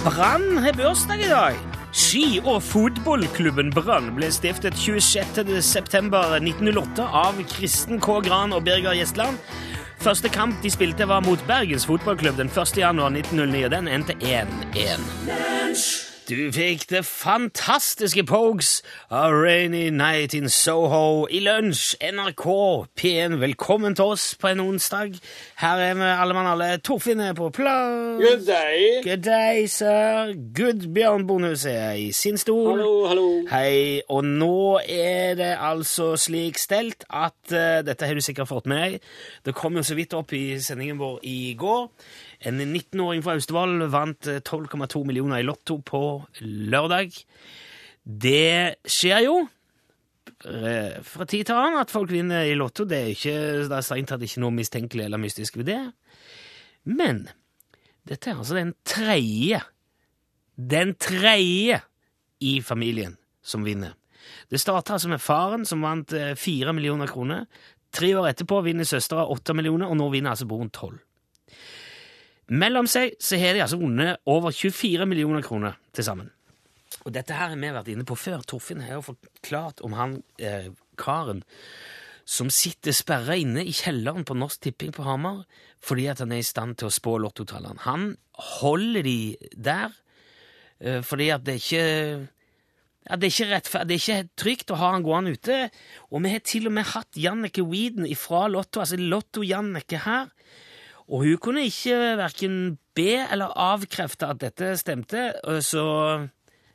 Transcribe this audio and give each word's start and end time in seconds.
Brann 0.07 0.47
har 0.63 0.73
bursdag 0.77 1.19
i 1.21 1.29
dag. 1.29 1.53
Ski- 1.91 2.41
og 2.45 2.63
fotballklubben 2.63 3.73
Brann 3.75 4.15
ble 4.15 4.31
stiftet 4.33 4.73
26.9.1908 4.79 7.01
av 7.05 7.33
Kristen 7.51 7.99
K. 8.01 8.21
Gran 8.25 8.53
og 8.55 8.63
Birger 8.65 8.93
Gjestland. 8.97 9.37
Første 10.01 10.29
kamp 10.29 10.55
de 10.63 10.69
spilte, 10.71 11.07
var 11.09 11.21
mot 11.25 11.47
Bergens 11.49 11.85
fotballklubb 11.89 12.37
den 12.39 12.49
1. 12.53 12.77
januar 12.77 13.09
1909, 13.13 13.65
og 13.65 13.71
den 13.73 13.87
endte 13.91 14.13
1-1. 14.21 16.06
Du 16.27 16.51
fikk 16.51 16.89
det 16.89 17.05
fantastiske 17.07 18.25
Pogues 18.27 18.81
av 19.07 19.31
Rainy 19.31 19.85
Night 19.95 20.33
in 20.35 20.49
Soho 20.51 21.23
i 21.31 21.39
lunsj. 21.39 21.93
NRK 22.03 22.43
P1, 22.99 23.37
velkommen 23.39 23.95
til 23.95 24.11
oss 24.11 24.25
på 24.35 24.49
en 24.51 24.59
onsdag. 24.59 25.15
Her 25.61 25.83
er 25.85 25.95
vi 25.95 26.09
alle 26.11 26.35
mann 26.35 26.49
alle. 26.51 26.67
Torfinn 26.83 27.23
er 27.23 27.31
på 27.37 27.47
plass. 27.55 28.19
Good 28.19 28.43
day. 28.43 28.99
Good 29.05 29.23
day, 29.23 29.71
sir. 29.71 30.35
Good 30.51 30.89
Bjørn 30.91 31.23
Bonhus 31.31 31.63
er 31.63 31.95
i 31.95 32.11
sin 32.11 32.35
stol. 32.35 32.73
Hallo, 32.73 33.07
hallo. 33.07 33.27
Hei, 33.47 34.03
og 34.11 34.27
nå 34.27 34.81
er 34.83 35.39
det 35.39 35.53
altså 35.55 36.17
slik 36.19 36.59
stelt 36.59 37.07
at 37.07 37.39
uh, 37.55 37.79
Dette 37.87 38.03
har 38.03 38.19
du 38.19 38.25
sikkert 38.25 38.51
fått 38.51 38.67
med 38.67 38.83
deg. 38.83 39.11
Det 39.47 39.55
kom 39.55 39.79
jo 39.79 39.87
så 39.87 39.95
vidt 39.95 40.19
opp 40.19 40.35
i 40.35 40.59
sendingen 40.59 40.99
vår 40.99 41.21
i 41.23 41.39
går. 41.55 41.87
En 42.45 42.61
19-åring 42.61 43.23
fra 43.25 43.37
Austevoll 43.37 43.87
vant 43.89 44.29
eh, 44.29 44.41
12,2 44.45 45.03
millioner 45.07 45.41
i 45.41 45.45
Lotto 45.47 45.79
på 45.85 46.01
lørdag. 46.43 47.15
Det 48.03 48.83
skjer 48.85 49.23
jo 49.25 49.39
eh, 50.45 50.99
fra 51.01 51.25
tid 51.25 51.47
til 51.47 51.57
annen 51.57 51.81
at 51.81 51.93
folk 51.93 52.13
vinner 52.13 52.45
i 52.45 52.57
Lotto. 52.59 52.85
Det 52.85 52.99
er 52.99 53.15
ikke, 53.15 53.39
det 53.65 53.79
er 53.79 53.87
strengt 53.87 54.13
tatt 54.13 54.27
ikke 54.27 54.43
noe 54.43 54.53
mistenkelig 54.55 55.07
eller 55.07 55.21
mystisk 55.21 55.57
ved 55.57 55.71
det. 55.71 55.81
Men 56.87 57.25
dette 58.07 58.31
er 58.31 58.37
altså 58.37 58.59
den 58.59 58.75
tredje 58.87 59.63
den 60.57 60.95
tredje 60.95 61.81
i 62.39 62.61
familien 62.61 63.17
som 63.45 63.63
vinner. 63.63 63.93
Det 64.49 64.59
starta 64.59 64.93
altså 64.97 65.09
med 65.09 65.21
faren, 65.21 65.65
som 65.65 65.83
vant 65.85 66.13
eh, 66.13 66.33
fire 66.35 66.73
millioner 66.73 67.07
kroner. 67.07 67.45
Tre 67.93 68.09
år 68.17 68.31
etterpå 68.31 68.63
vinner 68.65 68.87
søstera 68.87 69.27
åtte 69.29 69.53
millioner, 69.55 69.87
og 69.87 69.97
nå 69.99 70.09
vinner 70.11 70.33
altså 70.33 70.47
broren 70.49 70.71
tolv. 70.73 70.97
Mellom 72.47 72.87
seg 72.87 73.17
så 73.19 73.39
har 73.41 73.57
de 73.57 73.63
altså 73.65 73.79
vunnet 73.81 74.21
over 74.29 74.55
24 74.55 75.05
millioner 75.09 75.43
kroner 75.43 75.75
til 75.95 76.05
sammen. 76.07 76.29
Og 77.03 77.11
dette 77.15 77.35
her 77.35 77.51
har 77.51 77.59
vi 77.59 77.71
vært 77.75 77.91
inne 77.91 78.05
på 78.07 78.15
før. 78.19 78.43
Torfinn 78.47 78.83
har 78.85 78.97
jo 78.97 79.05
forklart 79.09 79.83
om 79.85 79.95
han 79.97 80.17
eh, 80.39 80.69
karen 80.99 81.43
som 82.27 82.49
sitter 82.51 82.95
sperra 82.95 83.37
inne 83.39 83.63
i 83.63 83.71
kjelleren 83.75 84.25
på 84.27 84.35
Norsk 84.35 84.65
Tipping 84.65 84.91
på 84.95 85.05
Hamar 85.07 85.45
fordi 85.87 86.07
at 86.11 86.19
han 86.23 86.33
er 86.33 86.41
i 86.41 86.47
stand 86.47 86.75
til 86.79 86.89
å 86.89 86.93
spå 86.95 87.13
lottotallene. 87.21 87.79
Han 87.85 88.09
holder 88.59 89.05
de 89.07 89.19
der 89.53 89.93
eh, 90.79 91.03
fordi 91.05 91.29
at 91.35 91.45
det 91.47 91.59
ikke 91.61 91.83
ja, 93.07 93.15
det, 93.15 93.29
er 93.29 93.31
ikke 93.31 93.51
rettfer- 93.53 93.85
det 93.87 93.95
er 93.95 94.01
ikke 94.01 94.39
trygt 94.43 94.71
å 94.75 94.79
ha 94.81 94.89
han 94.95 95.05
gående 95.05 95.37
ute. 95.37 95.59
Og 96.11 96.23
vi 96.25 96.33
har 96.33 96.43
til 96.43 96.67
og 96.67 96.73
med 96.75 96.89
hatt 96.91 97.15
Jannicke 97.15 97.63
Weeden 97.63 98.07
fra 98.19 98.47
Lotto, 98.51 98.81
altså 98.83 98.99
Lotto-Jannicke 98.99 100.01
her. 100.03 100.27
Og 101.07 101.23
hun 101.23 101.37
kunne 101.39 101.65
ikke 101.67 102.17
verken 102.19 102.77
be 102.97 103.13
eller 103.31 103.53
avkrefte 103.55 104.27
at 104.27 104.41
dette 104.41 104.73
stemte, 104.79 105.29
så 105.63 105.85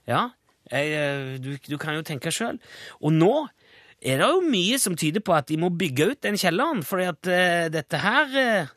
ja, 0.09 0.29
jeg, 0.73 0.93
eh, 0.97 1.35
du, 1.43 1.57
du 1.69 1.77
kan 1.81 1.99
jo 1.99 2.05
tenke 2.07 2.33
sjøl. 2.33 2.61
Og 3.03 3.13
nå 3.13 3.35
er 4.03 4.23
det 4.23 4.29
jo 4.29 4.45
mye 4.47 4.79
som 4.83 4.97
tyder 4.99 5.23
på 5.25 5.35
at 5.37 5.51
de 5.51 5.59
må 5.61 5.71
bygge 5.79 6.13
ut 6.13 6.23
den 6.25 6.39
kjelleren, 6.41 6.83
fordi 6.87 7.11
at 7.11 7.29
uh, 7.29 7.67
dette 7.71 8.01
her 8.03 8.33
uh, 8.33 8.73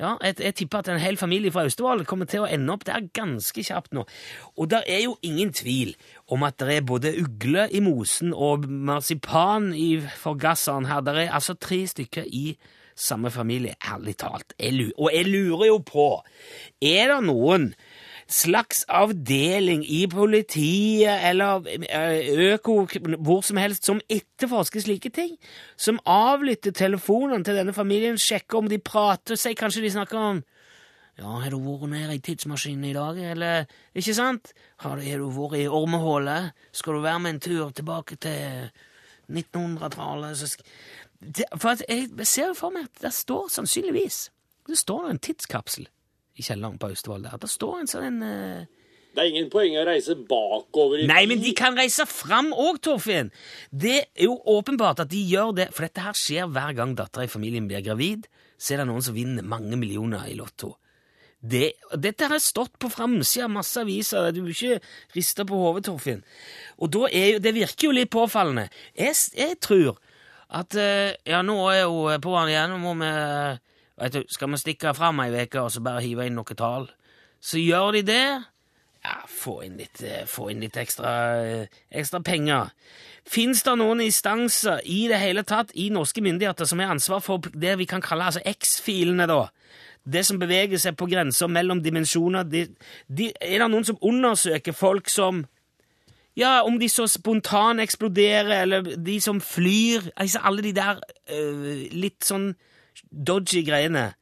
ja, 0.00 0.14
jeg, 0.24 0.38
jeg 0.40 0.56
tipper 0.56 0.80
at 0.80 0.88
en 0.88 1.02
hel 1.02 1.18
familie 1.20 1.52
fra 1.52 1.66
Austevoll 1.68 2.06
kommer 2.08 2.28
til 2.30 2.42
å 2.42 2.48
ende 2.48 2.72
opp 2.72 2.86
der 2.88 3.04
ganske 3.14 3.62
kjapt 3.66 3.92
nå. 3.94 4.06
Og 4.56 4.70
det 4.72 4.80
er 4.88 5.04
jo 5.04 5.18
ingen 5.26 5.52
tvil 5.52 5.92
om 6.32 6.46
at 6.46 6.56
det 6.62 6.78
er 6.78 6.86
både 6.88 7.12
ugle 7.20 7.66
i 7.68 7.82
mosen 7.84 8.32
og 8.32 8.64
marsipan 8.64 9.74
i 9.76 9.98
forgasseren 10.00 10.88
her. 10.88 11.04
Det 11.04 11.18
er 11.26 11.34
altså 11.36 11.54
tre 11.54 11.82
stykker 11.90 12.26
i 12.26 12.54
samme 13.00 13.32
familie, 13.32 13.74
ærlig 13.80 14.16
talt. 14.20 14.54
Jeg 14.60 14.92
og 14.96 15.10
jeg 15.14 15.26
lurer 15.28 15.66
jo 15.70 15.80
på 15.86 16.06
Er 16.82 17.14
det 17.14 17.20
noen 17.26 17.72
slags 18.30 18.84
avdeling 18.88 19.82
i 19.90 20.04
politiet 20.06 21.24
eller 21.26 21.66
eh, 21.66 22.52
Øko 22.52 22.76
hvor 23.18 23.42
som 23.42 23.58
helst 23.58 23.88
som 23.88 24.00
etterforsker 24.08 24.84
slike 24.84 25.10
ting? 25.10 25.34
Som 25.76 25.98
avlytter 26.06 26.70
telefonene 26.70 27.44
til 27.44 27.58
denne 27.58 27.74
familien, 27.74 28.18
sjekker 28.18 28.62
om 28.62 28.70
de 28.70 28.78
prater 28.78 29.40
seg, 29.40 29.58
kanskje 29.58 29.82
de 29.82 29.94
snakker 29.96 30.18
om 30.18 30.42
ja, 31.20 31.34
har 31.42 31.52
du 31.52 31.58
vært 31.60 31.90
nede 31.90 32.14
i 32.16 32.22
tidsmaskinen 32.24 32.86
i 32.88 32.94
dag, 32.96 33.18
eller 33.32 33.66
Ikke 33.92 34.14
sant? 34.16 34.54
Har 34.80 35.02
har 35.02 35.18
du 35.18 35.28
vært 35.28 35.58
i 35.58 35.66
ormehullet? 35.68 36.54
Skal 36.72 36.94
du 36.96 37.00
være 37.04 37.20
med 37.20 37.34
en 37.34 37.40
tur 37.40 37.70
tilbake 37.76 38.16
til 38.16 38.70
1900-tallet? 39.28 40.56
Det- 41.20 41.48
For 41.60 41.76
jeg 41.88 42.26
ser 42.26 42.54
for 42.54 42.70
meg 42.72 42.84
at 42.88 43.02
det 43.02 43.12
står 43.12 43.48
sannsynligvis 43.52 44.30
Det 44.68 44.78
står 44.78 45.10
en 45.10 45.18
tidskapsel 45.18 45.86
i 46.38 46.42
kjelleren 46.42 46.78
på 46.80 46.88
Austevoll 46.88 47.22
der. 47.26 47.36
Det 47.36 47.50
står 47.50 47.80
en 47.80 47.86
sånn 47.90 48.06
en 48.06 48.22
eh, 48.22 48.66
Det 49.14 49.20
er 49.24 49.28
ingen 49.28 49.50
poeng 49.50 49.74
å 49.76 49.84
reise 49.84 50.14
bakover 50.14 51.02
i 51.02 51.06
Nei, 51.10 51.26
men 51.26 51.40
de 51.42 51.52
kan 51.58 51.74
reise 51.76 52.06
fram 52.06 52.52
òg, 52.54 52.78
Torfinn! 52.80 53.30
Det 53.72 53.96
er 54.14 54.24
jo 54.28 54.36
åpenbart 54.46 55.00
at 55.02 55.10
de 55.10 55.20
gjør 55.26 55.50
det, 55.58 55.66
for 55.74 55.82
dette 55.82 56.00
her 56.04 56.14
skjer 56.16 56.46
hver 56.48 56.72
gang 56.78 56.94
dattera 56.96 57.24
i 57.26 57.32
familien 57.32 57.66
blir 57.68 57.82
gravid. 57.82 58.28
Så 58.56 58.74
er 58.74 58.80
det 58.80 58.86
noen 58.86 59.02
som 59.02 59.14
vinner 59.18 59.42
mange 59.42 59.76
millioner 59.76 60.28
i 60.30 60.36
Lotto. 60.38 60.76
Det, 61.42 61.72
dette 61.98 62.28
har 62.28 62.38
stått 62.38 62.78
på 62.78 62.88
framsida 62.92 63.46
av 63.48 63.50
masse 63.54 63.80
aviser. 63.80 64.30
Du 64.36 64.42
vil 64.44 64.52
ikke 64.54 64.80
riste 65.16 65.44
på 65.48 65.58
hodet, 65.58 65.86
Torfinn. 65.88 66.22
Og 66.78 66.92
da 66.94 67.08
er 67.10 67.32
jo, 67.34 67.38
det 67.42 67.54
virker 67.56 67.88
jo 67.88 67.96
litt 67.96 68.10
påfallende. 68.12 68.68
Jeg, 68.94 69.16
jeg 69.34 69.58
tror 69.64 69.98
at 70.50 70.76
eh, 70.78 71.16
Ja, 71.28 71.42
nå 71.46 71.56
er 71.70 71.84
jo 71.84 72.06
på'n 72.22 72.50
igjen. 72.50 72.74
Nå 72.74 72.78
må 72.82 72.94
vi 73.00 73.10
vet 74.00 74.16
du, 74.16 74.22
Skal 74.28 74.50
vi 74.50 74.62
stikke 74.62 74.94
fram 74.96 75.20
ei 75.24 75.30
uke 75.34 75.62
og 75.62 75.70
så 75.74 75.82
bare 75.84 76.02
hive 76.04 76.26
inn 76.26 76.38
noe 76.38 76.56
tall? 76.58 76.88
Så 77.40 77.60
gjør 77.62 77.94
de 77.96 78.02
det. 78.04 78.24
Ja, 79.00 79.14
få 79.24 79.62
inn 79.64 79.78
litt, 79.80 80.02
eh, 80.04 80.26
få 80.28 80.50
inn 80.52 80.60
litt 80.60 80.76
ekstra, 80.76 81.10
eh, 81.40 81.66
ekstra 81.90 82.20
penger. 82.20 82.68
Fins 83.24 83.62
det 83.62 83.78
noen 83.78 84.02
instanser 84.04 84.80
i 84.84 85.08
det 85.08 85.20
hele 85.20 85.42
tatt 85.42 85.72
i 85.74 85.88
norske 85.88 86.20
myndigheter 86.20 86.66
som 86.66 86.78
har 86.78 86.92
ansvar 86.92 87.22
for 87.22 87.38
det 87.38 87.78
vi 87.78 87.86
kan 87.86 88.02
kalle 88.02 88.28
altså 88.28 88.42
X-filene, 88.44 89.26
da? 89.26 89.48
Det 90.04 90.24
som 90.26 90.38
beveger 90.38 90.78
seg 90.78 90.96
på 90.96 91.08
grenser 91.08 91.48
mellom 91.48 91.80
dimensjoner. 91.82 92.44
De, 92.44 92.66
de, 93.08 93.32
er 93.40 93.58
det 93.60 93.70
noen 93.70 93.84
som 93.84 93.98
undersøker 94.02 94.72
folk 94.72 95.08
som 95.08 95.46
ja, 96.38 96.60
om 96.62 96.78
de 96.78 96.88
så 96.88 97.06
spontan 97.10 97.82
eksploderer, 97.82 98.62
eller 98.62 98.94
de 98.96 99.18
som 99.20 99.40
flyr 99.42 100.10
altså 100.16 100.40
Alle 100.46 100.62
de 100.62 100.72
der 100.76 101.00
øh, 101.32 101.88
litt 101.92 102.24
sånn 102.24 102.52
dodgy 103.10 103.64
greiene. 103.66 104.12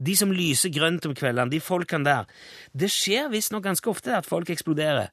De 0.00 0.14
som 0.16 0.32
lyser 0.32 0.72
grønt 0.72 1.04
om 1.04 1.14
kveldene, 1.14 1.52
de 1.52 1.60
folkene 1.60 2.06
der. 2.06 2.28
Det 2.72 2.88
skjer 2.92 3.28
visstnok 3.32 3.66
ganske 3.66 3.90
ofte 3.90 4.14
at 4.16 4.28
folk 4.28 4.48
eksploderer. 4.50 5.10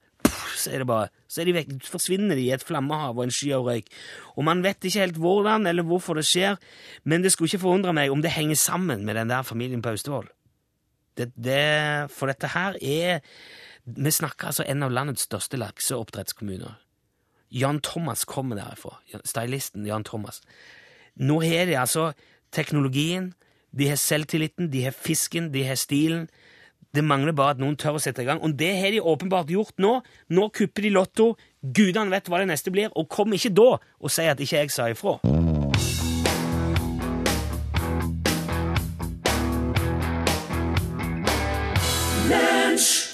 Så 0.57 0.72
er 0.74 0.81
det 0.81 0.88
bare, 0.90 1.09
så 1.30 1.41
er 1.41 1.50
de 1.50 1.57
vekk, 1.57 1.74
forsvinner 1.86 2.40
de 2.40 2.47
i 2.47 2.53
et 2.56 2.63
flammehav 2.66 3.18
og 3.18 3.28
en 3.28 3.34
sky 3.34 3.52
av 3.57 3.68
røyk. 3.68 3.91
Og 4.40 4.47
man 4.47 4.63
vet 4.66 4.88
ikke 4.88 5.03
helt 5.03 5.19
hvordan 5.22 5.68
eller 5.69 5.86
hvorfor 5.86 6.18
det 6.18 6.25
skjer, 6.25 6.57
men 7.03 7.24
det 7.24 7.34
skulle 7.34 7.52
ikke 7.52 7.66
forundre 7.66 7.94
meg 7.94 8.13
om 8.13 8.24
det 8.24 8.34
henger 8.34 8.57
sammen 8.57 9.03
med 9.06 9.19
den 9.19 9.30
der 9.30 9.46
familien 9.46 9.84
på 9.84 9.94
Austevoll. 9.94 10.30
Det, 11.18 11.31
det, 11.36 12.09
for 12.13 12.31
dette 12.31 12.50
her 12.53 12.78
er 12.81 13.22
Vi 13.88 14.12
snakker 14.12 14.50
altså 14.50 14.66
en 14.68 14.84
av 14.84 14.92
landets 14.92 15.24
største 15.30 15.58
lakseoppdrettskommuner. 15.62 16.75
Jan 17.56 17.80
Thomas 17.80 18.25
kommer 18.28 18.59
derifra. 18.59 18.98
Stylisten 19.24 19.86
Jan 19.88 20.03
Thomas. 20.03 20.42
Nå 21.16 21.39
har 21.42 21.69
de 21.69 21.78
altså 21.80 22.12
teknologien, 22.51 23.31
de 23.72 23.88
har 23.88 23.95
selvtilliten, 23.95 24.72
de 24.72 24.84
har 24.84 24.92
fisken, 24.92 25.54
de 25.54 25.63
har 25.63 25.80
stilen. 25.80 26.28
Det 26.95 27.04
mangler 27.04 27.36
bare 27.36 27.56
at 27.56 27.62
noen 27.62 27.78
tør 27.80 27.95
å 27.95 28.04
sette 28.04 28.24
i 28.24 28.28
gang, 28.28 28.42
og 28.44 28.57
det 28.60 28.74
har 28.81 28.92
de 28.92 29.00
åpenbart 29.00 29.51
gjort 29.54 29.80
nå. 29.80 29.98
Nå 30.33 30.50
kupper 30.56 30.88
de 30.88 30.92
Lotto. 30.92 31.33
Gudene 31.62 32.12
vet 32.12 32.28
hva 32.28 32.42
det 32.44 32.51
neste 32.51 32.74
blir, 32.74 32.92
og 32.92 33.07
kom 33.12 33.36
ikke 33.36 33.56
da 33.56 33.69
og 33.78 34.12
si 34.12 34.28
at 34.28 34.44
ikke 34.44 34.66
jeg 34.66 34.75
sa 34.75 34.92
ifra. 34.92 35.19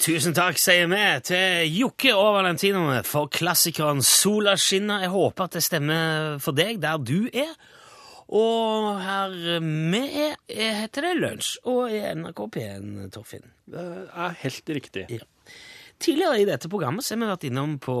Tusen 0.04 0.34
takk, 0.36 0.58
sier 0.60 0.84
vi 0.90 1.00
til 1.24 1.70
Jokke 1.78 2.10
og 2.12 2.34
Valentinoene 2.36 2.98
for 3.08 3.30
klassikeren 3.32 4.02
Sola 4.04 4.52
skinner. 4.60 5.00
Jeg 5.00 5.12
håper 5.14 5.46
at 5.46 5.54
det 5.56 5.62
stemmer 5.64 6.34
for 6.44 6.52
deg 6.52 6.82
der 6.82 6.98
du 7.00 7.30
er. 7.32 7.54
Og 8.28 8.98
her 9.00 9.32
vi 9.62 10.02
er, 10.26 10.34
er 10.44 10.76
heter 10.82 11.06
det 11.06 11.12
Lunsj, 11.22 11.54
og 11.72 11.88
i 11.88 12.02
NRK 12.20 12.42
P1, 12.52 12.90
Torfinn. 13.16 13.48
Det 13.64 13.86
er 14.10 14.36
helt 14.42 14.74
riktig. 14.76 15.06
Ja. 15.08 15.24
Tidligere 16.04 16.42
i 16.42 16.46
dette 16.52 16.68
programmet 16.68 17.06
så 17.06 17.14
har 17.14 17.22
vi 17.22 17.30
vært 17.32 17.48
innom 17.48 17.78
på 17.80 17.96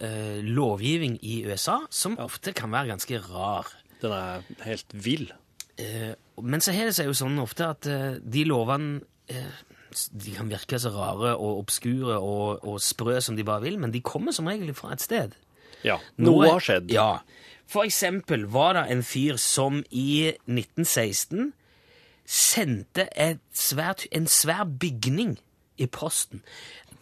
eh, 0.00 0.40
lovgivning 0.48 1.20
i 1.20 1.42
USA, 1.44 1.82
som 1.92 2.16
ofte 2.24 2.56
kan 2.56 2.72
være 2.72 2.94
ganske 2.94 3.20
rar. 3.28 3.68
Den 4.00 4.16
er 4.16 4.64
helt 4.64 4.96
vill. 4.96 5.28
Eh, 5.76 6.16
men 6.40 6.64
så 6.64 6.72
har 6.72 6.88
det 6.88 6.96
seg 6.96 7.12
jo 7.12 7.20
sånn 7.20 7.36
ofte 7.44 7.68
at 7.76 7.92
eh, 7.92 8.16
de 8.16 8.48
lovene 8.48 9.02
eh, 9.28 9.64
de 10.12 10.34
kan 10.36 10.50
virke 10.50 10.78
så 10.80 10.90
rare 10.94 11.36
og 11.36 11.58
obskure 11.64 12.16
og, 12.18 12.64
og 12.66 12.80
sprø 12.82 13.20
som 13.24 13.36
de 13.38 13.44
bare 13.46 13.62
vil, 13.66 13.78
men 13.78 13.92
de 13.94 14.00
kommer 14.04 14.32
som 14.36 14.46
regel 14.50 14.74
fra 14.74 14.92
et 14.96 15.02
sted. 15.04 15.34
Ja, 15.84 15.98
Noe- 16.16 16.30
noe 16.44 16.50
har 16.54 16.64
skjedd. 16.64 16.90
Ja. 16.92 17.08
For 17.66 17.84
eksempel 17.88 18.46
var 18.52 18.74
det 18.76 18.86
en 18.92 19.02
fyr 19.06 19.36
som 19.40 19.82
i 19.90 20.32
1916 20.46 21.52
sendte 22.26 23.06
svært, 23.52 24.06
en 24.12 24.26
svær 24.26 24.64
bygning 24.64 25.36
i 25.76 25.86
posten. 25.86 26.42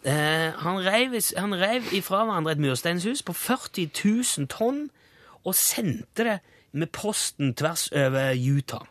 Eh, 0.05 0.50
han, 0.59 0.81
reiv, 0.83 1.15
han 1.39 1.55
reiv 1.55 1.93
ifra 1.94 2.25
hverandre 2.27 2.56
et 2.56 2.62
mursteinshus 2.62 3.23
på 3.23 3.35
40 3.39 3.91
000 4.39 4.49
tonn 4.50 4.89
og 5.44 5.55
sendte 5.55 6.25
det 6.27 6.39
med 6.73 6.91
posten 6.94 7.53
tvers 7.55 7.89
over 7.93 8.33
Utah. 8.35 8.87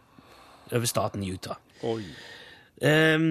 Over 0.72 0.88
staten 0.88 1.24
Utah. 1.28 1.58
Oi. 1.84 2.06
Um, 2.82 3.26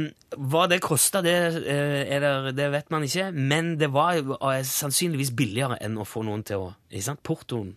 hva 0.51 0.69
det 0.71 0.79
kosta, 0.85 1.25
det, 1.27 1.35
er 1.67 2.27
det, 2.55 2.67
vet 2.71 2.93
man 2.95 3.03
ikke, 3.03 3.33
men 3.35 3.73
det 3.81 3.89
var 3.91 4.21
eh, 4.21 4.61
sannsynligvis 4.63 5.33
billigere 5.35 5.81
enn 5.83 5.99
å 5.99 6.07
få 6.07 6.23
noen 6.23 6.45
til 6.47 6.69
å 6.69 6.69
ikke 6.87 7.07
sant? 7.09 7.23
Portoen 7.27 7.73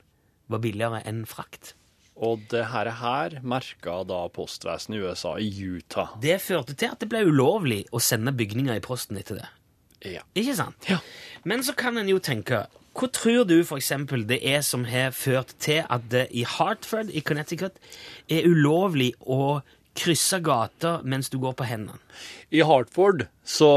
var 0.53 0.61
billigere 0.61 1.01
enn 1.09 1.23
frakt. 1.25 1.73
Og 2.13 2.43
det 2.51 2.67
her, 2.69 2.91
her 2.99 3.39
merka 3.41 4.03
da 4.05 4.21
postvesenet 4.29 4.99
i 4.99 5.01
USA, 5.01 5.33
i 5.41 5.49
Utah. 5.49 6.13
Det 6.21 6.37
førte 6.45 6.77
til 6.77 6.93
at 6.93 7.01
det 7.01 7.09
ble 7.09 7.23
ulovlig 7.25 7.83
å 7.89 8.01
sende 8.03 8.35
bygninger 8.37 8.77
i 8.77 8.85
posten 8.85 9.17
etter 9.17 9.41
det. 9.41 9.49
Ja. 10.13 10.21
Ikke 10.37 10.53
sant? 10.57 10.77
Ja. 10.89 10.99
Men 11.47 11.63
så 11.65 11.73
kan 11.79 11.97
en 11.97 12.09
jo 12.11 12.19
tenke 12.19 12.65
Hva 12.93 13.07
tror 13.15 13.45
du 13.47 13.55
for 13.63 13.79
eksempel 13.79 14.25
det 14.27 14.41
er 14.45 14.59
som 14.67 14.83
har 14.85 15.15
ført 15.15 15.55
til 15.63 15.79
at 15.81 16.03
det 16.11 16.27
i 16.35 16.43
Hartford 16.45 17.09
i 17.09 17.23
Connecticut 17.25 17.79
er 18.29 18.45
ulovlig 18.45 19.13
å 19.23 19.63
krysse 19.97 20.39
gata 20.43 20.97
mens 21.05 21.29
du 21.29 21.37
går 21.41 21.55
på 21.59 21.67
hendene? 21.69 21.99
I 22.53 22.61
Hartford 22.65 23.25
så 23.45 23.69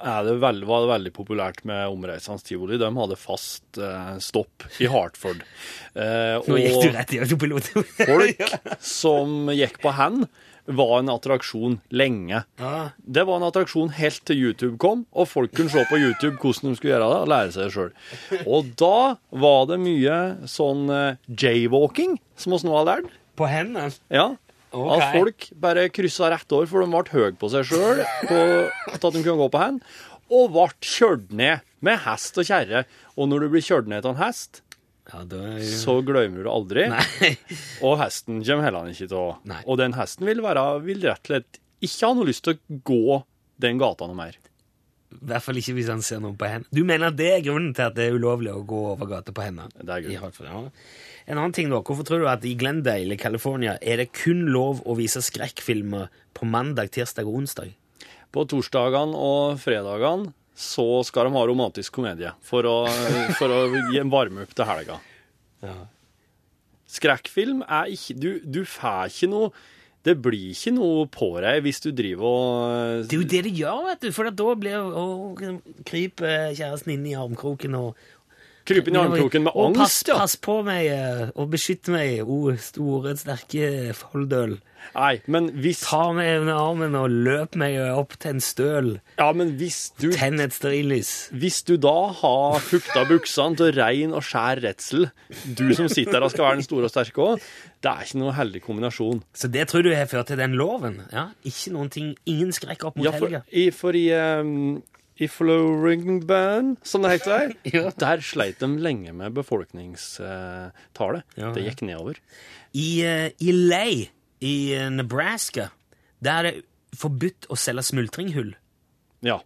er 0.00 0.26
det 0.26 0.36
veldig, 0.42 0.66
var 0.68 0.84
det 0.84 0.90
veldig 0.92 1.12
populært 1.16 1.62
med 1.68 1.88
omreisende 1.92 2.44
tivoli. 2.44 2.78
De 2.80 2.90
hadde 2.96 3.18
fast 3.20 3.80
eh, 3.80 4.14
stopp 4.22 4.68
i 4.82 4.90
Hartford. 4.92 5.44
Eh, 5.92 6.38
Nå 6.48 6.56
gikk 6.56 6.78
du 6.80 6.94
rett 6.94 7.10
i 7.12 7.18
autopilot. 7.20 7.66
folk 8.08 8.38
som 8.80 9.50
gikk 9.52 9.74
på 9.82 9.90
hand, 9.92 10.24
var 10.64 10.94
en 11.02 11.10
attraksjon 11.12 11.74
lenge. 11.92 12.38
Ja. 12.62 12.78
Det 12.96 13.24
var 13.28 13.40
en 13.40 13.44
attraksjon 13.48 13.90
helt 13.98 14.22
til 14.28 14.38
YouTube 14.40 14.78
kom, 14.80 15.02
og 15.12 15.28
folk 15.28 15.52
kunne 15.56 15.72
se 15.72 15.82
på 15.90 15.98
YouTube 16.00 16.38
hvordan 16.38 16.70
de 16.70 16.78
skulle 16.78 16.94
gjøre 16.94 17.10
det, 17.10 17.18
og 17.18 17.32
lære 17.32 17.52
seg 17.52 17.66
det 17.66 17.74
sjøl. 17.74 17.92
Og 18.46 18.70
da 18.80 18.94
var 19.44 19.66
det 19.68 19.80
mye 19.82 20.16
sånn 20.48 20.86
eh, 20.94 21.20
jaywalking, 21.28 22.16
som 22.40 22.56
oss 22.56 22.64
nå 22.64 22.72
har 22.78 22.88
lært. 22.88 23.12
På 23.36 23.48
hendene? 23.50 23.90
Ja. 24.12 24.30
Ok. 24.72 24.92
At 24.96 25.12
folk 25.12 25.46
bare 25.60 25.88
kryssa 25.92 26.30
rett 26.32 26.52
over, 26.56 26.68
for 26.70 26.84
de 26.84 26.90
ble 26.92 27.12
høye 27.12 27.36
på 27.38 27.50
seg 27.52 27.68
sjøl 27.68 28.02
at 28.02 29.02
de 29.04 29.22
kunne 29.22 29.38
gå 29.40 29.48
på 29.52 29.60
hen, 29.62 29.80
og 30.32 30.52
ble 30.54 30.68
kjørt 30.80 31.32
ned 31.36 31.64
med 31.84 32.00
hest 32.06 32.38
og 32.40 32.48
kjerre. 32.48 32.84
Og 33.18 33.28
når 33.28 33.44
du 33.44 33.52
blir 33.52 33.64
kjørt 33.66 33.90
ned 33.92 34.06
av 34.06 34.14
en 34.14 34.22
hest, 34.24 34.62
Ja, 35.10 35.24
er 35.26 35.64
så 35.66 35.96
glemmer 36.06 36.40
du 36.40 36.46
det 36.46 36.52
aldri. 36.52 36.84
Nei. 36.92 37.32
Og 37.86 37.96
hesten 37.98 38.38
kommer 38.46 38.68
heller 38.68 38.86
ikke 38.92 39.08
til 39.10 39.18
å 39.18 39.56
Og 39.66 39.80
den 39.80 39.96
hesten 39.98 40.28
vil, 40.28 40.38
være, 40.44 40.62
vil 40.86 41.02
rett 41.02 41.18
og 41.26 41.32
slett 41.32 41.58
ikke 41.82 42.06
ha 42.06 42.14
noe 42.14 42.28
lyst 42.28 42.44
til 42.46 42.54
å 42.54 42.78
gå 42.86 43.18
den 43.60 43.80
gata 43.82 44.06
noe 44.06 44.16
mer. 44.16 44.38
I 45.12 45.28
hvert 45.30 45.44
fall 45.44 45.58
ikke 45.60 45.74
hvis 45.76 45.90
han 45.92 46.02
ser 46.04 46.20
noen 46.22 46.36
på 46.40 46.48
henne. 46.48 46.68
Du 46.74 46.82
mener 46.88 47.10
at 47.10 47.18
det 47.18 47.28
er 47.34 47.44
grunnen 47.44 47.74
til 47.76 47.86
at 47.86 47.96
det 47.96 48.08
er 48.08 48.16
ulovlig 48.16 48.52
å 48.54 48.64
gå 48.66 48.82
over 48.94 49.10
gata 49.10 49.34
på 49.34 49.44
henne? 49.44 49.68
Det 49.78 49.86
er 49.86 50.06
grunnen. 50.06 50.70
En 51.26 51.38
annen 51.38 51.54
ting 51.54 51.70
da, 51.70 51.82
Hvorfor 51.84 52.06
tror 52.08 52.24
du 52.24 52.28
at 52.30 52.44
i 52.48 52.56
Glendale 52.58 53.14
i 53.14 53.20
California 53.20 53.76
er 53.80 54.02
det 54.02 54.10
kun 54.16 54.46
lov 54.50 54.82
å 54.88 54.96
vise 54.98 55.22
skrekkfilmer 55.22 56.10
på 56.36 56.48
mandag, 56.48 56.90
tirsdag 56.96 57.28
og 57.28 57.42
onsdag? 57.42 57.74
På 58.32 58.46
torsdagene 58.48 59.18
og 59.18 59.60
fredagene 59.62 60.32
så 60.56 60.86
skal 61.06 61.28
de 61.28 61.36
ha 61.36 61.44
romantisk 61.48 61.94
komedie 61.96 62.32
for 62.44 62.66
å, 62.68 62.76
for 63.38 63.52
å 63.52 63.60
varme 64.12 64.44
opp 64.44 64.56
til 64.56 64.68
helga. 64.68 64.98
Ja. 65.62 65.76
Skrekkfilm 66.92 67.62
er 67.64 67.92
ikke 67.94 68.16
Du, 68.20 68.30
du 68.44 68.64
får 68.68 69.12
ikke 69.12 69.30
noe 69.32 69.52
Det 70.02 70.16
blir 70.18 70.50
ikke 70.50 70.72
noe 70.74 71.04
på 71.12 71.28
deg 71.44 71.60
hvis 71.62 71.78
du 71.84 71.92
driver 71.94 72.26
og 72.26 73.04
Det 73.06 73.14
er 73.14 73.20
jo 73.20 73.28
det 73.34 73.42
det 73.46 73.52
gjør, 73.54 73.84
vet 73.86 74.02
du. 74.02 74.08
For 74.14 74.30
da 74.34 74.54
blir 74.58 74.80
å, 74.82 75.04
kryper 75.86 76.50
kjæresten 76.58 76.96
inn 76.96 77.06
i 77.06 77.14
armkroken 77.18 77.78
og 77.78 78.08
kryper 78.68 78.92
inn 78.92 78.98
i 78.98 79.02
armkroken 79.02 79.46
med 79.46 79.54
pass, 79.56 79.78
angst, 79.82 80.08
ja. 80.12 80.18
Pass 80.22 80.36
på 80.40 80.58
meg 80.66 80.86
eh, 80.92 81.30
og 81.36 81.50
beskytt 81.54 81.88
meg, 81.92 82.20
o 82.26 82.52
store, 82.62 83.16
sterke 83.20 83.90
Folldøl. 83.98 84.58
Nei, 84.96 85.20
men 85.30 85.44
hvis 85.62 85.84
Ta 85.86 86.08
meg 86.10 86.40
under 86.40 86.56
armen 86.58 86.96
og 86.98 87.12
løp 87.22 87.54
meg 87.60 87.76
opp 87.94 88.16
til 88.18 88.32
en 88.34 88.40
støl. 88.42 88.88
Ja, 89.14 89.28
men 89.36 89.52
hvis 89.60 89.92
du 90.02 90.08
Tenn 90.10 90.42
et 90.42 90.56
stearinlys. 90.56 91.12
Hvis 91.30 91.60
du 91.68 91.76
da 91.80 91.92
har 92.18 92.58
fukta 92.66 93.04
buksene 93.06 93.60
til 93.60 93.70
rein 93.78 94.10
og 94.18 94.24
skjær 94.26 94.58
redsel, 94.64 95.06
du 95.46 95.68
som 95.78 95.86
sitter 95.86 96.18
der 96.18 96.26
og 96.26 96.34
skal 96.34 96.48
være 96.48 96.58
den 96.58 96.66
store 96.66 96.90
og 96.90 96.94
sterke 96.96 97.22
òg, 97.28 97.46
det 97.82 97.92
er 97.92 98.08
ikke 98.10 98.20
noe 98.24 98.34
heldig 98.34 98.62
kombinasjon. 98.66 99.22
Så 99.38 99.50
det 99.54 99.68
tror 99.70 99.86
du 99.86 99.92
har 99.94 100.10
ført 100.10 100.28
til 100.32 100.42
den 100.42 100.58
loven? 100.58 100.98
Ja, 101.14 101.28
Ikke 101.46 101.72
noen 101.78 101.90
ting, 101.94 102.12
ingen 102.26 102.50
skrekk 102.54 102.82
opp 102.90 102.98
mot 102.98 103.06
Ja, 103.06 103.14
for 103.14 103.30
helga? 103.30 103.44
i, 103.54 103.68
for 103.74 103.94
i, 103.98 104.08
um, 104.42 104.82
i 105.20 105.28
Floringband, 105.28 106.76
som 106.82 107.02
det 107.04 107.10
heter, 107.18 107.52
Ja. 107.74 107.90
der 107.98 108.22
sleit 108.24 108.58
de 108.62 108.68
lenge 108.80 109.12
med 109.14 109.34
befolkningstallet. 109.36 111.22
Ja, 111.36 111.52
Det 111.52 111.64
gikk 111.66 111.82
nedover. 111.86 112.18
I, 112.72 113.02
eh, 113.04 113.30
I 113.40 113.52
Lay 113.52 114.06
i 114.40 114.72
eh, 114.74 114.88
Nebraska 114.90 115.70
der 116.22 116.38
er 116.38 116.42
det 116.48 116.64
forbudt 116.96 117.48
å 117.50 117.56
selge 117.58 117.82
smultringhull. 117.82 118.54
Ja, 119.26 119.40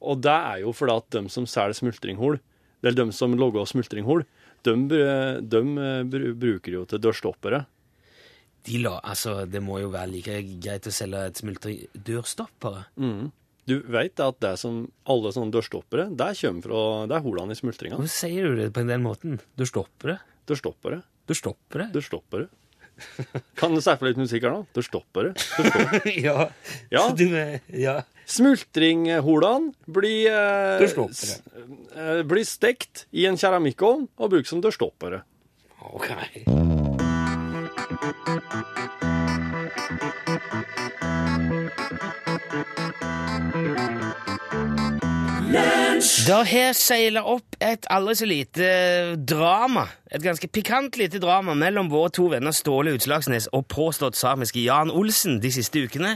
og 0.00 0.20
det 0.24 0.32
er 0.32 0.62
jo 0.62 0.72
fordi 0.76 0.94
at 0.96 1.10
de 1.14 1.22
som 1.32 1.46
selger 1.48 1.76
smultringhull, 1.76 2.38
eller 2.82 2.96
de 2.98 3.12
som 3.12 3.34
logger 3.38 3.64
smultringhull, 3.68 4.24
de, 4.64 4.74
de 5.42 5.60
eh, 5.60 6.32
bruker 6.34 6.72
jo 6.78 6.84
til 6.88 7.00
dørstoppere. 7.04 7.64
De 8.64 8.78
la, 8.78 8.98
altså, 9.02 9.42
Det 9.50 9.60
må 9.62 9.80
jo 9.82 9.88
være 9.90 10.10
like 10.12 10.36
greit 10.62 10.86
å 10.86 10.92
selge 10.94 11.24
et 11.26 11.40
smultringdørstoppere. 11.42 12.84
Du 13.70 13.76
vet 13.94 14.18
at 14.22 14.40
det 14.42 14.56
som 14.58 14.82
alle 15.06 15.30
sånne 15.34 15.54
dørstoppere, 15.54 16.08
det 16.18 16.32
kommer 16.40 16.64
fra 16.66 16.80
det 17.10 17.18
er 17.18 17.26
hullene 17.26 17.54
i 17.54 17.58
smultringa. 17.58 18.00
Hvorfor 18.00 18.14
sier 18.14 18.48
du 18.48 18.58
det 18.58 18.72
på 18.74 18.82
den 18.88 19.04
måten? 19.04 19.38
Dørstoppere? 19.60 20.18
Dørstoppere. 20.50 21.02
Dørstoppere. 21.30 21.86
Dørstoppere. 21.94 22.48
Kan 23.60 23.74
du 23.74 23.80
sette 23.80 24.00
på 24.02 24.08
litt 24.08 24.18
musikk 24.20 24.46
her 24.46 24.56
nå? 24.56 24.64
Dørstoppere. 24.74 25.34
Dørstoppere. 25.38 26.14
ja. 26.26 26.48
Ja. 26.92 27.06
Eh, 27.14 27.60
ja. 27.84 27.96
Smultringhullene 28.26 29.72
blir, 29.86 30.26
eh, 30.30 30.82
eh, 30.82 32.22
blir 32.26 32.46
stekt 32.48 33.06
i 33.14 33.28
en 33.30 33.38
keramikkovn 33.38 34.08
og 34.18 34.34
brukt 34.34 34.50
som 34.50 34.62
dørstoppere. 34.64 35.22
Ok. 35.92 36.10
Det 46.22 46.34
har 46.46 46.76
seila 46.78 47.24
opp 47.26 47.56
et 47.58 47.86
aldri 47.90 48.12
så 48.14 48.26
lite 48.30 48.66
drama, 49.26 49.88
et 50.06 50.22
ganske 50.22 50.46
pikant 50.54 50.94
lite 51.00 51.18
drama 51.18 51.56
mellom 51.58 51.88
våre 51.90 52.12
to 52.14 52.28
venner 52.30 52.54
Ståle 52.54 52.92
Utslagsnes 52.94 53.48
og 53.50 53.64
påstått 53.72 54.14
samiske 54.14 54.62
Jan 54.62 54.92
Olsen 54.94 55.40
de 55.42 55.50
siste 55.50 55.82
ukene. 55.82 56.12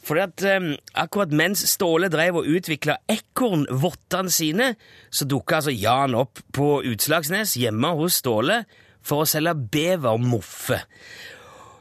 Fordi 0.00 0.22
at 0.24 0.46
um, 0.56 0.70
akkurat 0.96 1.34
mens 1.36 1.66
Ståle 1.68 2.08
drev 2.08 2.40
og 2.40 2.48
utvikla 2.48 2.96
ekornvottene 3.12 4.32
sine, 4.32 4.70
så 5.12 5.28
dukka 5.28 5.60
altså 5.60 5.76
Jan 5.76 6.16
opp 6.16 6.40
på 6.56 6.78
Utslagsnes 6.88 7.52
hjemme 7.60 7.92
hos 8.00 8.22
Ståle 8.22 8.62
for 9.04 9.26
å 9.26 9.28
selge 9.28 9.58
bevermoffe. 9.76 10.80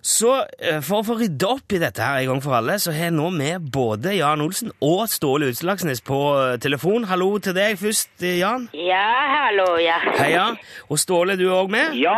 Så 0.07 0.29
eh, 0.63 0.79
for 0.85 1.01
å 1.01 1.05
få 1.09 1.17
rydda 1.19 1.47
opp 1.57 1.73
i 1.75 1.81
dette 1.81 1.99
her 1.99 2.21
en 2.21 2.29
gang 2.31 2.43
for 2.45 2.55
alle, 2.55 2.77
så 2.79 2.93
har 2.95 3.09
jeg 3.09 3.15
nå 3.17 3.27
med 3.35 3.65
både 3.75 4.13
Jan 4.15 4.43
Olsen 4.45 4.71
og 4.79 5.01
Ståle 5.11 5.49
Utslagsnes 5.51 5.99
på 6.07 6.19
eh, 6.31 6.53
telefon. 6.63 7.09
Hallo 7.09 7.33
til 7.43 7.57
deg 7.57 7.75
først, 7.81 8.13
eh, 8.21 8.37
Jan. 8.39 8.69
Ja, 8.71 9.09
hallo, 9.33 9.73
ja. 9.83 9.97
Heia. 10.21 10.45
Og 10.87 11.01
Ståle, 11.03 11.35
du 11.35 11.49
er 11.49 11.57
òg 11.57 11.73
med? 11.73 11.97
Ja, 11.99 12.15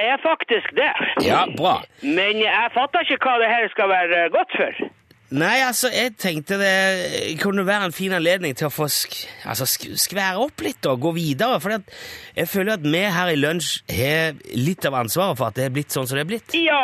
jeg 0.00 0.14
er 0.14 0.24
faktisk 0.24 0.72
det. 0.78 0.88
Ja, 1.26 1.44
bra. 1.58 1.82
Men 2.00 2.40
jeg 2.40 2.72
fatter 2.78 3.04
ikke 3.04 3.20
hva 3.28 3.36
det 3.42 3.52
her 3.52 3.68
skal 3.74 3.92
være 3.92 4.24
godt 4.32 4.56
for. 4.56 4.80
Nei, 5.30 5.60
altså, 5.62 5.86
jeg 5.94 6.16
tenkte 6.18 6.56
det 6.58 7.36
kunne 7.38 7.62
være 7.66 7.86
en 7.86 7.94
fin 7.94 8.10
anledning 8.16 8.56
til 8.58 8.66
å 8.66 8.72
få 8.74 8.88
sk 8.90 9.12
altså, 9.46 9.66
sk 9.70 9.84
skvære 10.02 10.40
opp 10.42 10.64
litt 10.66 10.86
og 10.90 10.98
gå 11.04 11.12
videre. 11.14 11.60
For 11.62 11.76
jeg 12.34 12.48
føler 12.50 12.74
at 12.74 12.82
vi 12.82 13.02
her 13.14 13.30
i 13.30 13.36
Lunsj 13.38 13.76
har 13.94 14.34
litt 14.58 14.88
av 14.90 14.96
ansvaret 15.04 15.38
for 15.38 15.52
at 15.52 15.60
det 15.60 15.68
er 15.68 15.74
blitt 15.76 15.94
sånn 15.94 16.08
som 16.10 16.18
det 16.18 16.24
er 16.24 16.30
blitt. 16.32 16.56
Ja, 16.58 16.80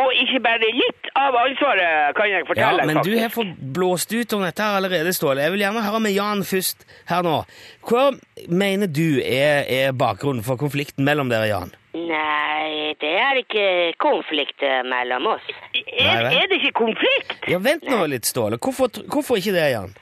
og 0.00 0.16
ikke 0.22 0.40
bare 0.46 0.72
litt 0.72 1.10
av 1.20 1.36
ansvaret, 1.42 2.16
kan 2.16 2.32
jeg 2.32 2.48
fortelle. 2.48 2.80
Ja, 2.80 2.86
Men 2.86 2.94
Men 2.96 3.04
du 3.04 3.10
faktisk. 3.12 3.22
har 3.22 3.34
fått 3.36 3.54
blåst 3.76 4.12
ut 4.16 4.32
om 4.38 4.46
dette 4.48 4.62
her 4.64 4.80
allerede, 4.80 5.12
Ståle. 5.12 5.44
Jeg 5.44 5.52
vil 5.52 5.66
gjerne 5.66 5.84
høre 5.84 6.00
med 6.00 6.16
Jan 6.16 6.44
først 6.48 6.86
her 7.12 7.22
nå. 7.28 7.38
Hva 7.84 8.06
mener 8.48 8.88
du 8.88 9.20
er, 9.20 9.64
er 9.68 9.92
bakgrunnen 9.92 10.44
for 10.44 10.56
konflikten 10.56 11.04
mellom 11.04 11.28
dere, 11.28 11.52
Jan? 11.52 11.76
Nei, 11.96 12.92
det 13.00 13.12
er 13.16 13.38
ikke 13.40 13.66
konflikt 14.02 14.60
eh, 14.66 14.82
mellom 14.84 15.30
oss. 15.32 15.46
Er, 15.72 16.26
er 16.28 16.48
det 16.50 16.58
ikke 16.60 16.74
konflikt? 16.82 17.36
Ja, 17.48 17.60
Vent 17.62 17.86
nå 17.88 18.02
litt, 18.12 18.28
Ståle. 18.28 18.58
Hvorfor, 18.60 18.90
hvorfor 19.12 19.40
ikke 19.40 19.54
det, 19.56 19.70
Jan? 19.72 19.94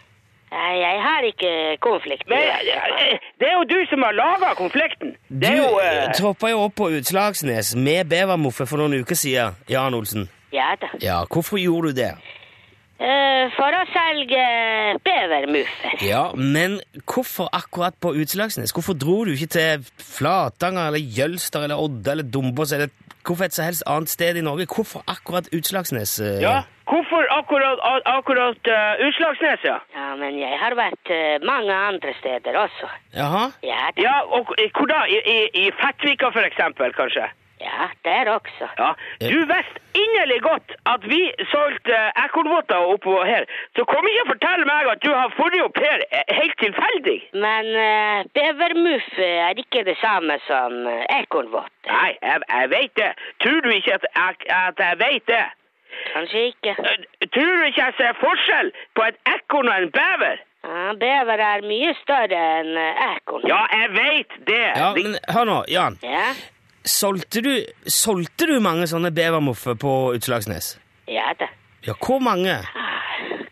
Nei, 0.55 0.73
Jeg 0.81 0.99
har 1.03 1.27
ikke 1.29 1.53
konflikt. 1.83 2.27
Men, 2.31 2.39
eh, 2.39 3.19
det 3.39 3.49
er 3.51 3.55
jo 3.61 3.65
du 3.71 3.77
som 3.91 4.03
har 4.07 4.15
laga 4.17 4.55
konflikten. 4.59 5.15
Det 5.29 5.55
du 5.55 5.61
jo 5.63 5.69
eh, 5.83 6.11
troppa 6.19 6.51
jo 6.51 6.65
opp 6.67 6.77
på 6.83 6.91
Utslagsnes 6.99 7.75
med 7.79 8.11
bevermoffe 8.11 8.67
for 8.67 8.83
noen 8.83 8.99
uker 9.03 9.19
siden, 9.19 9.55
Jan 9.71 9.95
Olsen. 9.95 10.27
Ja 10.55 10.75
da. 10.79 10.91
Ja, 11.03 11.23
hvorfor 11.31 11.59
gjorde 11.59 11.91
du 11.91 12.01
det? 12.03 12.13
Eh, 13.05 13.51
for 13.53 13.75
å 13.77 13.83
selge 13.93 14.45
bevermuffer. 15.05 15.97
Ja, 16.07 16.23
men 16.35 16.79
hvorfor 17.05 17.51
akkurat 17.53 17.97
på 18.01 18.15
Utslagsnes? 18.17 18.73
Hvorfor 18.73 18.97
dro 18.97 19.25
du 19.29 19.35
ikke 19.35 19.51
til 19.53 19.85
Flatanger 20.01 20.89
eller 20.89 21.03
Jølster 21.19 21.67
eller 21.67 21.83
Odda 21.85 22.15
eller 22.15 22.31
Dombås 22.37 22.73
eller 22.73 22.89
hvorfor 23.27 23.45
et 23.45 23.57
så 23.57 23.67
helst 23.67 23.85
annet 23.91 24.09
sted 24.13 24.41
i 24.41 24.45
Norge? 24.47 24.67
Hvorfor 24.73 25.05
akkurat 25.11 25.51
Utslagsnes? 25.53 26.17
eh? 26.25 26.41
Ja, 26.47 26.63
hvorfor 26.89 27.29
akkurat, 27.37 27.85
akkurat 28.17 28.73
uh, 28.73 29.07
Utslagsnes, 29.09 29.61
ja? 29.69 29.79
Ja, 29.97 30.09
men 30.21 30.41
jeg 30.41 30.57
har 30.65 30.77
vært 30.79 31.13
uh, 31.13 31.45
mange 31.45 31.77
andre 31.91 32.17
steder 32.23 32.57
også. 32.65 32.89
Jaha? 33.17 33.47
Ja. 33.69 33.89
Ja, 34.01 34.17
og 34.33 34.49
hvor 34.49 34.89
da? 34.89 35.05
I, 35.13 35.21
i, 35.37 35.39
i 35.67 35.71
Fettvika 35.81 36.33
for 36.33 36.47
eksempel, 36.49 36.97
kanskje? 36.97 37.29
Ja, 37.65 37.89
der 38.05 38.31
også. 38.35 38.69
Ja, 38.79 38.91
du 39.33 39.39
visste 39.51 39.81
innerlig 40.03 40.41
godt 40.43 40.75
at 40.93 41.03
vi 41.09 41.21
solgte 41.53 41.97
uh, 41.97 42.25
ekornvotter 42.25 42.89
oppå 42.95 43.15
her, 43.25 43.47
så 43.77 43.87
kom 43.89 44.09
ikke 44.11 44.25
og 44.27 44.31
fortell 44.35 44.65
meg 44.69 44.91
at 44.93 45.03
du 45.07 45.11
har 45.15 45.33
forrige 45.39 45.65
opp 45.69 45.81
her 45.87 46.05
eh, 46.11 46.35
helt 46.41 46.57
tilfeldig. 46.65 47.19
Men 47.47 47.71
uh, 47.89 48.21
bevermuff 48.37 49.11
er 49.29 49.63
ikke 49.65 49.85
det 49.89 49.97
samme 50.03 50.39
som 50.49 50.81
ekornvotter. 51.19 51.73
Nei, 51.91 52.13
jeg, 52.23 52.41
jeg 52.49 52.71
vet 52.77 52.97
det. 53.03 53.11
Tror 53.45 53.61
du 53.65 53.71
ikke 53.75 53.99
at 53.99 54.09
jeg, 54.15 54.41
at 54.63 54.89
jeg 54.89 54.99
vet 55.05 55.31
det? 55.35 55.45
Kanskje 56.13 56.41
ikke. 56.53 56.75
Eh, 56.91 57.29
Tror 57.35 57.57
du 57.57 57.63
ikke 57.69 57.85
jeg 57.85 57.95
ser 58.01 58.19
forskjell 58.21 58.73
på 58.97 59.07
et 59.09 59.21
ekorn 59.37 59.69
og 59.71 59.77
en 59.83 59.93
bever? 59.95 60.43
Ja, 60.65 60.93
bever 61.01 61.43
er 61.45 61.65
mye 61.69 61.93
større 62.01 62.41
enn 62.61 62.77
ekorn. 62.81 63.45
Ja, 63.49 63.63
jeg 63.73 63.91
vet 63.99 64.37
det. 64.49 64.65
Ja, 64.81 64.91
men 64.97 65.19
hør 65.35 65.49
nå, 65.51 65.59
Jan. 65.69 65.99
Ja, 66.03 66.31
Solgte 66.85 67.41
du, 67.41 67.53
solgte 67.89 68.47
du 68.51 68.59
mange 68.61 68.85
sånne 68.91 69.11
bevermoffer 69.15 69.77
på 69.81 69.93
Utslagsnes? 70.17 70.75
ja 71.09 71.31
da. 71.41 71.49
Ja, 71.85 71.93
hvor 72.01 72.21
mange? 72.25 72.59
Ah, 72.65 72.91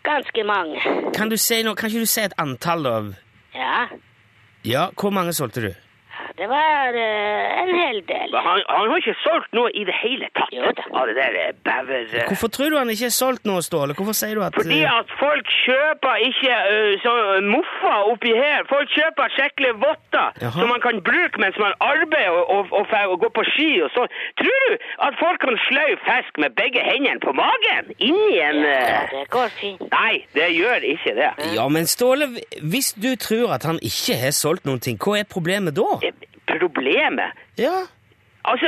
Ganske 0.02 0.42
mange. 0.44 0.80
Kan 1.14 1.28
du 1.30 1.36
si 1.36 1.62
noe, 1.62 1.76
kan 1.76 1.90
ikke 1.90 2.00
du 2.04 2.08
si 2.10 2.20
et 2.24 2.32
antall 2.40 2.86
av 2.88 3.10
Ja, 3.54 3.86
Ja, 4.64 4.86
hvor 4.96 5.12
mange 5.12 5.32
solgte 5.36 5.60
du? 5.64 5.70
Det 6.38 6.48
var 6.50 6.96
uh, 6.96 7.62
en 7.62 7.70
hel 7.76 7.98
del. 8.08 8.28
Men 8.32 8.42
Han, 8.46 8.62
han 8.68 8.90
har 8.92 8.96
ikke 9.02 9.14
solgt 9.22 9.52
noe 9.56 9.70
i 9.76 9.84
det 9.88 9.94
hele 10.02 10.28
tatt 10.38 10.52
Jo 10.54 10.70
da. 10.78 10.84
av 11.00 11.06
det 11.10 11.16
der 11.18 11.36
eh, 11.42 11.52
bever... 11.68 12.06
eh. 12.20 12.26
Hvorfor 12.30 12.48
tror 12.56 12.70
du 12.72 12.76
han 12.80 12.90
ikke 12.94 13.08
har 13.10 13.14
solgt 13.16 13.44
noe, 13.48 13.62
Ståle? 13.64 13.96
Hvorfor 13.98 14.16
sier 14.16 14.38
du 14.38 14.44
at 14.46 14.56
Fordi 14.56 14.80
at 14.88 15.12
folk 15.20 15.52
kjøper 15.66 16.24
ikke 16.28 16.56
uh, 16.72 16.92
så 17.04 17.14
moffa 17.46 17.94
oppi 18.12 18.32
her. 18.36 18.64
Folk 18.70 18.90
kjøper 18.96 19.34
skikkelig 19.36 19.72
votter 19.82 20.40
som 20.56 20.68
man 20.72 20.82
kan 20.84 21.00
bruke 21.06 21.40
mens 21.42 21.58
man 21.62 21.74
arbeider 21.84 22.32
og, 22.38 22.44
og, 22.56 22.72
og, 22.80 22.96
og 23.12 23.16
går 23.26 23.32
på 23.38 23.44
ski 23.52 23.68
og 23.86 23.92
sånn. 23.96 24.10
Tror 24.40 24.66
du 24.68 24.72
at 25.08 25.18
folk 25.20 25.40
kan 25.44 25.58
sløye 25.68 25.98
fisk 26.06 26.40
med 26.42 26.56
begge 26.58 26.82
hendene 26.86 27.20
på 27.22 27.34
magen? 27.36 27.92
Inni 27.98 28.40
en 28.42 28.62
Ja, 28.62 29.02
uh... 29.04 29.14
det 29.14 29.24
går 29.32 29.48
fint. 29.60 29.82
Nei, 29.92 30.22
det 30.36 30.48
gjør 30.56 30.84
ikke 30.94 31.14
det. 31.18 31.30
Ja, 31.56 31.68
men 31.72 31.86
Ståle, 31.90 32.28
hvis 32.62 32.92
du 32.96 33.10
tror 33.20 33.54
at 33.56 33.66
han 33.68 33.78
ikke 33.82 34.16
har 34.22 34.34
solgt 34.36 34.66
noen 34.68 34.80
ting, 34.82 34.98
hva 35.02 35.18
er 35.20 35.28
problemet 35.28 35.76
da? 35.76 35.88
Problemet 36.82 37.30
Ja, 37.58 37.86
Altså, 38.44 38.66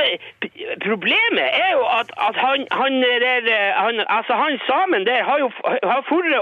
problemet 0.87 1.47
er 1.51 1.71
jo 1.75 1.83
at, 1.99 2.11
at 2.27 2.35
han, 2.39 2.67
han 2.71 2.93
der, 3.03 3.43
eh, 3.55 3.73
han, 3.75 3.99
altså 4.07 4.33
han 4.39 4.55
samen 4.69 5.03
der 5.05 5.23
har 5.23 5.37
jo 5.39 5.49
har 5.83 6.01
forret 6.07 6.39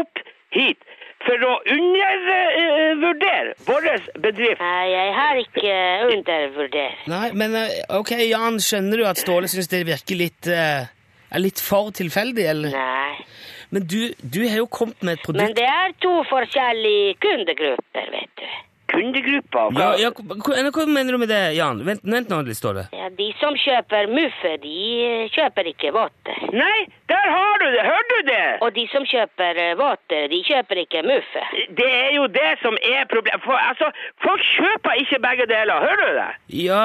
opp 0.00 0.22
hit 0.56 0.80
for 1.26 1.44
å 1.50 1.52
undervurdere 1.74 3.52
vår 3.68 3.88
bedrift. 4.24 4.64
Nei, 4.64 4.88
jeg 4.88 5.12
har 5.18 5.42
ikke 5.42 5.76
undervurdert. 6.14 7.04
nei, 7.12 7.28
men 7.36 7.60
eh, 7.60 7.76
ok, 7.98 8.16
Jan, 8.30 8.56
skjønner 8.56 9.04
du 9.04 9.06
at 9.10 9.20
Ståle 9.20 9.52
synes 9.52 9.68
det 9.68 9.84
virker 9.92 10.22
litt, 10.24 10.48
eh, 10.48 10.88
er 11.28 11.44
litt 11.44 11.60
for 11.60 11.92
tilfeldig, 11.92 12.48
eller? 12.56 12.72
Nei. 12.72 13.28
Men 13.72 13.84
du, 13.88 14.00
du 14.20 14.42
har 14.48 14.58
jo 14.64 14.68
kommet 14.68 15.00
med 15.04 15.18
et 15.18 15.22
produkt 15.24 15.44
Men 15.44 15.54
det 15.60 15.68
er 15.68 15.92
to 16.00 16.18
forskjellige 16.28 17.14
kundegrupper, 17.20 18.10
vet 18.16 18.32
du. 18.40 18.48
Kundegruppa 18.92 19.66
Ja, 19.78 19.90
ja, 20.00 20.10
hva, 20.12 20.36
hva 20.72 20.86
mener 20.88 21.16
du 21.16 21.20
med 21.22 21.30
det, 21.32 21.40
Jan? 21.56 21.80
Vent, 21.86 22.02
vent 22.04 22.32
nå 22.32 22.42
litt, 22.46 22.58
Ståle. 22.58 22.86
Ja, 22.92 23.08
de 23.16 23.28
som 23.40 23.56
kjøper 23.58 24.10
muffe, 24.12 24.56
de 24.62 25.28
kjøper 25.32 25.70
ikke 25.72 25.92
votter. 25.96 26.42
Nei, 26.52 26.86
der 27.12 27.26
har 27.36 27.54
du 27.62 27.66
det! 27.76 27.82
Hørte 27.92 28.12
du 28.18 28.20
det? 28.32 28.44
Og 28.64 28.68
de 28.78 28.84
som 28.94 29.02
kjøper 29.12 29.60
vater, 29.82 30.22
de 30.32 30.38
kjøper 30.50 30.76
ikke 30.84 31.02
muffe. 31.10 31.42
Det 31.80 31.90
er 32.04 32.10
jo 32.18 32.24
det 32.38 32.50
som 32.64 32.74
er 32.94 33.02
problemet. 33.14 33.42
For, 33.46 33.56
altså, 33.70 33.86
folk 34.26 34.42
kjøper 34.56 34.92
ikke 35.02 35.18
begge 35.26 35.46
deler. 35.54 35.76
Hører 35.86 36.04
du 36.10 36.14
det? 36.20 36.30
Ja, 36.68 36.84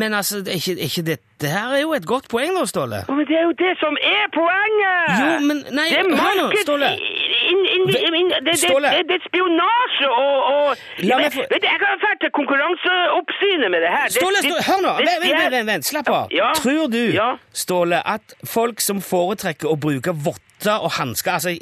men 0.00 0.14
altså, 0.20 0.34
er 0.52 0.58
ikke, 0.60 0.74
er 0.80 0.88
ikke 0.90 1.04
det, 1.10 1.18
det 1.42 1.50
her 1.56 1.68
er 1.76 1.80
jo 1.86 1.92
et 2.00 2.06
godt 2.14 2.26
poeng 2.32 2.50
nå, 2.56 2.64
Ståle. 2.72 3.00
Men 3.08 3.24
det 3.30 3.36
er 3.40 3.44
jo 3.50 3.54
det 3.64 3.72
som 3.84 3.94
er 4.14 4.24
poenget! 4.40 5.02
Jo, 5.22 5.28
men 5.48 5.56
nei, 5.78 5.86
det 5.92 5.98
er 6.02 6.08
hør 6.24 6.34
nå, 6.40 6.46
markeds- 6.48 6.66
Ståle. 6.66 6.90
In, 7.48 7.60
in, 7.74 7.84
inn, 8.20 8.30
det, 8.34 8.40
det, 8.48 8.54
Ståle. 8.60 8.88
det, 8.96 9.04
det 9.08 9.16
er 9.20 9.24
spionasje 9.28 10.08
og, 10.22 10.36
og 10.52 10.66
La 11.08 11.16
meg 11.20 11.28
vet, 11.28 11.36
få- 11.38 11.46
vet 11.52 11.62
du, 11.62 11.68
Jeg 11.70 11.78
kan 11.84 12.02
dra 12.02 12.10
til 12.24 12.32
konkurranseoppsynet 12.38 13.70
med 13.74 13.80
det 13.84 13.90
her. 13.94 14.08
Ståle, 14.16 14.34
det- 14.42 14.50
Ståle, 14.50 14.62
hør 14.68 14.80
nå! 14.86 14.92
det 14.98 15.06
Vent, 15.06 15.22
vent, 15.24 15.40
vent, 15.42 15.54
vent, 15.56 15.70
vent. 15.72 15.84
slapp 15.92 16.08
av. 16.18 16.26
Ja. 16.40 16.50
Tror 16.62 16.86
du, 16.92 17.00
Ja. 17.14 17.30
Ståle, 17.52 18.02
at 18.16 18.34
folk 18.56 18.80
som 18.80 19.00
foretrekker 19.38 19.70
å 19.70 19.76
bruke 19.78 20.12
votter 20.12 20.82
og 20.82 20.90
hansker, 20.98 21.36
altså 21.38 21.52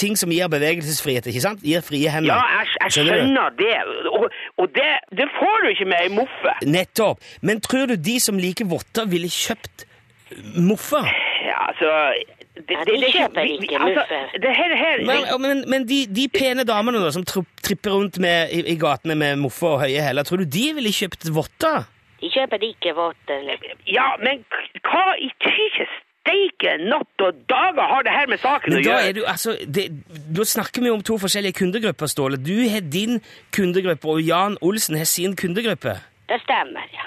ting 0.00 0.16
som 0.16 0.32
gir 0.32 0.48
bevegelsesfrihet, 0.48 1.26
ikke 1.28 1.42
sant? 1.44 1.64
Gir 1.64 1.82
frie 1.84 2.08
hender. 2.08 2.32
Ja, 2.32 2.62
jeg, 2.62 2.70
jeg 2.80 2.94
Skjønner 2.96 3.18
skjønner 3.20 3.58
det. 3.58 3.74
Og, 4.12 4.30
og 4.62 4.70
det, 4.76 4.92
det 5.12 5.26
får 5.36 5.58
du 5.64 5.68
ikke 5.74 5.88
med 5.90 6.06
ei 6.06 6.12
moffe. 6.14 6.54
Nettopp. 6.64 7.20
Men 7.42 7.60
tror 7.60 7.90
du 7.92 7.96
de 8.00 8.16
som 8.22 8.40
liker 8.40 8.68
votter, 8.70 9.08
ville 9.10 9.28
kjøpt 9.28 9.84
moffer? 10.56 11.10
Ja, 11.46 11.68
altså 11.68 11.90
det, 12.56 12.72
Ja, 12.72 12.86
de 12.88 12.94
er 12.96 13.12
kjøper 13.12 13.50
ikke 13.52 13.76
altså, 13.76 14.06
muffe. 14.06 14.40
Det 14.46 14.54
her, 14.56 14.76
her 14.80 15.68
Men, 15.68 15.84
de, 15.86 16.00
de 16.08 16.24
pene 16.32 16.64
damene 16.66 17.02
da, 17.04 17.12
som 17.12 17.26
tripper 17.28 17.92
rundt 17.92 18.16
med, 18.22 18.56
i, 18.56 18.64
i 18.72 18.78
gatene 18.80 19.18
med 19.18 19.36
moffer 19.44 19.76
og 19.76 19.84
høye 19.84 20.00
hæler, 20.00 20.24
tror 20.24 20.40
du 20.40 20.48
de 20.48 20.64
ville 20.80 20.94
kjøpt 20.96 21.28
votter? 21.36 21.84
De 22.16 22.32
kjøper 22.32 22.64
ikke 22.64 22.96
votter. 22.96 23.44
Ja, 23.84 24.14
men 24.24 24.40
hva 24.88 25.04
i 25.20 25.28
tyke 25.44 25.84
steike 26.26 26.72
natt 26.90 27.22
og 27.22 27.38
dager 27.48 27.86
har 27.94 28.02
det 28.02 28.12
her 28.12 28.26
med 28.26 28.40
saken 28.42 28.72
Men 28.74 28.80
å 28.80 28.82
da 28.82 28.90
gjøre? 28.90 29.08
er 29.08 29.12
du, 29.14 29.22
altså, 29.30 29.54
det, 29.62 29.86
da 30.36 30.42
snakker 30.44 30.82
vi 30.82 30.90
om 30.90 31.02
to 31.06 31.16
forskjellige 31.22 31.54
kundegrupper, 31.62 32.10
Ståle. 32.10 32.36
Du 32.42 32.52
har 32.68 32.82
din 32.82 33.20
kundegruppe, 33.54 34.08
og 34.10 34.20
Jan 34.26 34.58
Olsen 34.60 34.98
har 34.98 35.06
sin 35.06 35.36
kundegruppe. 35.38 35.94
Det 36.28 36.40
stemmer, 36.42 36.84
ja. 36.92 37.06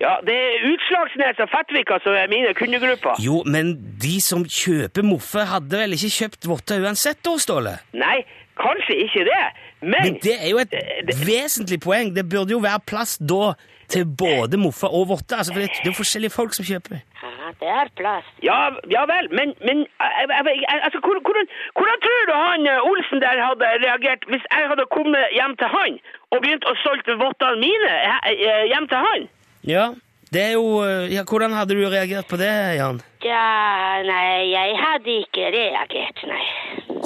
Ja, 0.00 0.12
det 0.22 0.30
er 0.32 0.62
Utslagsnes 0.70 1.40
og 1.42 1.48
Fettvika 1.50 1.96
som 2.04 2.14
er 2.14 2.28
mine 2.30 2.52
kundegrupper. 2.54 3.18
Jo, 3.20 3.40
men 3.44 3.72
de 4.00 4.20
som 4.22 4.44
kjøper 4.46 5.02
moffe, 5.02 5.42
hadde 5.50 5.74
vel 5.80 5.96
ikke 5.96 6.12
kjøpt 6.20 6.46
votter 6.46 6.84
uansett, 6.86 7.18
da, 7.26 7.32
Ståle? 7.42 7.72
Nei, 7.98 8.20
kanskje 8.62 8.94
ikke 9.04 9.24
det, 9.26 9.40
men, 9.82 9.98
Men 10.06 10.20
det 10.22 10.36
er 10.38 10.48
jo 10.54 10.58
et 10.62 10.70
det- 10.70 11.18
vesentlig 11.26 11.80
poeng. 11.82 12.14
Det 12.14 12.24
burde 12.30 12.50
jo 12.54 12.58
være 12.62 12.80
plass 12.86 13.18
da 13.18 13.52
til 13.90 14.04
både 14.06 14.56
moffe 14.58 14.86
og 14.86 15.08
votter. 15.08 15.36
Altså, 15.42 15.52
for 15.52 15.60
det, 15.62 15.70
det 15.82 15.86
er 15.86 15.92
jo 15.92 15.98
forskjellige 15.98 16.30
folk 16.34 16.54
som 16.54 16.64
kjøper. 16.66 17.02
Ja, 17.48 17.54
det 17.60 17.68
er 17.80 17.88
plass. 17.96 18.26
Ja, 18.44 18.58
ja 18.92 19.02
vel, 19.08 19.28
men, 19.32 19.54
men 19.64 19.78
jeg- 20.00 20.28
jeg- 20.28 20.60
jeg- 20.68 20.80
altså, 20.84 21.00
hvordan, 21.00 21.46
hvordan 21.78 21.98
tror 22.04 22.22
du 22.28 22.34
han 22.36 22.66
eh, 22.66 22.88
Olsen 22.90 23.20
der 23.24 23.40
hadde 23.48 23.64
reagert 23.86 24.22
hvis 24.28 24.44
jeg 24.52 24.68
hadde 24.68 24.84
kommet 24.92 25.24
hjem 25.32 25.56
til 25.56 25.68
han 25.76 25.98
og 26.32 26.42
begynt 26.42 26.64
å 26.68 26.74
solge 26.84 27.16
vottene 27.24 27.56
mine 27.62 27.88
eh, 27.88 28.18
eh, 28.32 28.64
hjem 28.72 28.88
til 28.88 29.00
han? 29.08 29.28
Ja, 29.64 29.86
Det 30.32 30.42
er 30.44 30.52
jo 30.60 30.82
eh, 30.84 31.08
Ja, 31.14 31.22
hvordan 31.24 31.52
hadde 31.56 31.72
du 31.74 31.88
reagert 31.88 32.28
på 32.28 32.36
det, 32.36 32.52
Jan? 32.76 33.00
Ja, 33.24 34.02
nei, 34.04 34.50
jeg 34.52 34.76
hadde 34.76 35.14
ikke 35.24 35.46
reagert, 35.54 36.20
nei. 36.28 36.44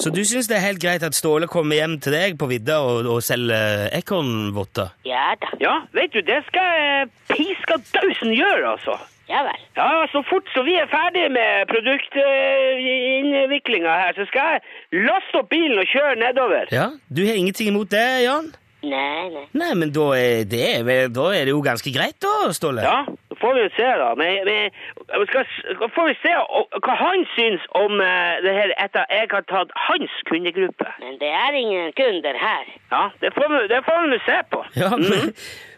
Så 0.02 0.10
du 0.10 0.24
syns 0.26 0.48
det 0.48 0.56
er 0.56 0.66
helt 0.66 0.82
greit 0.82 1.02
at 1.06 1.14
Ståle 1.14 1.46
kommer 1.46 1.76
hjem 1.78 2.00
til 2.02 2.12
deg 2.12 2.34
på 2.40 2.48
vidda 2.50 2.80
og, 2.82 3.06
og 3.06 3.22
selger 3.22 3.86
ekornvotter? 3.94 4.90
Ja 5.06 5.34
da. 5.38 5.52
Ja, 5.60 5.74
vet 5.94 6.12
du, 6.12 6.20
det 6.20 6.42
skal 6.48 7.06
piska 7.30 7.78
dausen 7.94 8.34
gjøre, 8.34 8.72
altså. 8.74 8.98
Ja 9.32 9.40
vel. 9.46 9.60
Ja, 9.78 9.86
så 10.12 10.20
fort 10.28 10.48
så 10.52 10.60
vi 10.66 10.74
er 10.76 10.88
ferdige 10.92 11.30
med 11.32 11.68
produktinnviklinga 11.72 13.92
her, 14.02 14.12
så 14.18 14.24
skal 14.28 14.56
jeg 14.56 14.60
laste 15.08 15.40
opp 15.40 15.48
bilen 15.52 15.78
og 15.80 15.88
kjøre 15.88 16.18
nedover. 16.20 16.64
Ja, 16.74 16.86
Du 17.08 17.20
har 17.26 17.34
ingenting 17.40 17.68
imot 17.72 17.90
det, 17.94 18.08
Jan? 18.26 18.46
Nei, 18.82 19.28
nei. 19.30 19.44
Nei, 19.54 19.74
men 19.78 19.92
da 19.94 20.08
er 20.18 20.42
det, 20.50 20.66
da 21.14 21.24
er 21.30 21.46
det 21.46 21.52
jo 21.54 21.60
ganske 21.62 21.86
greit, 21.94 22.16
da, 22.24 22.50
Ståle? 22.50 22.82
Ja, 22.82 23.04
så 23.30 23.36
får 23.38 23.52
vi 23.54 23.60
jo 23.62 23.68
se, 23.76 23.86
da. 24.00 24.08
Men, 24.18 24.42
men 24.48 24.74
skal, 25.30 25.46
får 25.94 26.08
vi 26.10 26.16
se 26.18 26.32
hva 26.82 26.94
han 26.98 27.22
syns 27.36 27.62
om 27.78 28.02
eh, 28.02 28.42
det 28.42 28.56
her 28.58 28.74
etter 28.82 29.06
jeg 29.14 29.30
har 29.30 29.46
tatt 29.52 29.70
hans 29.86 30.10
kundegruppe. 30.26 30.88
Men 31.04 31.14
det 31.22 31.30
er 31.30 31.52
ingen 31.62 31.94
kunder 32.00 32.34
her. 32.42 32.66
Ja, 32.90 33.04
det 33.22 33.30
får 33.38 33.46
vi, 33.54 33.62
det 33.70 33.84
får 33.86 33.96
vi 34.02 34.06
nå 34.16 34.20
se 34.26 34.38
på. 34.50 34.60
Ja, 34.82 34.90
men, 34.98 35.30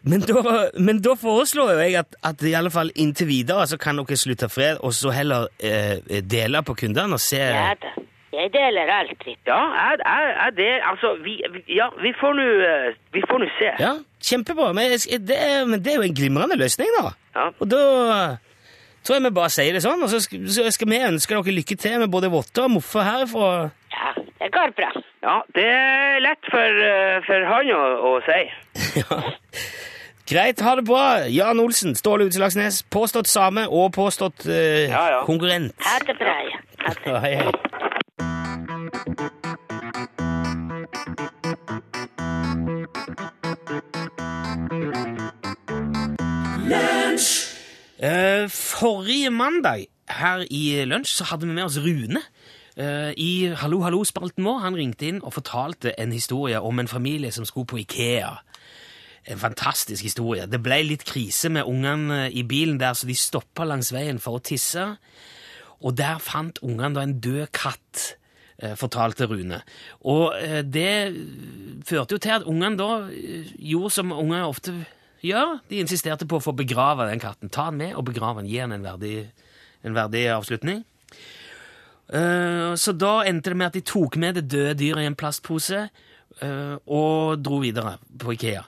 men, 0.04 0.20
da, 0.28 0.54
men 0.78 0.98
da 1.04 1.14
foreslår 1.16 1.72
jo 1.74 1.78
jeg 1.84 1.98
at, 2.02 2.16
at 2.24 2.42
i 2.44 2.52
alle 2.58 2.70
fall 2.70 2.90
inntil 2.94 3.28
videre 3.30 3.66
så 3.70 3.78
kan 3.80 3.96
dere 4.00 4.16
slutte 4.20 4.48
fred, 4.52 4.78
og 4.84 4.92
så 4.96 5.12
heller 5.16 5.48
eh, 5.64 6.00
dele 6.22 6.60
på 6.66 6.74
kundene 6.84 7.16
og 7.18 7.22
se 7.24 7.40
Ja 7.42 7.70
da. 7.80 7.94
Jeg 8.34 8.50
deler 8.50 8.88
alltid. 8.90 9.36
Ja, 9.46 9.60
jeg, 9.78 10.00
jeg, 10.02 10.30
jeg 10.40 10.54
det, 10.56 10.70
altså, 10.90 11.12
vi, 11.22 11.36
ja, 11.70 11.84
vi 12.02 12.10
får 12.18 12.32
nå 12.34 12.46
eh, 12.66 12.96
Vi 13.14 13.20
får 13.30 13.38
nå 13.44 13.46
se. 13.60 13.68
Ja, 13.78 13.92
kjempebra. 14.26 14.72
Men 14.74 14.90
det, 15.28 15.36
er- 15.38 15.68
men 15.70 15.78
det 15.84 15.92
er 15.92 16.00
jo 16.00 16.08
en 16.08 16.16
glimrende 16.18 16.56
løsning, 16.58 16.90
da. 16.98 17.12
Ja. 17.36 17.44
Og 17.62 17.70
da 17.70 17.78
tror 19.06 19.20
jeg 19.20 19.24
vi 19.28 19.32
bare 19.38 19.52
sier 19.54 19.76
det 19.78 19.84
sånn, 19.86 20.02
og 20.02 20.10
så 20.10 20.18
skal, 20.24 20.50
skal 20.74 20.90
vi 20.90 20.98
ønske 21.12 21.36
dere 21.38 21.54
lykke 21.60 21.76
til 21.78 21.94
med 22.02 22.10
både 22.10 22.32
votter 22.34 22.66
og 22.66 22.74
moffer 22.74 23.06
herfra. 23.06 23.52
Ja, 23.94 24.10
det 24.42 24.50
går 24.58 24.74
bra. 24.82 24.90
Ja, 25.28 25.36
det 25.54 25.68
er 25.70 26.18
lett 26.26 26.50
for, 26.50 26.82
eh, 26.90 27.22
for 27.30 27.46
han 27.54 27.70
å, 27.78 27.82
å 28.10 28.12
si. 28.26 28.42
Ja. 29.04 29.22
Greit, 30.28 30.60
ha 30.60 30.76
det 30.76 30.84
bra. 30.84 31.16
Jan 31.28 31.60
Olsen, 31.60 31.94
Ståle 31.94 32.24
Utslagsnes. 32.24 32.82
Påstått 32.90 33.28
same 33.28 33.66
og 33.68 33.92
påstått 33.92 34.46
eh, 34.46 34.88
Ja, 34.88 35.04
ja. 35.18 35.24
konkurrent. 35.28 35.74
Ha 35.84 35.98
det 36.06 36.16
bra, 36.18 36.36
ja. 36.48 36.62
Ha 36.86 36.94
det. 36.94 37.10
Ja, 37.10 37.18
hei, 37.18 37.34
hei. 37.42 38.64
Eh, 47.98 48.48
forrige 48.50 49.30
mandag 49.30 49.86
her 50.10 50.44
i 50.50 50.84
lunsj 50.84 51.14
så 51.18 51.24
hadde 51.30 51.46
vi 51.46 51.54
med 51.54 51.64
oss 51.64 51.78
Rune. 51.78 52.20
uh, 52.80 53.12
I 53.16 53.54
Hallo 53.56 53.80
Hallo-spalten 53.82 54.44
vår. 54.44 54.58
Han 54.64 54.74
ringte 54.76 55.06
inn 55.06 55.20
og 55.22 55.32
fortalte 55.36 55.92
en 56.00 56.12
historie 56.12 56.60
om 56.60 56.78
en 56.78 56.88
familie 56.88 57.30
som 57.32 57.44
skulle 57.46 57.66
på 57.70 57.78
Ikea. 57.78 58.32
En 59.26 59.38
fantastisk 59.40 60.04
historie. 60.04 60.44
Det 60.46 60.60
ble 60.62 60.82
litt 60.84 61.04
krise 61.08 61.48
med 61.48 61.64
ungene 61.64 62.26
i 62.28 62.42
bilen 62.44 62.76
der, 62.80 62.92
så 62.92 63.06
de 63.08 63.16
stoppa 63.16 63.64
langs 63.64 63.88
veien 63.94 64.18
for 64.20 64.36
å 64.36 64.42
tisse. 64.44 64.84
Og 65.80 65.96
der 65.96 66.20
fant 66.20 66.60
ungene 66.64 66.92
da 66.94 67.04
en 67.06 67.16
død 67.24 67.46
katt, 67.56 68.16
eh, 68.58 68.74
fortalte 68.76 69.26
Rune. 69.30 69.62
Og 70.04 70.34
eh, 70.36 70.60
det 70.62 71.16
førte 71.88 72.18
jo 72.18 72.20
til 72.20 72.36
at 72.36 72.44
ungene 72.44 72.76
da 72.76 72.90
eh, 73.08 73.48
gjorde 73.72 73.94
som 73.96 74.12
unger 74.12 74.44
ofte 74.44 74.76
gjør. 75.24 75.58
De 75.70 75.80
insisterte 75.80 76.28
på 76.28 76.36
å 76.36 76.44
få 76.44 76.52
begrave 76.56 77.08
den 77.08 77.22
katten. 77.22 77.48
Ta 77.48 77.70
den 77.70 77.80
med 77.80 77.96
og 77.96 78.04
begrave 78.10 78.42
den. 78.42 78.50
Gi 78.52 78.60
den 78.60 78.76
en 78.76 78.84
verdig, 78.84 79.30
en 79.84 79.96
verdig 79.96 80.26
avslutning. 80.36 80.84
Eh, 82.12 82.74
Så 82.76 82.92
da 82.92 83.22
endte 83.24 83.50
det 83.50 83.56
med 83.56 83.72
at 83.72 83.78
de 83.78 83.80
tok 83.88 84.16
med 84.20 84.36
det 84.36 84.50
døde 84.52 84.74
dyret 84.76 85.00
i 85.04 85.08
en 85.08 85.16
plastpose 85.16 85.86
eh, 85.88 86.02
og 86.42 87.44
dro 87.44 87.60
videre 87.62 87.98
på 88.20 88.34
Ikea. 88.34 88.64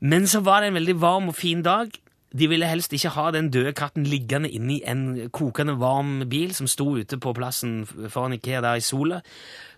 Men 0.00 0.26
så 0.26 0.40
var 0.40 0.60
det 0.60 0.70
en 0.70 0.78
veldig 0.80 0.96
varm 1.00 1.28
og 1.28 1.36
fin 1.36 1.62
dag. 1.62 1.90
De 2.30 2.46
ville 2.46 2.66
helst 2.66 2.92
ikke 2.94 3.10
ha 3.16 3.30
den 3.34 3.48
døde 3.50 3.72
katten 3.74 4.04
liggende 4.06 4.50
inni 4.50 4.78
en 4.86 5.30
kokende 5.34 5.74
varm 5.80 6.22
bil 6.30 6.54
som 6.54 6.68
sto 6.70 6.86
ute 6.94 7.18
på 7.18 7.32
plassen 7.34 7.82
foran 7.86 8.36
Ikea 8.36 8.60
der 8.62 8.78
i 8.78 8.84
sola. 8.86 9.20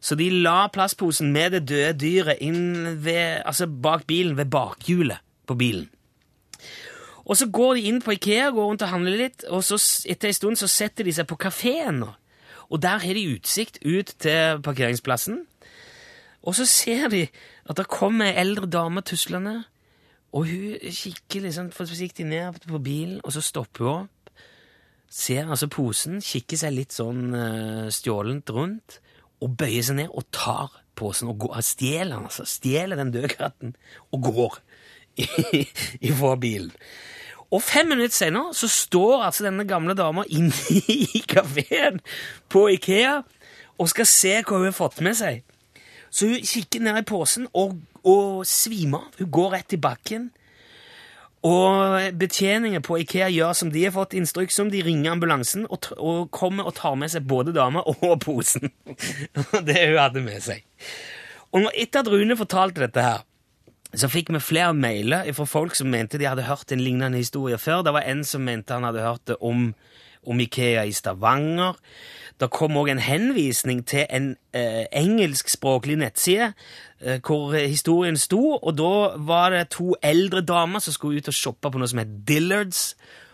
Så 0.01 0.19
de 0.21 0.29
la 0.31 0.67
plastposen 0.69 1.33
med 1.33 1.57
det 1.57 1.65
døde 1.71 1.97
dyret 1.97 2.45
inn 2.45 3.01
ved, 3.05 3.41
altså 3.47 3.67
bak 3.67 4.05
bilen, 4.07 4.37
ved 4.37 4.51
bakhjulet 4.53 5.25
på 5.49 5.57
bilen. 5.57 5.89
Og 7.25 7.39
så 7.39 7.47
går 7.49 7.75
de 7.79 7.87
inn 7.89 8.03
på 8.03 8.17
Ikea, 8.19 8.51
går 8.51 8.69
rundt 8.69 8.83
og 8.83 8.93
handler 8.93 9.17
litt, 9.17 9.47
og 9.49 9.63
så 9.65 9.79
etter 10.11 10.29
en 10.29 10.37
stund 10.37 10.61
så 10.61 10.69
setter 10.69 11.07
de 11.07 11.15
seg 11.15 11.29
på 11.31 11.39
kafeen. 11.41 12.03
Og 12.69 12.83
der 12.83 13.01
har 13.01 13.15
de 13.17 13.29
utsikt 13.37 13.79
ut 13.85 14.13
til 14.21 14.61
parkeringsplassen. 14.65 15.45
Og 16.43 16.57
så 16.59 16.67
ser 16.67 17.09
de 17.13 17.27
at 17.71 17.79
det 17.79 17.91
kommer 17.91 18.31
ei 18.31 18.41
eldre 18.43 18.67
dame 18.67 19.03
tuslende, 19.07 19.63
og 20.33 20.49
hun 20.49 20.79
kikker 20.81 21.45
liksom 21.45 21.71
forsiktig 21.77 22.25
ned 22.27 22.63
på 22.67 22.81
bilen, 22.83 23.21
og 23.25 23.35
så 23.35 23.43
stopper 23.45 23.85
hun 23.85 24.07
opp, 24.07 24.33
ser 25.13 25.51
altså 25.51 25.69
posen, 25.69 26.23
kikker 26.25 26.57
seg 26.57 26.73
litt 26.73 26.97
sånn 26.97 27.35
uh, 27.37 27.89
stjålent 27.93 28.51
rundt, 28.57 28.99
og 29.45 29.57
bøyer 29.61 29.85
seg 29.85 29.99
ned 30.01 30.15
og 30.15 30.25
tar 30.33 30.73
posen 30.99 31.31
og 31.33 31.43
går, 31.45 31.61
stjeler 31.67 32.17
den, 32.17 32.29
altså, 32.31 32.47
stjeler 32.49 33.01
den 33.01 33.13
døde 33.15 33.31
katten, 33.33 33.77
og 34.11 34.31
går 34.31 34.61
ifra 36.09 36.37
bilen. 36.41 36.73
Og 37.53 37.61
fem 37.61 37.91
minutter 37.93 38.17
senere 38.17 38.55
så 38.57 38.69
står 38.73 39.27
altså 39.27 39.45
denne 39.45 39.67
gamle 39.69 39.93
dama 39.93 40.25
inne 40.33 40.57
i 40.89 41.21
kafeen 41.29 42.01
på 42.49 42.65
Ikea 42.79 43.19
og 43.77 43.91
skal 43.93 44.09
se 44.09 44.39
hva 44.41 44.61
hun 44.63 44.71
har 44.71 44.77
fått 44.77 45.03
med 45.05 45.19
seg. 45.19 45.43
Så 46.13 46.29
hun 46.29 46.45
kikker 46.45 46.85
ned 46.85 47.01
i 47.01 47.09
posen 47.09 47.49
og, 47.57 47.79
og 48.05 48.45
svimer 48.49 49.09
av. 49.09 49.19
Hun 49.19 49.33
går 49.33 49.53
rett 49.57 49.77
i 49.77 49.81
bakken. 49.81 50.31
Og 51.43 52.13
betjeningen 52.21 52.85
på 52.87 53.01
Ikea 53.03 53.27
gjør 53.33 53.57
som 53.59 53.73
de 53.75 53.83
har 53.83 53.95
fått 53.97 54.15
instruks 54.15 54.61
om. 54.63 54.71
De 54.71 54.83
ringer 54.85 55.17
ambulansen 55.17 55.65
og, 55.67 55.89
og 55.97 56.29
kommer 56.35 56.69
og 56.71 56.77
tar 56.79 56.95
med 57.01 57.11
seg 57.11 57.27
både 57.27 57.55
dama 57.57 57.83
og 57.97 58.15
posen. 58.23 58.71
det 59.67 59.81
hun 59.81 59.99
hadde 59.99 60.23
med 60.23 60.45
seg. 60.45 60.63
Og 61.53 61.69
etter 61.75 62.05
at 62.05 62.11
Rune 62.13 62.37
fortalte 62.39 62.85
dette 62.85 63.03
her, 63.05 63.25
så 63.93 64.09
fikk 64.09 64.31
vi 64.33 64.41
flere 64.41 64.73
mailer 64.73 65.27
fra 65.37 65.45
folk 65.45 65.75
som 65.77 65.91
mente 65.93 66.17
de 66.21 66.29
hadde 66.29 66.47
hørt 66.47 66.73
en 66.73 66.81
lignende 66.81 67.21
historie 67.21 67.59
før. 67.61 67.83
Det 67.85 67.93
var 67.93 68.07
en 68.09 68.23
som 68.25 68.45
mente 68.47 68.73
han 68.73 68.87
hadde 68.89 69.05
hørt 69.05 69.27
det 69.29 69.37
om, 69.45 69.73
om 70.27 70.41
Ikea 70.41 70.85
i 70.87 70.95
Stavanger. 70.95 71.79
Det 72.41 72.51
kom 72.51 72.77
òg 72.81 72.91
en 72.91 73.03
henvisning 73.03 73.83
til 73.87 74.07
en 74.11 74.33
eh, 74.57 74.85
engelskspråklig 74.99 75.99
nettside 76.01 76.53
eh, 77.01 77.21
hvor 77.23 77.55
historien 77.55 78.19
sto, 78.19 78.57
og 78.57 78.77
da 78.79 78.95
var 79.23 79.53
det 79.55 79.69
to 79.77 79.93
eldre 80.03 80.43
damer 80.43 80.83
som 80.83 80.97
skulle 80.97 81.23
ut 81.23 81.31
og 81.31 81.37
shoppe 81.37 81.71
på 81.71 81.79
noe 81.79 81.91
som 81.91 82.03
het 82.03 82.17
Dillards, 82.29 82.93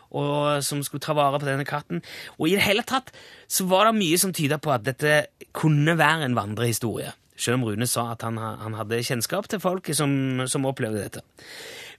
og 0.09 0.64
som 0.64 0.83
skulle 0.85 1.05
ta 1.05 1.12
vare 1.16 1.40
på 1.40 1.48
denne 1.48 1.66
katten. 1.68 2.03
Og 2.38 2.48
i 2.48 2.57
det 2.57 2.64
hele 2.64 2.85
tatt 2.87 3.12
så 3.48 3.66
var 3.68 3.88
det 3.88 3.98
mye 4.01 4.20
som 4.20 4.33
tyda 4.33 4.57
på 4.61 4.72
at 4.72 4.87
dette 4.87 5.27
kunne 5.57 5.98
være 6.01 6.29
en 6.29 6.37
vandrehistorie. 6.37 7.12
Selv 7.38 7.61
om 7.61 7.68
Rune 7.68 7.87
sa 7.87 8.11
at 8.12 8.24
han, 8.27 8.38
han 8.38 8.74
hadde 8.74 9.05
kjennskap 9.05 9.46
til 9.48 9.61
folk 9.62 9.92
som, 9.94 10.42
som 10.51 10.66
opplevde 10.66 11.05
dette. 11.05 11.22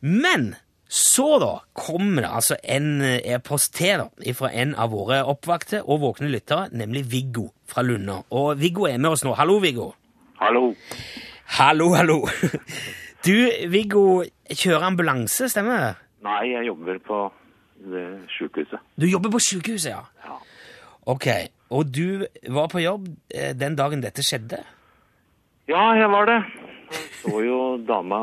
Men 0.01 0.55
så 0.89 1.37
da 1.37 1.51
kommer 1.77 2.23
det 2.25 2.29
altså 2.33 2.55
en 2.65 3.01
eh, 3.05 3.19
e-post 3.35 3.75
til 3.77 4.01
da, 4.01 4.33
fra 4.33 4.49
en 4.57 4.71
av 4.73 4.89
våre 4.89 5.19
oppvakte 5.29 5.83
og 5.85 6.01
våkne 6.01 6.31
lyttere, 6.33 6.71
nemlig 6.73 7.03
Viggo 7.11 7.51
fra 7.69 7.83
Lunna. 7.85 8.23
Og 8.33 8.57
Viggo 8.57 8.87
er 8.89 8.97
med 8.97 9.11
oss 9.11 9.21
nå. 9.23 9.35
Hallo, 9.37 9.59
Viggo. 9.61 9.91
Hallo. 10.41 10.73
Hallo, 11.59 11.93
hallo. 11.93 12.23
Du, 13.19 13.35
Viggo, 13.67 14.23
kjører 14.47 14.85
ambulanse, 14.87 15.49
stemmer 15.51 15.81
det? 15.83 15.95
Nei, 16.23 16.53
jeg 16.53 16.69
jobber 16.69 17.01
på 17.03 17.17
sjukehuset. 18.31 18.79
Du 18.95 19.05
jobber 19.11 19.33
på 19.33 19.41
sykehuset, 19.43 19.89
ja? 19.91 20.05
Ja. 20.23 20.37
Ok, 21.11 21.27
og 21.69 21.91
du 21.91 22.23
var 22.47 22.69
på 22.71 22.79
jobb 22.79 23.09
eh, 23.35 23.51
den 23.59 23.75
dagen 23.75 23.99
dette 24.03 24.23
skjedde? 24.23 24.61
Ja, 25.67 25.91
jeg 25.99 26.07
var 26.15 26.31
det. 26.31 26.39
Jeg 26.95 27.03
så 27.19 27.43
jo 27.43 27.59
dama 27.85 28.21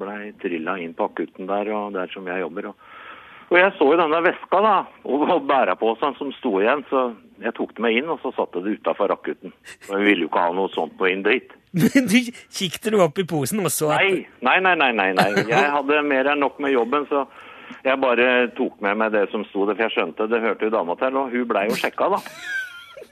blei 0.00 0.32
trilla 0.42 0.78
inn 0.80 0.94
på 0.96 1.08
akutten 1.10 1.48
der, 1.50 1.70
og 1.74 1.92
der 1.96 2.10
som 2.12 2.26
jeg 2.28 2.42
jobber. 2.44 2.70
Og, 2.70 2.90
og 3.48 3.56
jeg 3.58 3.72
så 3.78 3.88
jo 3.92 3.98
denne 4.00 4.20
veska 4.26 4.60
da, 4.64 4.74
og, 5.04 5.24
og 5.28 5.46
bæreposen 5.48 6.16
som 6.18 6.32
sto 6.36 6.58
igjen, 6.62 6.84
så 6.90 7.08
jeg 7.42 7.54
tok 7.54 7.74
det 7.76 7.84
med 7.84 7.98
inn, 8.00 8.10
og 8.12 8.20
så 8.22 8.32
satte 8.36 8.62
det 8.64 8.78
utafor 8.78 9.14
akutten. 9.14 9.54
Og 9.88 9.94
vi 9.96 10.04
ville 10.10 10.26
jo 10.26 10.30
ikke 10.30 10.46
ha 10.46 10.54
noe 10.56 10.72
sånt 10.74 10.96
på 10.98 11.10
inn 11.10 11.24
dit. 11.26 11.52
Men 11.82 12.08
du 12.08 12.16
kikket 12.32 12.90
du 12.92 12.98
opp 13.04 13.18
i 13.20 13.26
posen 13.28 13.60
og 13.60 13.70
så 13.72 13.92
at 13.92 14.00
Nei, 14.00 14.24
nei, 14.40 14.56
nei, 14.64 14.74
nei, 14.80 14.90
nei, 14.96 15.12
nei. 15.12 15.28
Jeg 15.50 15.70
hadde 15.74 16.00
mer 16.06 16.32
enn 16.32 16.42
nok 16.42 16.58
med 16.64 16.72
jobben, 16.72 17.04
så 17.10 17.26
jeg 17.84 18.00
bare 18.00 18.48
tok 18.56 18.80
med 18.84 18.96
meg 19.00 19.12
det 19.12 19.26
som 19.32 19.44
sto 19.48 19.66
der, 19.68 19.76
for 19.76 19.86
jeg 19.86 19.96
skjønte 19.96 20.28
det 20.30 20.40
hørte 20.42 20.68
jo 20.68 20.74
dama 20.74 20.96
til, 21.00 21.16
og 21.20 21.34
hun 21.34 21.48
blei 21.50 21.66
jo 21.68 21.76
sjekka, 21.78 22.08
da. 22.16 22.22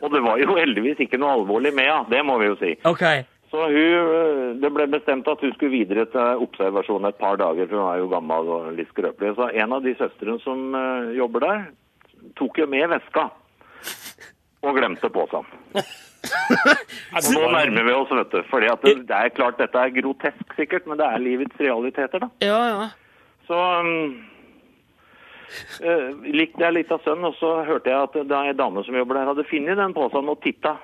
Og 0.03 0.13
det 0.13 0.21
var 0.25 0.41
jo 0.41 0.57
heldigvis 0.59 1.01
ikke 1.05 1.21
noe 1.21 1.37
alvorlig 1.39 1.73
med 1.77 1.89
henne, 1.89 2.09
det 2.13 2.23
må 2.27 2.37
vi 2.41 2.51
jo 2.51 2.57
si. 2.61 2.73
Ok, 2.89 3.05
Så 3.51 3.63
hun, 3.71 4.15
eh, 4.19 4.57
det 4.61 4.71
ble 4.75 4.87
bestemt 4.91 5.29
at 5.31 5.43
hun 5.45 5.53
skulle 5.55 5.77
videre 5.77 6.07
til 6.11 6.45
observasjon 6.47 7.07
et 7.07 7.19
par 7.21 7.39
dager, 7.39 7.69
for 7.71 7.79
hun 7.79 7.93
er 7.93 8.01
jo 8.03 8.11
gammel 8.11 8.51
og 8.57 8.73
litt 8.75 8.91
skrøpelig. 8.91 9.37
Så 9.37 9.51
en 9.55 9.77
av 9.77 9.85
de 9.87 9.95
søstrene 9.99 10.41
som 10.43 10.75
eh, 10.75 11.15
jobber 11.21 11.47
der, 11.47 11.67
tok 12.37 12.59
jo 12.59 12.67
med 12.71 12.89
veska 12.91 13.29
og 14.67 14.79
glemte 14.79 15.11
posen. 15.15 15.47
Og 17.17 17.27
nå 17.31 17.43
nærmer 17.53 17.85
vi 17.87 17.93
oss, 17.95 18.11
vet 18.19 18.33
du. 18.33 18.41
fordi 18.51 18.67
at 18.67 18.83
det, 18.83 18.95
det 19.07 19.15
er 19.15 19.35
klart 19.35 19.61
dette 19.61 19.79
er 19.79 19.93
grotesk 19.95 20.57
sikkert, 20.59 20.89
men 20.91 20.99
det 20.99 21.07
er 21.07 21.23
livets 21.23 21.61
realiteter, 21.61 22.25
da. 22.25 22.29
Ja, 22.43 22.59
ja. 22.67 22.89
Så 23.47 23.55
um, 23.55 24.17
uh, 25.87 26.27
likte 26.27 26.65
jeg 26.65 26.75
litt 26.75 26.91
av 26.91 27.05
sønnen, 27.07 27.29
og 27.31 27.39
så 27.39 27.53
hørte 27.69 27.93
jeg 27.93 28.09
at 28.09 28.19
det 28.19 28.37
er 28.41 28.51
en 28.51 28.59
dame 28.59 28.83
som 28.89 28.99
jobber 28.99 29.21
der, 29.21 29.31
hadde 29.31 29.47
funnet 29.47 29.79
den 29.79 29.95
posen 29.95 30.35
og 30.35 30.43
titta 30.43 30.75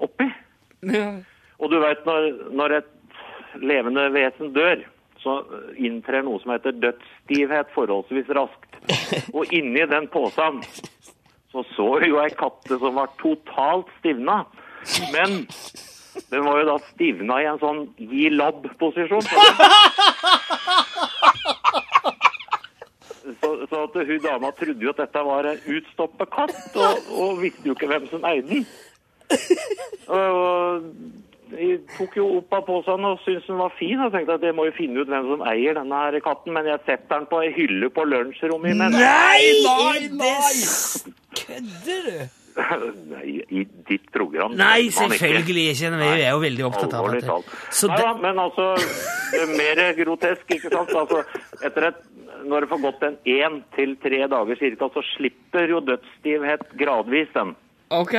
oppi. 0.00 0.30
Og 1.60 1.72
du 1.72 1.78
vet, 1.80 2.04
når, 2.08 2.28
når 2.52 2.76
et 2.80 2.92
levende 3.62 4.10
vesen 4.14 4.52
dør, 4.56 4.82
så 5.22 5.38
inntrer 5.80 6.22
noe 6.26 6.38
som 6.42 6.52
heter 6.54 6.76
dødsstivhet 6.82 7.72
forholdsvis 7.74 8.28
raskt. 8.36 8.76
Og 9.36 9.52
inni 9.54 9.86
den 9.90 10.06
posen 10.12 10.60
så 11.56 11.64
så 11.72 11.86
vi 12.02 12.10
jo 12.10 12.20
ei 12.20 12.32
katte 12.36 12.76
som 12.76 12.98
var 12.98 13.08
totalt 13.20 13.88
stivna. 13.98 14.42
Men 15.14 15.46
den 16.30 16.44
var 16.44 16.60
jo 16.60 16.66
da 16.68 16.76
stivna 16.90 17.38
i 17.40 17.48
en 17.48 17.60
sånn 17.62 17.80
gi 17.96 18.28
labb-posisjon. 18.34 19.24
Så, 23.26 23.48
så 23.66 23.80
at 23.82 23.96
hun 24.06 24.20
dama 24.22 24.52
trodde 24.54 24.84
jo 24.84 24.92
at 24.92 25.00
dette 25.00 25.22
var 25.26 25.48
en 25.50 25.64
utstoppet 25.74 26.28
katt, 26.30 26.76
og, 26.78 27.08
og 27.10 27.40
visste 27.40 27.66
jo 27.66 27.74
ikke 27.74 27.88
hvem 27.90 28.04
som 28.06 28.22
eide 28.28 28.46
den. 28.46 28.62
Og 30.14 30.86
jeg 31.54 31.76
tok 31.96 32.16
jo 32.18 32.26
opp 32.40 32.54
av 32.56 32.64
posen 32.66 33.04
og 33.06 33.20
syntes 33.22 33.46
den 33.46 33.60
var 33.60 33.74
fin, 33.78 34.00
og 34.02 34.14
tenkte 34.14 34.38
at 34.38 34.46
jeg 34.46 34.56
må 34.56 34.66
jo 34.66 34.74
finne 34.76 35.02
ut 35.02 35.10
hvem 35.12 35.28
som 35.30 35.44
eier 35.46 35.76
denne 35.78 36.00
her 36.02 36.18
katten, 36.24 36.54
men 36.56 36.66
jeg 36.70 36.82
setter 36.86 37.12
den 37.12 37.28
på 37.30 37.42
ei 37.44 37.52
hylle 37.54 37.90
på 37.94 38.06
lunsjrommet 38.08 38.74
imens. 38.74 38.96
Nei, 38.98 39.44
nei, 39.66 40.08
nei! 40.16 41.14
Kødder 41.38 42.10
du? 42.10 42.18
Nei, 43.12 43.30
i 43.52 43.62
ditt 43.88 44.08
program. 44.14 44.56
Nei, 44.56 44.88
selvfølgelig 44.96 45.66
ikke. 45.74 45.92
Vi 46.00 46.10
er 46.24 46.30
jo 46.30 46.42
veldig 46.42 46.66
opptatt 46.70 46.94
av 46.96 47.10
det. 47.12 47.22
Nei 47.28 47.38
det, 47.44 47.88
da, 48.00 48.12
men 48.22 48.40
altså, 48.40 48.68
det 49.34 49.42
er 49.44 49.54
mer 49.60 49.82
grotesk, 50.00 50.46
ikke 50.56 50.72
sant? 50.72 50.94
Altså, 50.96 51.22
etter 51.60 51.90
et, 51.90 52.02
når 52.48 52.64
det 52.64 52.70
får 52.72 52.84
gått 52.88 53.06
en 53.06 53.18
én 53.36 53.60
til 53.76 53.96
tre 54.02 54.22
dager 54.32 54.60
cirka, 54.62 54.88
så 54.94 55.04
slipper 55.12 55.68
jo 55.70 55.84
dødsstivhet 55.84 56.68
gradvis 56.80 57.32
den. 57.36 57.56
ok. 57.94 58.16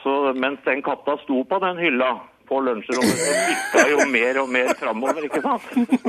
Så 0.00 0.12
mens 0.32 0.62
den 0.64 0.80
katta 0.80 1.18
sto 1.20 1.42
på 1.44 1.58
den 1.60 1.76
hylla 1.76 2.14
på 2.50 2.60
lunsjrommet, 2.66 3.20
så 3.22 3.34
bikka 3.48 3.84
jo 3.92 4.06
mer 4.10 4.40
og 4.42 4.48
mer 4.50 4.72
framover, 4.78 5.26
ikke 5.28 5.42
sant? 5.44 5.68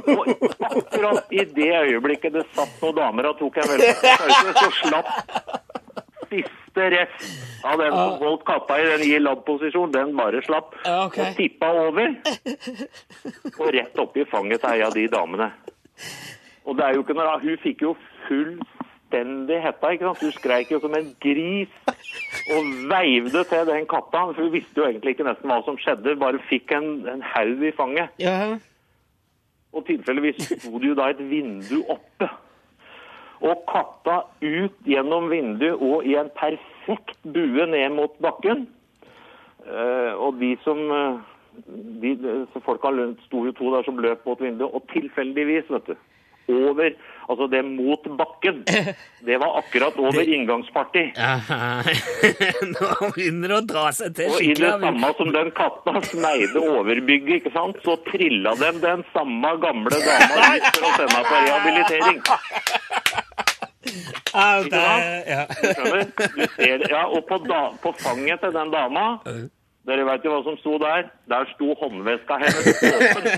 Og 0.10 0.32
akkurat 0.72 1.36
i 1.38 1.46
det 1.46 1.72
øyeblikket 1.86 2.34
det 2.40 2.48
satt 2.56 2.82
noen 2.82 2.98
damer 2.98 3.30
og 3.30 3.38
tok 3.40 3.62
en 3.62 3.70
velferdspause, 3.76 4.56
så 4.58 4.72
slapp 4.82 5.12
siste 6.32 6.90
rest 6.96 7.66
av 7.68 7.80
den 7.82 7.92
som 7.92 8.14
holdt 8.22 8.46
katta 8.48 8.78
i 8.80 8.88
den 8.88 9.04
gi 9.06 9.20
labb-posisjon, 9.20 9.92
den 9.94 10.16
bare 10.18 10.42
slapp. 10.46 10.74
Okay. 10.82 11.26
Og 11.26 11.38
tippa 11.38 11.72
over. 11.86 12.16
Og 13.58 13.74
rett 13.76 14.02
oppi 14.02 14.26
fanget 14.32 14.64
til 14.64 14.72
ei 14.72 14.86
av 14.86 14.96
de 14.96 15.08
damene. 15.12 15.52
Og 16.66 16.78
det 16.78 16.86
er 16.88 16.96
jo 16.96 17.04
ikke 17.04 17.18
noe 17.18 17.40
Hun 17.42 17.58
fikk 17.62 17.84
jo 17.86 17.96
fullstendig 19.12 19.62
hetta, 19.62 19.92
ikke 19.92 20.06
sant. 20.06 20.22
Du 20.22 20.32
skreik 20.32 20.72
jo 20.72 20.80
som 20.80 20.94
en 20.96 21.16
gris 21.20 21.70
og 22.56 22.66
veivde 22.90 23.44
til 23.44 23.66
den 23.68 23.86
katta. 23.86 24.32
For 24.34 24.44
du 24.44 24.50
visste 24.50 24.78
jo 24.78 24.88
egentlig 24.88 25.16
ikke 25.16 25.28
nesten 25.28 25.50
hva 25.50 25.62
som 25.66 25.78
skjedde, 25.78 26.20
bare 26.20 26.40
fikk 26.50 26.72
en, 26.72 27.08
en 27.08 27.22
haug 27.22 27.64
i 27.64 27.72
fanget. 27.72 28.10
Ja. 28.20 28.58
Og 29.74 29.86
tilfeldigvis 29.86 30.42
sto 30.60 30.80
det 30.80 30.90
jo 30.90 30.96
da 30.96 31.10
et 31.12 31.22
vindu 31.30 31.84
oppe. 31.88 32.30
Og 33.42 33.64
katta 33.66 34.22
ut 34.42 34.76
gjennom 34.86 35.30
vinduet 35.32 35.82
og 35.82 36.06
i 36.06 36.16
en 36.16 36.30
perfekt 36.36 37.18
bue 37.24 37.66
ned 37.66 37.90
mot 37.96 38.14
bakken. 38.22 38.68
Uh, 39.62 40.18
og 40.18 40.40
de 40.42 40.56
som 40.64 40.78
uh, 40.90 41.20
de, 42.02 42.16
Folka 42.66 42.90
sto 43.28 43.44
jo 43.46 43.54
to 43.54 43.74
der 43.74 43.86
som 43.86 44.00
løp 44.02 44.26
mot 44.26 44.42
vinduet, 44.42 44.74
og 44.74 44.86
tilfeldigvis, 44.94 45.70
vet 45.70 45.92
du 45.92 45.96
over, 46.50 46.94
altså 47.30 47.48
det 47.52 47.62
mot 47.68 48.08
bakken. 48.18 48.64
Det 49.28 49.38
var 49.38 49.60
akkurat 49.60 49.98
over 50.02 50.22
inngangsparti. 50.26 51.04
Aha. 51.22 51.84
Nå 52.74 52.88
begynner 53.14 53.54
det 53.54 53.58
å 53.60 53.66
dra 53.70 53.84
seg 53.94 54.16
til 54.18 54.34
Og 54.34 54.42
i 54.42 54.56
det 54.58 54.72
samme 54.82 55.12
som 55.20 55.30
den 55.36 55.52
katta 55.58 56.02
sneide 56.10 56.58
overbygget, 56.58 57.44
ikke 57.44 57.54
sant, 57.54 57.78
så 57.86 58.00
trilla 58.10 58.56
dem 58.58 58.82
den 58.82 59.06
samme 59.14 59.54
gamle 59.62 60.02
dama 60.02 60.56
ut 60.58 60.68
for 60.74 60.90
å 60.90 60.94
sende 60.98 61.24
på 61.30 61.44
rehabilitering. 61.46 62.22
Ikke 64.32 64.70
sant? 64.72 66.20
Du 66.38 66.46
ser. 66.56 66.84
Ja, 66.90 67.02
og 67.10 67.26
på, 67.28 67.40
da, 67.44 67.62
på 67.84 67.92
fanget 68.00 68.40
til 68.44 68.54
den 68.56 68.72
dama, 68.72 69.06
dere 69.90 70.06
vet 70.06 70.26
jo 70.26 70.34
hva 70.34 70.42
som 70.46 70.58
sto 70.62 70.78
der, 70.82 71.08
der 71.32 71.48
sto 71.56 71.74
håndveska 71.80 72.38
hennes 72.44 72.84
åpen. 72.92 73.30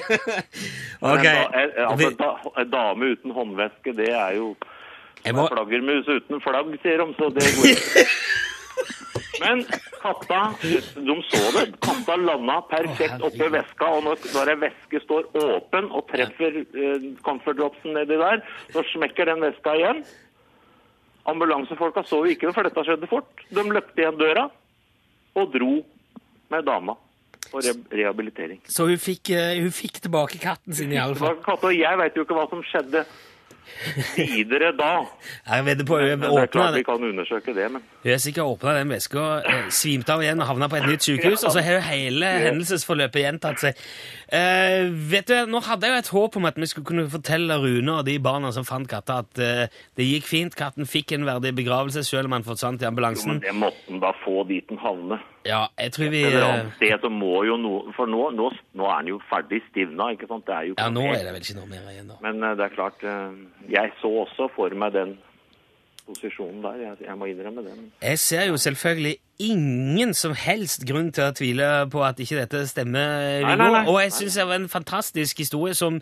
Ok. 1.03 1.25
En, 1.27 1.71
da, 1.75 1.86
altså, 1.89 2.10
da, 2.15 2.29
en 2.62 2.69
dame 2.71 3.10
uten 3.12 3.32
håndveske, 3.36 3.91
det 3.97 4.08
er 4.15 4.38
jo 4.38 4.53
må, 5.36 5.45
flaggermus 5.51 6.08
uten 6.08 6.39
flagg, 6.43 6.69
sier 6.84 7.03
de, 7.03 7.15
så 7.17 7.27
det 7.36 7.47
går 7.58 7.69
ikke. 7.73 8.03
Men 9.43 9.63
katta, 9.99 10.41
de 10.62 11.15
så 11.27 11.41
det. 11.58 11.65
Katta 11.84 12.15
landa 12.21 12.60
perfekt 12.71 13.23
oppi 13.23 13.47
veska, 13.51 13.89
og 13.97 14.06
når, 14.08 14.23
når 14.36 14.51
ei 14.53 14.58
veske 14.65 15.01
står 15.03 15.27
åpen 15.41 15.89
og 15.91 16.06
treffer 16.12 16.60
eh, 16.63 17.08
comfort 17.25 17.60
dropsen 17.60 17.97
nedi 17.97 18.19
der, 18.19 18.43
så 18.75 18.84
smekker 18.93 19.27
den 19.32 19.43
veska 19.43 19.75
igjen. 19.79 20.03
Ambulansefolka 21.27 22.03
så 22.08 22.23
jo 22.23 22.36
ikke 22.36 22.49
det, 22.49 22.56
for 22.56 22.67
dette 22.67 22.86
skjedde 22.88 23.12
fort. 23.12 23.43
De 23.51 23.65
løpte 23.67 24.03
igjen 24.03 24.19
døra 24.19 24.47
og 25.39 25.51
dro 25.56 25.73
med 26.53 26.69
dama 26.69 26.95
på 27.51 27.61
re 27.65 27.73
rehabilitering. 27.91 28.61
så 28.65 28.87
hun 28.89 28.97
fikk, 29.01 29.33
eh, 29.33 29.59
hun 29.61 29.73
fikk 29.73 30.01
tilbake 30.05 30.39
katten 30.41 30.73
sin, 30.73 30.93
i 30.93 31.01
alle 31.01 31.17
fall. 31.19 31.37
Katten, 31.45 31.69
og 31.69 31.77
jeg 31.77 32.01
veit 32.01 32.17
jo 32.17 32.25
ikke 32.25 32.37
hva 32.39 32.49
som 32.49 32.63
skjedde 32.69 33.05
videre 34.15 34.71
da. 34.77 34.91
Jeg 35.49 35.65
vedder 35.65 35.85
på 35.87 35.99
hun 35.99 36.23
åpna 36.27 36.47
klart 36.51 36.75
vi 36.75 36.83
kan 36.87 37.03
undersøke 37.03 37.53
det, 37.55 37.69
men 37.71 37.81
Hun 38.03 38.11
har 38.11 38.19
sikkert 38.21 38.43
åpna 38.43 38.73
den 38.77 38.91
veska, 38.91 39.23
svimt 39.43 39.73
svimte 39.79 40.13
av 40.13 40.23
igjen 40.23 40.43
og 40.43 40.49
havna 40.49 40.69
på 40.71 40.79
et 40.79 40.87
nytt 40.91 41.05
sykehus. 41.07 41.43
Og 41.47 41.55
så 41.55 41.63
har 41.63 41.77
jo 41.79 41.83
hele 41.87 42.31
hendelsesforløpet 42.47 43.23
gjentatt 43.23 43.63
seg. 43.63 43.85
Eh, 44.31 44.88
vet 45.12 45.27
du, 45.27 45.36
Nå 45.49 45.59
hadde 45.65 45.89
jeg 45.89 45.95
jo 45.95 46.01
et 46.03 46.13
håp 46.15 46.38
om 46.39 46.47
at 46.49 46.59
vi 46.59 46.69
skulle 46.69 46.88
kunne 46.88 47.09
fortelle 47.12 47.57
Rune 47.59 47.97
og 47.99 48.07
de 48.07 48.17
barna 48.23 48.53
som 48.55 48.67
fant 48.67 48.88
katta, 48.89 49.21
at 49.25 49.41
eh, 49.43 49.81
det 49.99 50.07
gikk 50.07 50.29
fint. 50.29 50.55
Katten 50.57 50.88
fikk 50.89 51.15
en 51.17 51.27
verdig 51.27 51.53
begravelse 51.57 52.05
selv 52.07 52.29
om 52.31 52.38
han 52.38 52.47
forsvant 52.47 52.83
i 52.83 52.89
ambulansen. 52.89 53.38
Jo, 53.38 53.39
men 53.39 53.45
det 53.47 53.55
måtte 53.59 53.91
han 53.91 54.03
da 54.03 54.13
få 54.23 54.43
dit 54.49 54.67
den 54.69 54.81
havne. 54.81 55.19
Ja, 55.43 55.65
jeg 55.79 55.91
tror 55.91 56.09
vi 56.13 56.21
Det 56.23 56.89
eh, 56.89 56.99
så 57.01 57.09
må 57.12 57.43
jo 57.43 57.57
noe 57.59 57.91
For 57.97 58.07
nå, 58.07 58.29
nå, 58.31 58.47
nå 58.79 58.88
er 58.88 59.01
den 59.01 59.12
jo 59.12 59.19
ferdig 59.27 59.59
stivna, 59.69 60.13
ikke 60.15 60.29
sant? 60.29 60.47
Ja, 60.47 60.88
nå 60.88 61.03
er 61.12 61.25
det 61.25 61.33
vel 61.36 61.43
ikke 61.43 61.57
noe 61.57 61.67
mer 61.67 61.89
igjen, 61.91 62.07
da. 62.13 62.19
Men 62.23 62.39
eh, 62.39 62.55
det 62.59 62.69
er 62.69 62.75
klart 62.77 63.03
eh, 63.03 63.36
Jeg 63.73 63.91
så 63.99 64.12
også 64.23 64.47
for 64.55 64.71
meg 64.79 64.95
den 64.95 65.17
posisjonen 66.07 66.63
der. 66.63 66.79
Jeg, 66.81 66.97
jeg 67.07 67.17
må 67.17 67.27
innrømme 67.31 67.63
det 67.65 67.73
Jeg 68.01 68.19
ser 68.19 68.47
jo 68.49 68.57
selvfølgelig 68.57 69.15
ingen 69.43 70.13
som 70.13 70.33
helst 70.37 70.85
grunn 70.87 71.11
til 71.15 71.25
å 71.25 71.33
tvile 71.35 71.69
på 71.91 72.03
at 72.05 72.19
ikke 72.21 72.37
dette 72.37 72.63
stemmer, 72.69 73.41
Nei, 73.43 73.55
nei, 73.59 73.69
nei. 73.73 73.81
Og 73.89 73.97
jeg 74.03 74.13
syns 74.15 74.37
det 74.39 74.45
var 74.47 74.59
en 74.61 74.69
fantastisk 74.71 75.41
historie 75.41 75.73
som 75.77 75.97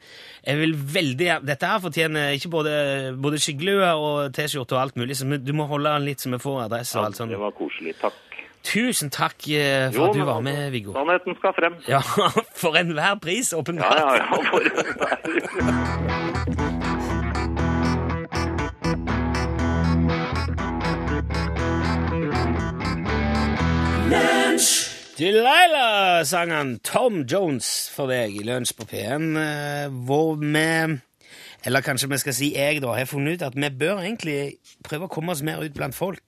jeg 0.45 0.59
vil 0.59 0.75
veldig 0.75 1.29
Dette 1.47 1.69
her 1.69 1.79
fortjener 1.83 2.35
ikke 2.37 2.51
både, 2.53 2.73
både 3.21 3.39
skyggelue 3.41 3.93
og 3.93 4.35
T-skjorte 4.35 4.75
og 4.77 4.81
alt 4.83 4.99
mulig, 4.99 5.17
så 5.17 5.29
du 5.37 5.53
må 5.57 5.69
holde 5.71 5.93
den 5.95 6.09
litt 6.09 6.23
så 6.23 6.33
vi 6.33 6.41
får 6.41 6.65
adresse 6.67 6.99
og 6.99 7.07
alt 7.09 7.21
sånt. 7.21 7.31
Det 7.33 7.39
var 7.39 7.55
koselig. 7.57 7.95
Takk. 8.01 8.19
Tusen 8.63 9.09
takk 9.09 9.47
eh, 9.49 9.89
for 9.89 9.97
Jo, 9.97 10.09
at 10.09 10.15
du 10.15 10.21
var 10.21 10.35
altså, 10.37 10.45
med, 10.45 10.71
Viggo. 10.75 10.93
Sannheten 10.93 11.37
skal 11.39 11.55
frem. 11.57 11.79
Ja, 11.89 12.01
for 12.61 12.77
enhver 12.77 13.15
pris, 13.23 13.53
åpenbart. 13.57 13.95
ja, 13.97 14.15
ja. 14.21 14.25
For 14.51 14.59
Delilah 16.51 17.07
sang 26.25 26.49
han 26.49 26.69
Tom 26.81 27.19
Jones 27.29 27.67
for 27.93 28.09
deg 28.09 28.39
i 28.39 28.45
Lunsj 28.47 28.71
på 28.73 28.87
P1, 28.89 29.27
eh, 29.37 29.91
hvor 30.07 30.39
vi 30.41 30.97
Eller 31.61 31.85
kanskje 31.85 32.09
vi 32.09 32.17
skal 32.17 32.33
si 32.33 32.47
jeg, 32.55 32.79
da, 32.81 32.95
har 32.97 33.05
funnet 33.05 33.37
ut 33.37 33.43
at 33.45 33.53
vi 33.53 33.69
bør 33.69 34.01
egentlig 34.01 34.57
prøve 34.81 35.05
å 35.05 35.11
komme 35.13 35.35
oss 35.35 35.43
mer 35.45 35.61
ut 35.61 35.75
blant 35.77 35.93
folk. 35.93 36.23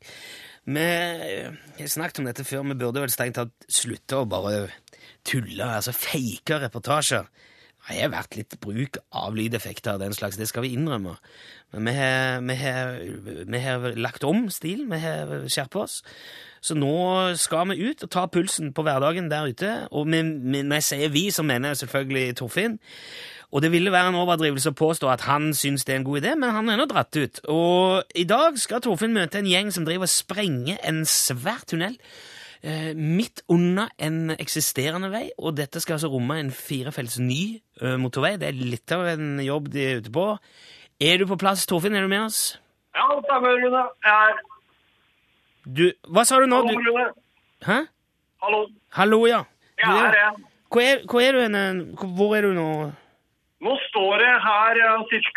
Vi 0.69 0.85
har 0.85 1.89
snakket 1.89 2.21
om 2.21 2.29
dette 2.29 2.45
før, 2.45 2.67
vi 2.69 2.77
burde 2.77 3.01
vel 3.01 3.09
strengt 3.09 3.39
tatt 3.41 3.65
slutte 3.65 4.21
å 4.21 4.29
bare 4.29 4.67
tulle, 5.25 5.65
altså 5.65 5.89
fake 5.89 6.61
reportasjer. 6.67 7.25
Det 7.89 7.97
har 7.97 8.13
vært 8.13 8.37
litt 8.37 8.59
bruk 8.61 9.01
av 9.09 9.33
lydeffekter 9.33 9.97
og 9.97 10.05
den 10.05 10.13
slags, 10.13 10.37
det 10.37 10.51
skal 10.53 10.67
vi 10.67 10.75
innrømme. 10.77 11.17
Men 11.73 11.89
vi 11.89 11.97
har, 11.97 12.45
vi 12.45 12.61
har, 12.61 12.97
vi 13.57 13.65
har 13.65 13.93
lagt 13.97 14.23
om 14.23 14.51
stil, 14.53 14.85
vi 14.85 15.01
har 15.01 15.33
skjerpet 15.49 15.81
oss. 15.81 16.03
Så 16.63 16.77
nå 16.79 16.95
skal 17.39 17.67
vi 17.73 17.89
ut 17.89 18.05
og 18.05 18.11
ta 18.13 18.23
pulsen 18.31 18.71
på 18.75 18.85
hverdagen 18.87 19.27
der 19.31 19.49
ute. 19.51 19.71
Og 19.91 20.07
når 20.07 20.77
jeg 20.79 20.87
sier 20.87 21.11
vi, 21.11 21.27
så 21.35 21.43
mener 21.43 21.73
jeg 21.73 21.83
selvfølgelig 21.83 22.37
Torfinn. 22.39 22.77
Og 23.53 23.61
det 23.61 23.69
ville 23.73 23.91
være 23.93 24.09
en 24.09 24.17
overdrivelse 24.17 24.71
å 24.71 24.77
påstå 24.77 25.09
at 25.13 25.25
han 25.27 25.51
syns 25.53 25.83
det 25.85 25.93
er 25.93 25.99
en 26.01 26.07
god 26.07 26.23
idé, 26.23 26.31
men 26.39 26.55
han 26.55 26.71
er 26.71 26.79
nå 26.79 26.87
dratt 26.89 27.13
ut. 27.13 27.41
Og 27.53 28.15
i 28.17 28.23
dag 28.25 28.55
skal 28.57 28.81
Torfinn 28.81 29.13
møte 29.13 29.41
en 29.41 29.49
gjeng 29.49 29.69
som 29.75 29.85
driver 29.85 30.07
og 30.07 30.13
sprenger 30.13 30.79
en 30.81 31.03
svær 31.05 31.61
tunnel 31.69 31.99
eh, 32.63 32.95
midt 32.97 33.43
under 33.53 33.91
en 34.01 34.33
eksisterende 34.39 35.11
vei, 35.13 35.27
og 35.37 35.59
dette 35.59 35.83
skal 35.83 35.99
altså 35.99 36.09
romme 36.15 36.39
en 36.41 36.49
firefelts 36.49 37.19
ny 37.21 37.43
eh, 37.83 37.99
motorvei. 38.01 38.39
Det 38.41 38.49
er 38.49 38.57
litt 38.57 38.95
av 38.95 39.05
en 39.13 39.35
jobb 39.43 39.69
de 39.75 39.85
er 39.85 40.01
ute 40.01 40.15
på. 40.15 40.25
Er 41.03 41.21
du 41.21 41.27
på 41.29 41.37
plass, 41.43 41.67
Torfinn? 41.69 41.93
Er 41.99 42.07
du 42.07 42.09
med 42.09 42.25
oss? 42.31 42.41
Ja, 42.97 43.05
stemmer, 43.27 43.53
Rune. 43.59 43.85
Jeg 44.07 44.33
er. 44.33 44.41
Du, 45.63 45.85
hva 46.11 46.25
sa 46.27 46.39
du 46.41 46.45
nå? 46.47 46.55
Hallo, 46.59 46.79
Du, 46.79 46.91
Rune. 46.91 47.13
hæ? 47.65 47.77
Hallo. 48.43 48.67
Hallo, 48.97 49.25
ja. 49.27 49.43
Jeg 49.79 49.89
er 49.89 49.93
her, 49.95 50.13
jeg. 50.19 50.33
Hvor 50.73 50.81
er, 50.81 50.97
hvor 51.09 51.19
er 51.21 51.31
du 51.31 51.39
henne? 51.39 51.63
Hvor 52.17 52.35
er 52.35 52.41
du 52.41 52.51
nå? 52.57 52.91
Nå 53.63 53.77
står 53.87 54.19
jeg 54.19 54.39
her 54.43 54.75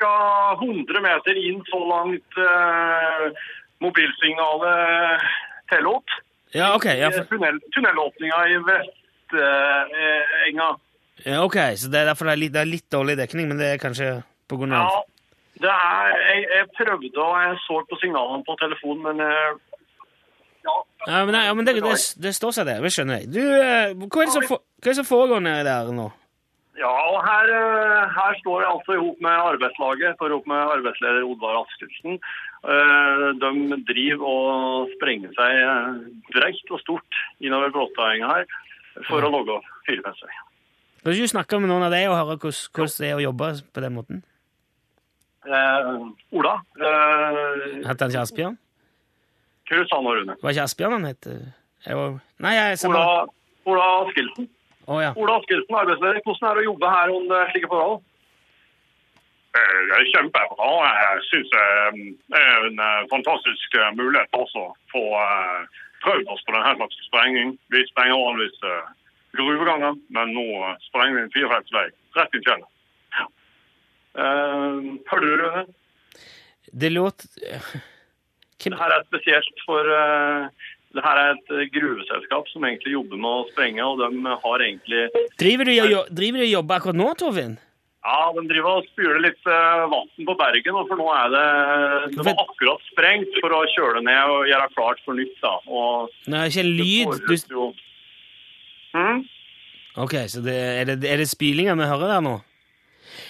ca. 0.00 0.12
100 0.58 1.00
meter 1.04 1.34
inn 1.38 1.60
så 1.70 1.78
langt 1.86 2.32
eh, 2.42 3.24
mobilsignalet 3.84 5.22
tillot. 5.70 6.08
Ja, 6.54 6.72
ok. 6.74 6.84
Ja, 6.98 7.08
for, 7.14 7.24
Tunnel, 7.30 7.60
tunnelåpninga 7.74 8.38
i 8.50 8.56
Vestenga. 8.66 10.68
ja, 11.24 11.44
ok, 11.44 11.56
så 11.78 11.88
det 11.90 11.98
er 12.00 12.04
derfor 12.10 12.24
det 12.26 12.32
er, 12.34 12.40
litt, 12.42 12.52
det 12.54 12.60
er 12.64 12.72
litt 12.72 12.88
dårlig 12.92 13.16
dekning, 13.18 13.48
men 13.50 13.58
det 13.60 13.66
er 13.74 13.78
kanskje 13.82 14.08
på 14.48 14.56
grunn 14.58 14.72
av 14.74 14.78
ja, 14.90 14.96
det 15.62 15.70
er 15.72 16.06
jeg, 16.20 16.40
jeg 16.52 16.66
prøvde 16.76 17.18
og 17.22 17.34
jeg 17.42 17.56
så 17.64 17.76
på 17.90 17.94
signalene 18.02 18.44
på 18.46 18.52
telefonen, 18.60 19.02
men 19.06 19.16
eh, 19.24 19.50
ja, 21.06 21.24
men, 21.24 21.34
ja, 21.38 21.54
men 21.54 21.66
det, 21.66 21.76
det, 21.82 21.96
det 22.22 22.32
står 22.34 22.54
seg, 22.56 22.66
det. 22.68 22.78
Det 22.82 22.92
skjønner 22.94 23.20
jeg. 23.22 23.32
Du, 23.34 23.42
eh, 23.42 23.92
hva 23.94 24.22
er 24.22 24.30
det 24.30 24.34
som, 24.34 24.46
hva 24.50 24.58
er 24.58 24.88
det 24.90 24.96
som 25.00 25.08
foregår 25.08 25.44
nedi 25.44 25.66
der 25.68 25.92
nå? 25.94 26.08
Ja, 26.76 26.90
og 27.08 27.22
her, 27.24 27.48
eh, 27.56 28.10
her 28.12 28.34
står 28.42 28.64
jeg 28.64 28.68
altså 28.68 28.96
ihop 28.98 29.22
med 29.24 29.32
arbeidslaget, 29.32 30.18
for 30.18 30.28
ihop 30.32 30.48
med 30.50 30.60
arbeidsleder 30.74 31.24
Oddvar 31.24 31.62
Askelsen. 31.62 32.18
Eh, 32.66 33.24
De 33.40 33.78
driver 33.88 34.26
og 34.28 34.90
sprenger 34.98 35.32
seg 35.38 35.62
eh, 35.62 36.72
og 36.74 36.82
stort 36.82 37.22
innover 37.40 37.72
Blåstadenga 37.72 38.28
her 38.34 38.44
for 39.08 39.24
å 39.24 39.32
logge 39.32 39.56
firefeltsvei. 39.88 40.34
Kan 41.00 41.12
du 41.14 41.16
ikke 41.20 41.32
snakke 41.36 41.60
med 41.62 41.70
noen 41.70 41.86
av 41.86 41.94
deg 41.94 42.08
og 42.10 42.16
høre 42.18 42.34
hvordan, 42.34 42.60
hvordan 42.74 42.98
det 42.98 43.08
er 43.08 43.16
å 43.20 43.24
jobbe 43.24 43.50
på 43.72 43.84
den 43.84 43.96
måten? 43.96 44.22
Eh, 45.46 45.90
Ola, 46.34 46.54
eh, 46.76 47.82
Hette 47.86 48.04
han 48.04 48.10
ikke 48.12 48.24
Asbjørn? 48.26 48.56
Sa 49.90 50.00
nå, 50.02 50.12
Rune? 50.16 50.36
Var 50.42 50.54
ikke 50.54 50.66
Asbjørn 50.66 50.92
han 50.98 51.08
het? 51.10 51.26
Var... 51.86 52.18
Nei, 52.44 52.52
jeg. 52.56 52.78
Ola, 52.90 53.04
Ola 53.66 53.86
Askelsen. 54.04 54.48
Å 54.86 55.00
ja. 55.02 55.12
Ola 55.18 55.38
Askelsen, 55.40 55.74
arbeidsleder. 55.80 56.20
Hvordan 56.26 56.50
er 56.50 56.54
det 56.60 56.64
å 56.66 56.70
jobbe 56.72 56.90
her 56.92 57.14
under 57.14 57.50
slike 57.54 57.70
forhold? 57.72 58.04
Eh, 59.56 59.80
Det 59.88 59.96
er 59.98 60.10
kjempebra. 60.12 60.68
Jeg 60.86 61.24
syns 61.30 61.50
det 61.54 62.40
er 62.42 62.68
en 62.68 62.78
eh, 62.86 63.02
fantastisk 63.10 63.78
eh, 63.80 63.90
mulighet 63.98 64.38
også 64.38 64.66
for 64.92 65.16
å 65.16 65.24
få 65.24 65.24
prøve 66.04 66.28
oss 66.34 66.44
på 66.46 66.54
denne 66.54 66.74
slags 66.78 66.98
sprenging. 67.08 67.54
Vi 67.74 67.82
sprenger 67.90 68.20
vanligvis 68.20 68.58
eh, 68.68 68.92
gruveganger, 69.38 69.96
men 70.14 70.34
nå 70.36 70.46
eh, 70.68 70.76
sprenger 70.90 71.16
vi 71.18 71.24
en 71.26 71.34
firefeltsvei 71.34 71.86
rett 72.20 72.36
i 72.38 72.44
fjellet. 72.46 72.70
Eh, 74.16 74.78
Hører 75.10 75.26
du, 75.26 75.36
Rune? 75.42 75.66
Det 76.72 76.90
låt... 76.94 77.26
Hvem... 78.62 78.72
Det 78.72 78.80
her 78.80 78.94
er 78.96 79.04
spesielt 79.10 79.62
for 79.66 79.92
uh, 79.92 80.48
det 80.96 81.04
her 81.04 81.20
er 81.20 81.34
et 81.34 81.52
eh, 81.52 81.68
gruveselskap 81.74 82.48
som 82.48 82.64
egentlig 82.64 82.94
jobber 82.94 83.20
med 83.20 83.28
å 83.28 83.46
sprenge, 83.50 83.84
og 83.84 84.00
de 84.00 84.34
har 84.44 84.64
egentlig 84.64 85.02
Driver 85.36 85.68
du 85.68 85.72
og 85.76 86.12
driver 86.16 86.44
og 86.46 86.52
jobber 86.52 86.78
akkurat 86.78 87.00
nå, 87.00 87.08
Torfinn? 87.20 87.56
Ja, 88.06 88.30
de 88.36 88.44
driver 88.46 88.78
og 88.78 88.88
spyler 88.92 89.18
litt 89.24 89.48
uh, 89.50 89.84
vann 89.90 90.26
på 90.28 90.36
bergen, 90.38 90.80
for 90.88 91.00
nå 91.00 91.06
er 91.10 91.32
det 91.34 91.46
Det 92.14 92.26
var 92.28 92.42
akkurat 92.46 92.84
sprengt 92.92 93.40
for 93.42 93.56
å 93.56 93.62
kjøle 93.74 94.04
ned 94.06 94.34
og 94.34 94.50
gjøre 94.50 94.72
klart 94.76 95.02
for 95.04 95.18
nytt, 95.18 95.34
da. 95.42 95.56
Og 95.66 96.30
Nei, 96.30 96.46
ikke 96.48 96.62
en 96.62 96.74
lyd. 96.78 97.48
Du... 97.50 97.64
Hm? 98.96 99.24
Ok, 100.06 100.14
så 100.30 100.44
det, 100.44 100.54
er, 100.54 100.94
det, 100.94 101.10
er 101.10 101.20
det 101.20 101.28
spylinger 101.28 101.76
vi 101.76 101.90
hører 101.90 102.14
der 102.14 102.24
nå? 102.24 102.38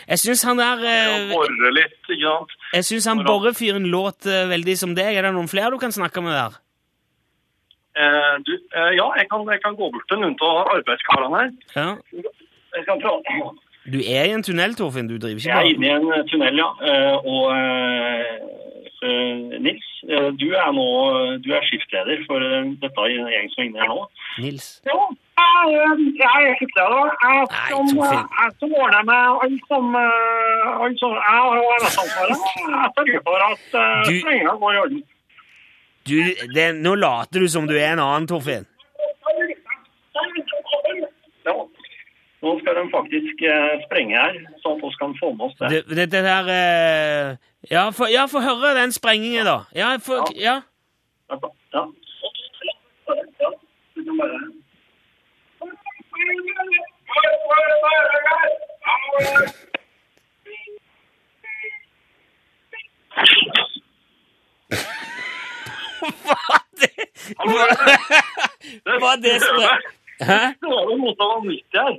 Jeg 0.09 0.23
syns 0.23 0.45
han 0.49 0.61
der 0.61 0.85
eh, 0.87 1.27
Bore 1.33 1.73
litt, 1.75 1.99
ikke 2.07 2.23
sant. 2.23 2.55
Jeg 2.75 2.89
syns 2.89 3.09
han 3.11 3.25
borrefyren 3.27 3.89
låt 3.93 4.29
eh, 4.31 4.47
veldig 4.51 4.77
som 4.79 4.95
deg. 4.99 5.17
Er 5.17 5.29
det 5.29 5.35
noen 5.37 5.51
flere 5.51 5.73
du 5.75 5.79
kan 5.83 5.95
snakke 5.95 6.25
med 6.25 6.37
der? 6.37 6.59
Eh, 7.97 8.33
du, 8.47 8.53
ja, 8.97 9.07
jeg 9.21 9.29
kan, 9.31 9.47
jeg 9.51 9.63
kan 9.65 9.79
gå 9.79 9.91
bort 9.93 10.09
til 10.11 10.21
noen 10.23 10.37
av 10.45 10.75
arbeidskarene 10.77 11.43
her. 11.43 11.55
Ja. 11.77 11.89
Jeg 12.77 12.89
kan 12.89 13.01
prate. 13.01 13.39
Du 13.93 13.99
er 14.03 14.25
i 14.27 14.33
en 14.35 14.43
tunnel, 14.43 14.75
Torfinn. 14.75 15.07
Du 15.09 15.17
driver 15.19 15.39
ikke 15.39 15.49
Jeg 15.49 15.57
er 15.57 15.75
inne 15.75 15.87
i 15.87 16.21
en 16.21 16.29
tunnel, 16.31 16.57
ja. 16.63 16.71
Eh, 16.91 17.17
Og 17.35 17.45
eh, 17.55 18.33
eh, 19.07 19.61
Nils, 19.63 19.87
eh, 20.11 20.31
du 20.41 20.47
er 20.59 20.73
nå 20.75 20.87
du 21.45 21.49
er 21.55 21.63
skiftleder 21.69 22.25
for 22.27 22.43
eh, 22.43 22.67
dette 22.83 23.07
gjeng 23.13 23.49
som 23.53 23.63
er 23.63 23.69
inne 23.69 23.81
her 23.85 23.93
nå. 23.95 24.03
Nils. 24.43 24.67
Jo, 24.91 24.99
jeg, 25.39 26.07
jeg 26.19 26.51
er 26.51 26.57
skiftleder. 26.61 27.11
Jeg 27.23 27.43
Nei, 27.47 27.67
som, 27.71 27.91
Torfinn. 27.95 28.31
jeg 28.41 28.55
som 28.61 28.77
ordner 28.83 29.05
med 29.11 29.43
alt 29.47 29.69
som, 29.71 29.85
eh, 30.03 30.81
alt 30.87 31.03
som 31.05 31.15
Jeg 31.17 31.37
har 31.41 31.59
jo 31.61 31.67
arbeidsansvaret. 31.77 32.47
Jeg 32.57 32.95
sørger 32.99 33.21
for 33.29 33.47
at 33.51 33.69
uh, 33.75 34.09
Du- 34.09 34.59
går 34.65 34.73
i 34.73 34.81
orden. 34.87 35.05
Du, 36.07 36.15
det, 36.55 36.67
nå 36.87 36.95
later 36.95 37.41
du 37.43 37.49
som 37.51 37.67
du 37.67 37.75
er 37.75 37.93
en 37.97 37.99
annen, 38.03 38.27
Torfinn. 38.31 38.67
Nå 42.47 42.53
skal 42.61 42.77
de 42.79 42.83
faktisk 42.93 43.41
eh, 43.43 43.73
sprenge 43.87 44.15
her, 44.15 44.37
sånn 44.63 44.77
at 44.79 44.83
vi 44.85 44.91
kan 45.01 45.15
få 45.19 45.33
med 45.35 45.49
oss 45.49 45.57
det. 45.59 45.71
Det, 45.73 45.81
det, 45.99 46.05
det 46.13 46.23
der 46.23 46.51
eh, 46.55 47.29
Ja, 47.73 47.89
få 47.91 48.07
ja, 48.13 48.27
høre 48.31 48.77
den 48.79 48.95
sprengingen, 48.95 49.49
da. 49.49 49.59
Ja, 49.75 49.97
For, 49.99 50.31
ja. 50.39 50.61
Ja. 51.27 51.41
ja. 51.75 51.83
Hva 66.27 66.61
det. 66.79 66.95
Var 69.03 69.17
det. 69.25 69.41
Hæ? 70.21 70.43
Det 70.61 70.69
var 70.71 70.83
jo 70.91 71.01
noe 71.01 71.17
var 71.19 71.43
her. 71.75 71.97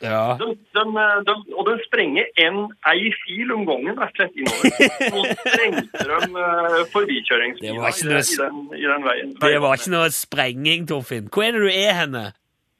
Ja. 0.00 0.36
De, 0.40 0.46
de, 0.76 0.84
de, 1.28 1.34
og 1.52 1.66
de 1.68 1.76
sprenger 1.84 2.28
en 2.40 2.62
ei 2.88 3.10
fil 3.20 3.52
om 3.52 3.66
gangen 3.68 3.98
rett 4.00 4.14
og 4.14 4.20
slett 4.20 4.38
innover. 4.40 4.84
Nå 5.12 5.24
sprengte 5.44 6.06
de 6.08 6.18
uh, 6.32 7.04
i, 7.04 7.18
ikke 7.20 7.40
noe 7.40 7.92
i, 7.92 8.36
den, 8.40 8.60
i 8.80 8.86
den 8.88 9.08
veien. 9.08 9.32
Det 9.42 9.56
var 9.60 9.80
ikke 9.80 9.94
noe 9.94 10.12
sprenging, 10.14 10.86
Torfinn. 10.88 11.28
Hvor 11.28 11.44
er 11.44 11.56
det 11.56 11.66
du 11.66 11.72
er 11.72 11.98
henne? 12.00 12.30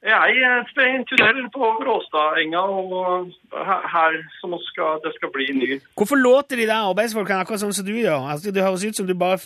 Jeg 0.01 0.37
er 0.41 0.63
sprenger 0.71 0.99
en 0.99 1.03
tunnel 1.11 1.49
på 1.53 1.67
Bråstadenga, 1.77 2.61
og 2.73 3.27
her, 3.53 3.83
her 3.95 4.15
som 4.39 4.55
skal, 4.65 4.97
det 5.03 5.11
skal 5.17 5.29
bli 5.35 5.45
ny. 5.53 5.77
Hvorfor 5.97 6.17
låter 6.17 6.57
de 6.57 6.65
der 6.65 6.87
arbeidsfolkene 6.89 7.43
akkurat 7.43 7.61
sånn 7.61 7.75
som 7.77 7.85
du 7.85 7.93
gjør? 7.93 8.25
Altså, 8.33 8.49
det 8.49 8.65
høres 8.65 8.85
ut 8.87 8.97
som 8.97 9.05
du 9.05 9.13
bare 9.13 9.37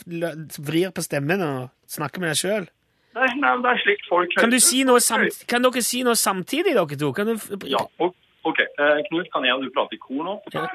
vrir 0.70 0.96
på 0.96 1.04
stemmen 1.04 1.44
og 1.44 1.68
snakker 1.92 2.24
med 2.24 2.32
deg 2.32 2.40
sjøl. 2.40 2.70
Nei, 3.16 3.28
nei, 3.40 3.52
det 3.64 3.72
er 3.72 3.80
slik 3.80 4.02
folk 4.10 4.34
Kan, 4.36 4.52
du 4.52 4.60
si 4.60 4.84
kan 5.48 5.64
dere 5.64 5.82
si 5.86 6.02
noe 6.04 6.16
samtidig, 6.20 6.74
dere 6.76 6.98
to? 7.00 7.12
Kan 7.16 7.32
du 7.32 7.68
Ja, 7.72 7.84
ok. 8.00 8.60
Eh, 8.60 9.02
Knut, 9.10 9.32
kan 9.34 9.46
jeg 9.48 9.56
og 9.56 9.64
du 9.64 9.72
prate 9.76 9.96
i 9.96 10.02
kor 10.02 10.24
nå? 10.28 10.36
Ja. 10.54 10.68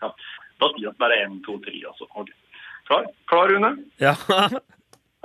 Ja. 0.00 0.12
Da 0.58 0.70
sier 0.72 0.88
jeg 0.88 0.96
bare 0.98 1.20
én, 1.26 1.38
to, 1.44 1.58
tre, 1.62 1.76
altså. 1.86 2.08
Okay. 2.14 2.34
Klar? 2.88 3.04
Klar, 3.30 3.52
Rune? 3.52 3.72
Ja. 4.00 4.16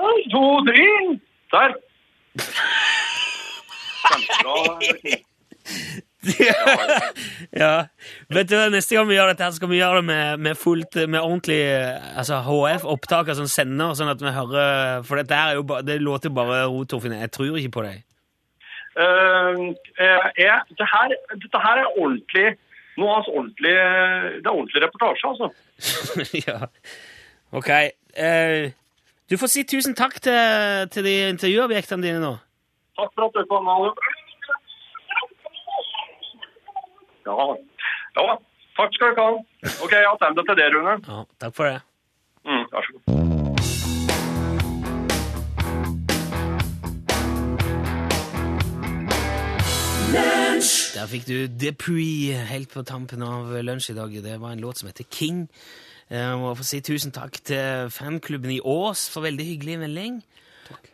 En, 0.03 0.23
to, 0.33 0.39
tre! 0.67 0.85
Der. 1.53 1.75
Kjempebra. 4.03 5.21
Ja. 7.63 7.73
Vet 8.33 8.49
du, 8.49 8.55
hva, 8.57 8.69
Neste 8.73 8.95
gang 8.97 9.07
vi 9.09 9.17
gjør 9.17 9.29
dette, 9.33 9.45
her, 9.45 9.55
skal 9.55 9.69
vi 9.69 9.79
gjøre 9.79 9.99
det 10.01 10.07
med, 10.07 10.43
med 10.47 10.57
fullt, 10.57 10.97
med 11.05 11.19
ordentlig 11.19 11.59
altså 12.15 12.39
HF-opptaker 12.47 13.37
som 13.37 13.49
sender, 13.51 13.93
sånn 13.97 14.11
at 14.13 14.23
vi 14.23 14.33
hører 14.33 15.03
For 15.07 15.21
dette 15.21 15.37
her 15.37 15.53
er 15.53 15.59
jo 15.59 15.67
ba, 15.69 15.81
det 15.85 15.99
låter 16.01 16.31
jo 16.31 16.37
bare 16.39 16.63
rot, 16.65 16.89
Torfinn. 16.93 17.15
Jeg 17.19 17.33
tror 17.35 17.59
ikke 17.59 17.75
på 17.77 17.85
deg. 17.85 18.03
Eh, 18.93 19.63
jeg, 20.37 20.77
det 20.77 20.87
her, 20.91 21.17
dette 21.33 21.61
her 21.65 21.81
er 21.81 21.95
ordentlig 21.97 22.53
noe 23.01 23.17
av 23.17 23.29
ordentlig, 23.31 23.73
Det 23.73 24.45
er 24.45 24.53
ordentlig 24.53 24.83
reportasje, 24.83 25.29
altså. 25.33 25.47
ja. 26.47 26.59
Ok. 27.53 27.69
Uh, 28.13 28.69
du 29.29 29.37
får 29.41 29.49
si 29.49 29.63
tusen 29.65 29.95
takk 29.97 30.19
til, 30.21 30.89
til 30.93 31.07
de 31.07 31.15
intervjuobjektene 31.31 32.05
dine 32.05 32.21
nå. 32.21 32.35
Takk 32.99 33.13
for 33.15 33.25
at 33.25 33.37
du 33.37 33.47
kom. 33.49 33.69
alle. 33.69 33.93
Ja. 37.25 37.55
ja, 38.19 38.35
takk 38.77 38.93
skal 38.97 39.15
dere 39.15 39.27
ha. 39.27 39.41
OK, 39.85 39.93
attende 40.13 40.43
til 40.49 40.59
det, 40.59 40.69
Rune. 40.75 40.97
Ja, 41.07 41.23
takk 41.45 41.55
for 41.55 41.71
det. 41.71 41.79
Mm, 42.45 42.65
vær 42.73 42.81
så 42.89 42.97
god. 42.97 44.23
Der 50.93 51.07
fikk 51.09 51.25
du 51.25 51.37
Dupree 51.49 52.35
helt 52.47 52.69
på 52.73 52.83
tampen 52.85 53.23
av 53.25 53.49
lunsj 53.65 53.91
i 53.91 53.95
dag. 53.97 54.13
Det 54.23 54.35
var 54.41 54.53
en 54.53 54.61
låt 54.61 54.77
som 54.81 54.89
heter 54.89 55.07
King. 55.09 55.47
Eh, 56.09 56.19
Jeg 56.19 56.37
må 56.37 56.53
få 56.55 56.63
si 56.63 56.81
tusen 56.81 57.11
takk 57.11 57.39
til 57.43 57.89
fanklubben 57.89 58.51
i 58.53 58.59
Ås 58.61 59.07
for 59.09 59.25
veldig 59.25 59.45
hyggelig 59.47 59.79
melding. 59.81 60.19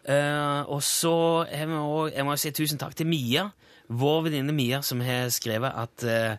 Eh, 0.07 0.61
og 0.71 0.81
så 0.83 1.45
jeg 1.51 1.67
må 1.67 2.07
jeg 2.07 2.25
må 2.25 2.37
si 2.39 2.51
tusen 2.51 2.79
takk 2.79 2.95
til 2.95 3.07
Mia, 3.07 3.49
vår 3.89 4.23
venninne 4.27 4.53
Mia, 4.55 4.81
som 4.85 5.01
har 5.01 5.29
skrevet 5.33 5.73
at 5.73 6.05
eh, 6.05 6.37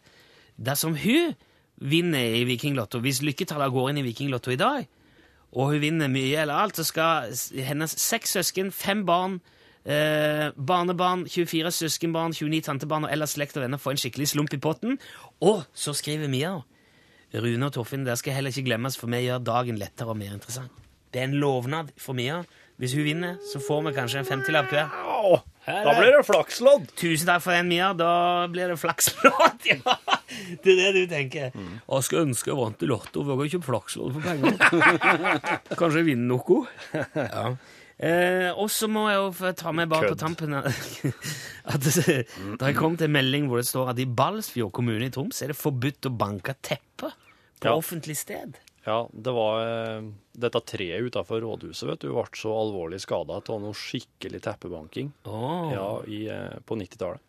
dersom 0.57 0.97
hun 0.99 1.35
vinner 1.81 2.37
i 2.39 2.45
Vikinglotto, 2.49 3.01
hvis 3.03 3.23
lykketallene 3.25 3.73
går 3.75 3.91
inn 3.91 4.01
i 4.03 4.07
Vikinglotto 4.07 4.53
i 4.55 4.61
dag, 4.61 4.89
og 5.51 5.73
hun 5.73 5.83
vinner 5.83 6.11
mye 6.11 6.45
eller 6.45 6.55
alt, 6.55 6.79
så 6.79 6.87
skal 6.87 7.33
hennes 7.67 7.97
seks 7.99 8.37
søsken, 8.37 8.71
fem 8.71 9.03
barn, 9.07 9.41
eh, 9.83 10.51
barnebarn, 10.55 11.27
24 11.27 11.73
søskenbarn, 11.75 12.37
29 12.37 12.63
tantebarn 12.69 13.09
og 13.09 13.13
ellers 13.13 13.35
slekt 13.35 13.59
og 13.59 13.65
venner 13.65 13.81
få 13.83 13.97
en 13.97 14.03
skikkelig 14.03 14.29
slump 14.31 14.55
i 14.55 14.63
potten. 14.63 15.01
Og 15.41 15.65
så 15.75 15.97
skriver 15.97 16.31
Mia 16.31 16.61
Rune 17.35 17.67
og 17.67 17.75
Torfinn, 17.75 18.07
det 18.07 18.19
skal 18.19 18.35
heller 18.39 18.51
ikke 18.51 18.67
glemmes, 18.67 18.97
for 18.99 19.11
vi 19.11 19.25
gjør 19.27 19.43
dagen 19.47 19.79
lettere 19.79 20.11
og 20.11 20.19
mer 20.19 20.35
interessant. 20.35 20.71
Det 21.11 21.21
er 21.23 21.29
en 21.29 21.39
lovnad 21.43 21.91
for 21.99 22.15
Mia. 22.15 22.43
Hvis 22.79 22.95
hun 22.95 23.05
vinner, 23.05 23.37
så 23.53 23.61
får 23.63 23.83
vi 23.87 23.93
kanskje 23.95 24.23
en 24.23 24.27
femtilapp 24.27 24.71
hver. 24.71 24.91
Da 25.67 25.93
blir 25.99 26.15
det 26.17 26.23
flakslodd. 26.27 26.87
Tusen 26.99 27.29
takk 27.29 27.43
for 27.45 27.53
den, 27.55 27.69
Mia. 27.71 27.91
Da 27.95 28.47
blir 28.51 28.73
det 28.73 28.79
flakslodd. 28.81 29.67
Ja, 29.71 29.97
det 30.63 30.73
er 30.73 30.79
det 30.79 30.91
du 30.95 31.11
tenker. 31.11 31.51
Jeg 31.53 32.05
skulle 32.07 32.23
ønske 32.29 32.51
jeg 32.53 32.57
vant 32.59 32.83
i 32.83 32.89
Lotto. 32.89 33.23
Våger 33.27 33.49
ikke 33.51 33.65
flakslodd 33.67 34.15
for 34.15 34.23
penger. 34.25 34.57
Kanskje 35.81 36.01
jeg 36.01 36.09
vinner 36.13 36.33
noe. 36.33 36.63
Ja. 37.35 37.45
Eh, 38.01 38.47
og 38.57 38.71
så 38.73 38.89
må 38.89 39.03
jeg 39.11 39.19
jo 39.21 39.51
ta 39.61 39.73
med 39.77 39.91
bare 39.93 40.09
på 40.09 40.15
Kødd. 40.15 40.23
tampen 40.23 40.55
at 40.57 41.83
det 41.85 42.05
jeg 42.07 42.23
har 42.63 42.79
kommet 42.79 43.03
en 43.05 43.13
melding 43.13 43.51
hvor 43.51 43.61
det 43.61 43.67
står 43.69 43.91
at 43.93 43.99
i 44.01 44.07
Balsfjord 44.09 44.73
kommune 44.73 45.05
i 45.05 45.13
Troms 45.13 45.43
er 45.45 45.53
det 45.53 45.59
forbudt 45.61 46.09
å 46.09 46.15
banke 46.17 46.55
teppe 46.65 47.11
på 47.61 47.69
Ja. 47.69 47.75
offentlig 47.77 48.17
sted. 48.17 48.57
Ja, 48.91 48.99
det 49.13 49.35
var 49.37 49.61
eh, 49.63 50.11
dette 50.45 50.63
treet 50.67 51.07
utenfor 51.07 51.43
rådhuset, 51.45 51.87
vet 51.93 52.05
du, 52.05 52.11
ble 52.17 52.27
så 52.41 52.55
alvorlig 52.59 53.01
skada 53.05 53.39
av 53.41 53.63
noe 53.63 53.77
skikkelig 53.77 54.43
teppebanking 54.47 55.13
oh. 55.31 55.71
ja, 55.71 55.89
i, 56.11 56.25
eh, 56.33 56.59
på 56.67 56.79
90-tallet. 56.81 57.27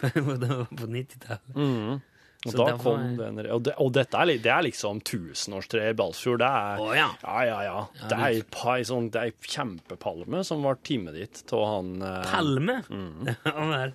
det 0.14 0.48
var 0.52 0.68
på 0.68 0.88
90-tallet. 0.88 2.06
Og, 2.40 2.54
da 2.56 2.70
derfor 2.70 2.94
kom 2.96 3.02
er- 3.04 3.16
den, 3.20 3.38
og, 3.52 3.62
det, 3.66 3.74
og 3.82 3.90
dette 3.92 4.16
er, 4.16 4.30
det 4.40 4.48
er 4.48 4.64
liksom 4.64 5.02
tusenårstreet 5.04 5.92
i 5.92 5.96
Balsfjord. 5.98 6.40
Det 6.40 6.48
er, 6.48 6.80
oh, 6.80 6.92
ja. 6.96 7.10
ja, 7.20 7.42
ja, 7.44 7.58
ja. 7.66 7.82
Det 8.00 8.16
er 8.16 8.24
ei 8.30 8.40
ei 8.72 8.86
sånn, 8.88 9.10
er 9.12 9.28
ei 9.28 9.34
kjempepalme 9.44 10.40
som 10.48 10.64
ble 10.64 10.72
teamet 10.86 11.18
dit 11.18 11.42
av 11.56 11.66
han 11.68 11.92
eh, 12.00 12.32
Palme. 12.32 12.78
Ja 13.50 13.68
vel. 13.68 13.94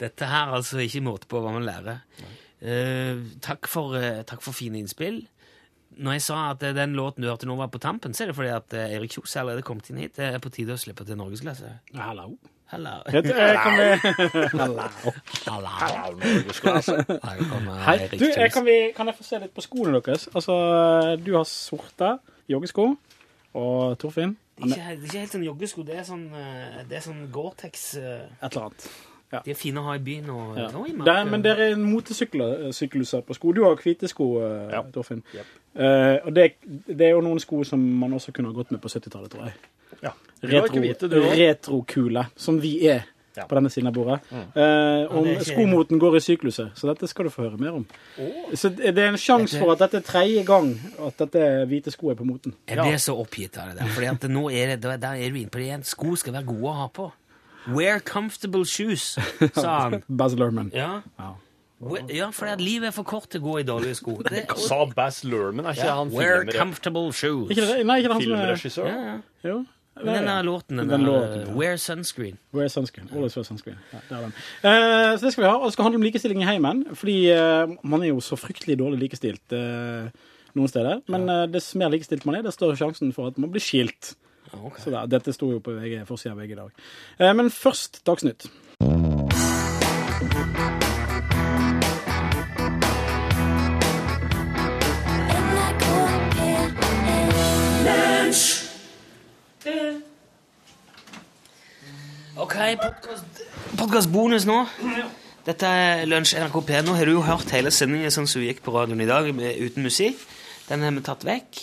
Dette 0.00 0.30
her 0.30 0.56
altså 0.56 0.80
ikke 0.80 1.04
måte 1.04 1.28
på 1.28 1.42
hva 1.44 1.52
man 1.52 1.68
lærer. 1.68 2.00
Uh, 2.56 3.20
takk, 3.44 3.68
for, 3.68 3.92
uh, 4.00 4.22
takk 4.24 4.40
for 4.40 4.56
fine 4.56 4.80
innspill. 4.80 5.20
Når 5.96 6.18
jeg 6.18 6.22
sa 6.26 6.50
at 6.50 6.62
eh, 6.66 6.74
den 6.76 6.96
låten 6.98 7.24
du 7.24 7.28
hørte 7.30 7.48
nå 7.48 7.56
var 7.56 7.70
på 7.72 7.80
tampen, 7.82 8.14
så 8.14 8.24
er 8.24 8.32
det 8.32 8.36
fordi 8.36 8.52
at 8.52 8.74
Eirik 8.76 8.98
Erik 8.98 9.16
Kjos 9.16 9.36
er 9.36 9.40
allerede 9.44 9.64
kommet 9.66 9.88
inn 9.90 10.02
hit. 10.02 10.16
Det 10.18 10.28
er 10.34 10.42
på 10.42 10.52
tide 10.52 10.76
å 10.76 10.80
slippe 10.80 11.06
til 11.08 11.16
norgesklasse. 11.20 11.72
Hallo. 12.06 12.36
Hallo. 12.70 12.96
Hallo. 15.46 16.18
norgesklasse. 16.18 16.96
Hei. 17.22 18.08
Du, 18.18 18.26
jeg, 18.26 18.50
kan, 18.52 18.64
vi, 18.66 18.78
kan 18.96 19.06
jeg 19.06 19.18
få 19.18 19.26
se 19.26 19.38
litt 19.44 19.54
på 19.54 19.62
skoene 19.64 20.00
deres? 20.00 20.26
Altså, 20.34 20.56
du 21.22 21.30
har 21.36 21.46
sorte 21.48 22.16
joggesko, 22.50 22.90
og 23.56 23.96
Torfinn 24.02 24.34
han 24.56 24.70
Ikke, 24.72 24.80
er 24.80 24.94
det 24.96 25.02
er 25.02 25.10
ikke 25.10 25.20
helt 25.20 25.34
sånn 25.34 25.44
joggesko, 25.44 25.82
det 25.84 25.98
er 26.00 26.06
sånn, 26.08 26.24
eh, 26.32 26.78
det 26.88 26.96
er 26.96 27.02
sånn 27.04 27.26
Gore-Tex. 27.32 27.82
eh, 28.00 28.24
et 28.40 28.48
eller 28.54 28.70
annet. 28.70 28.86
De 29.44 29.50
er 29.52 29.58
fine 29.58 29.82
å 29.82 29.84
ha 29.88 29.96
i 29.98 30.02
byen 30.06 30.30
og, 30.30 30.56
Ja. 30.56 30.68
og 30.70 30.88
i 30.88 30.92
Det 30.92 31.12
er, 31.12 31.24
men 31.28 31.42
dere 31.42 31.72
er 31.72 31.76
motesykluser 31.76 33.24
på 33.26 33.34
sko. 33.34 33.52
Du 33.52 33.64
har 33.64 33.76
hvite 33.76 34.08
sko, 34.08 34.40
eh, 34.40 34.70
Ja. 34.72 34.82
Torfinn. 34.82 35.22
Eh, 35.76 36.18
og 36.24 36.32
det, 36.36 36.46
det 36.88 37.10
er 37.10 37.12
jo 37.16 37.20
noen 37.24 37.40
sko 37.42 37.62
som 37.68 37.80
man 38.00 38.14
også 38.16 38.32
kunne 38.32 38.48
ha 38.48 38.56
gått 38.56 38.70
med 38.72 38.80
på 38.80 38.88
70-tallet, 38.88 39.30
tror 39.34 39.44
jeg. 39.50 39.54
Ja. 40.02 40.12
Også. 40.42 41.10
Retrokule, 41.36 42.26
som 42.36 42.58
vi 42.62 42.78
er 42.88 43.04
Ja. 43.36 43.44
på 43.44 43.52
denne 43.58 43.68
siden 43.68 43.90
av 43.90 43.92
bordet. 43.92 44.22
Uh, 44.56 45.04
om 45.12 45.26
skomoten 45.44 45.98
går 46.00 46.14
i 46.16 46.20
sykluset, 46.24 46.70
så 46.72 46.88
dette 46.88 47.04
skal 47.10 47.26
du 47.26 47.30
få 47.34 47.42
høre 47.44 47.58
mer 47.60 47.74
om. 47.76 47.82
Så 48.56 48.70
det 48.72 48.96
er 48.96 49.10
en 49.10 49.18
sjanse 49.20 49.58
for 49.60 49.74
at 49.74 49.82
dette 49.84 49.98
er 50.00 50.06
tredje 50.08 50.44
gang 50.48 50.70
at 51.04 51.18
dette 51.20 51.42
hvite 51.68 51.92
sko 51.92 52.14
er 52.14 52.16
på 52.16 52.24
moten. 52.24 52.54
Jeg 52.64 52.80
ble 52.80 52.96
så 52.96 53.12
oppgitt 53.20 53.58
av 53.60 53.74
det 53.74 53.82
der, 53.82 53.92
fordi 53.92 54.08
at 54.08 54.24
nå 54.32 54.46
er 54.48 54.72
det, 54.76 54.96
der 55.02 55.20
er 55.20 55.28
du 55.28 55.36
inne 55.36 55.52
på 55.52 55.60
det 55.60 55.66
igjen. 55.68 55.84
Sko 55.84 56.16
skal 56.16 56.32
være 56.38 56.48
gode 56.48 56.70
å 56.72 56.76
ha 56.80 56.88
på. 56.88 57.10
Wear 57.76 58.00
comfortable 58.00 58.64
shoes, 58.64 59.18
sa 59.52 59.80
han. 59.90 60.00
Baz 60.22 60.32
Luhrmann. 60.38 60.72
Ja, 60.72 61.02
Ja. 61.20 61.34
Ja 62.08 62.30
for 62.32 62.48
at 62.48 62.60
livet 62.62 62.88
er 62.88 62.94
for 62.96 63.04
kort 63.04 63.28
til 63.32 63.42
å 63.42 63.44
gå 63.44 63.54
i 63.60 63.64
dårlige 63.68 63.98
sko. 63.98 64.16
Det, 64.24 64.46
Sa 64.64 64.84
Bass 64.96 65.22
Lerman, 65.28 65.68
er 65.68 65.76
ikke 65.76 65.96
han 65.98 66.12
Wear 66.14 66.46
comfortable 66.48 67.12
shoes. 67.12 67.50
Ikke 67.52 67.66
det, 67.68 67.82
nei, 67.84 67.98
ikke 68.00 68.12
det 68.12 68.16
han 68.16 68.22
som 68.24 68.36
er 68.36 68.44
filmregissør? 68.46 68.88
Ja, 68.88 69.00
ja. 69.10 69.16
Jo. 69.46 69.56
Den 69.96 70.28
der 70.28 70.42
låten, 70.44 70.76
den, 70.76 70.90
Den 70.92 71.06
låten, 71.08 71.46
ja. 71.46 71.52
Wear 71.56 71.78
sunscreen. 71.80 72.36
Wear 72.52 72.68
sunscreen. 72.68 73.08
Always 73.14 73.36
wear 73.36 73.46
sunscreen. 73.48 73.78
Ja, 73.92 74.00
det 74.08 74.16
er 74.16 74.26
den. 74.26 74.34
Uh, 74.60 75.12
så 75.16 75.24
det 75.24 75.32
skal 75.32 75.44
vi 75.44 75.48
ha. 75.48 75.54
Og 75.56 75.64
det 75.64 75.72
skal 75.72 75.88
handle 75.88 76.00
om 76.02 76.04
likestilling 76.04 76.42
i 76.44 76.48
heimen. 76.48 76.82
Fordi 76.92 77.16
uh, 77.32 77.72
man 77.80 78.04
er 78.04 78.12
jo 78.12 78.20
så 78.20 78.36
fryktelig 78.36 78.76
dårlig 78.76 79.06
likestilt 79.06 79.56
uh, 79.56 80.12
noen 80.52 80.68
steder. 80.68 81.00
Men 81.12 81.24
uh, 81.32 81.46
dess 81.48 81.70
mer 81.80 81.88
likestilt 81.96 82.28
man 82.28 82.36
er, 82.36 82.44
dess 82.44 82.60
større 82.60 82.76
sjansen 82.76 83.16
for 83.16 83.32
at 83.32 83.40
man 83.40 83.52
blir 83.54 83.64
skilt. 83.64 84.12
Okay. 84.52 84.82
Så 84.84 84.92
da, 84.94 85.06
dette 85.10 85.34
sto 85.34 85.50
jo 85.52 85.62
på 85.64 85.74
VG, 85.76 86.00
forsida 86.08 86.34
av 86.34 86.40
VG 86.40 86.54
i 86.54 86.60
dag. 86.60 86.84
Eh, 87.18 87.32
men 87.36 87.50
først 87.52 88.02
Dagsnytt. 88.06 88.48
Ok, 102.36 102.54
podkastbonus 103.80 104.44
nå. 104.46 104.60
Dette 105.46 105.66
er 105.66 106.04
Lunsj 106.06 106.36
NRK 106.38 106.58
P. 106.68 106.76
Nå 106.86 106.94
har 106.94 107.08
du 107.08 107.16
jo 107.16 107.24
hørt 107.26 107.50
hele 107.54 107.72
sendingen 107.74 108.12
sånn 108.14 108.28
som 108.30 108.42
vi 108.42 108.50
gikk 108.52 108.62
på 108.62 108.74
radioen 108.76 109.02
i 109.02 109.08
dag, 109.08 109.26
med, 109.34 109.58
uten 109.58 109.82
musikk. 109.86 110.20
Den 110.68 110.84
har 110.86 110.94
vi 110.94 111.02
tatt 111.06 111.26
vekk. 111.26 111.62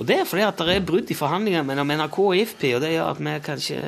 Og 0.00 0.08
det 0.08 0.18
er 0.20 0.26
fordi 0.26 0.46
at 0.48 0.58
det 0.58 0.74
er 0.74 0.88
brudd 0.88 1.12
i 1.12 1.18
forhandlingene 1.18 1.66
mellom 1.68 1.94
NRK 1.94 2.18
og 2.24 2.40
IFPI, 2.40 2.72
og 2.74 2.82
det 2.82 2.92
gjør 2.96 3.12
at 3.12 3.22
vi 3.22 3.36
kanskje 3.46 3.78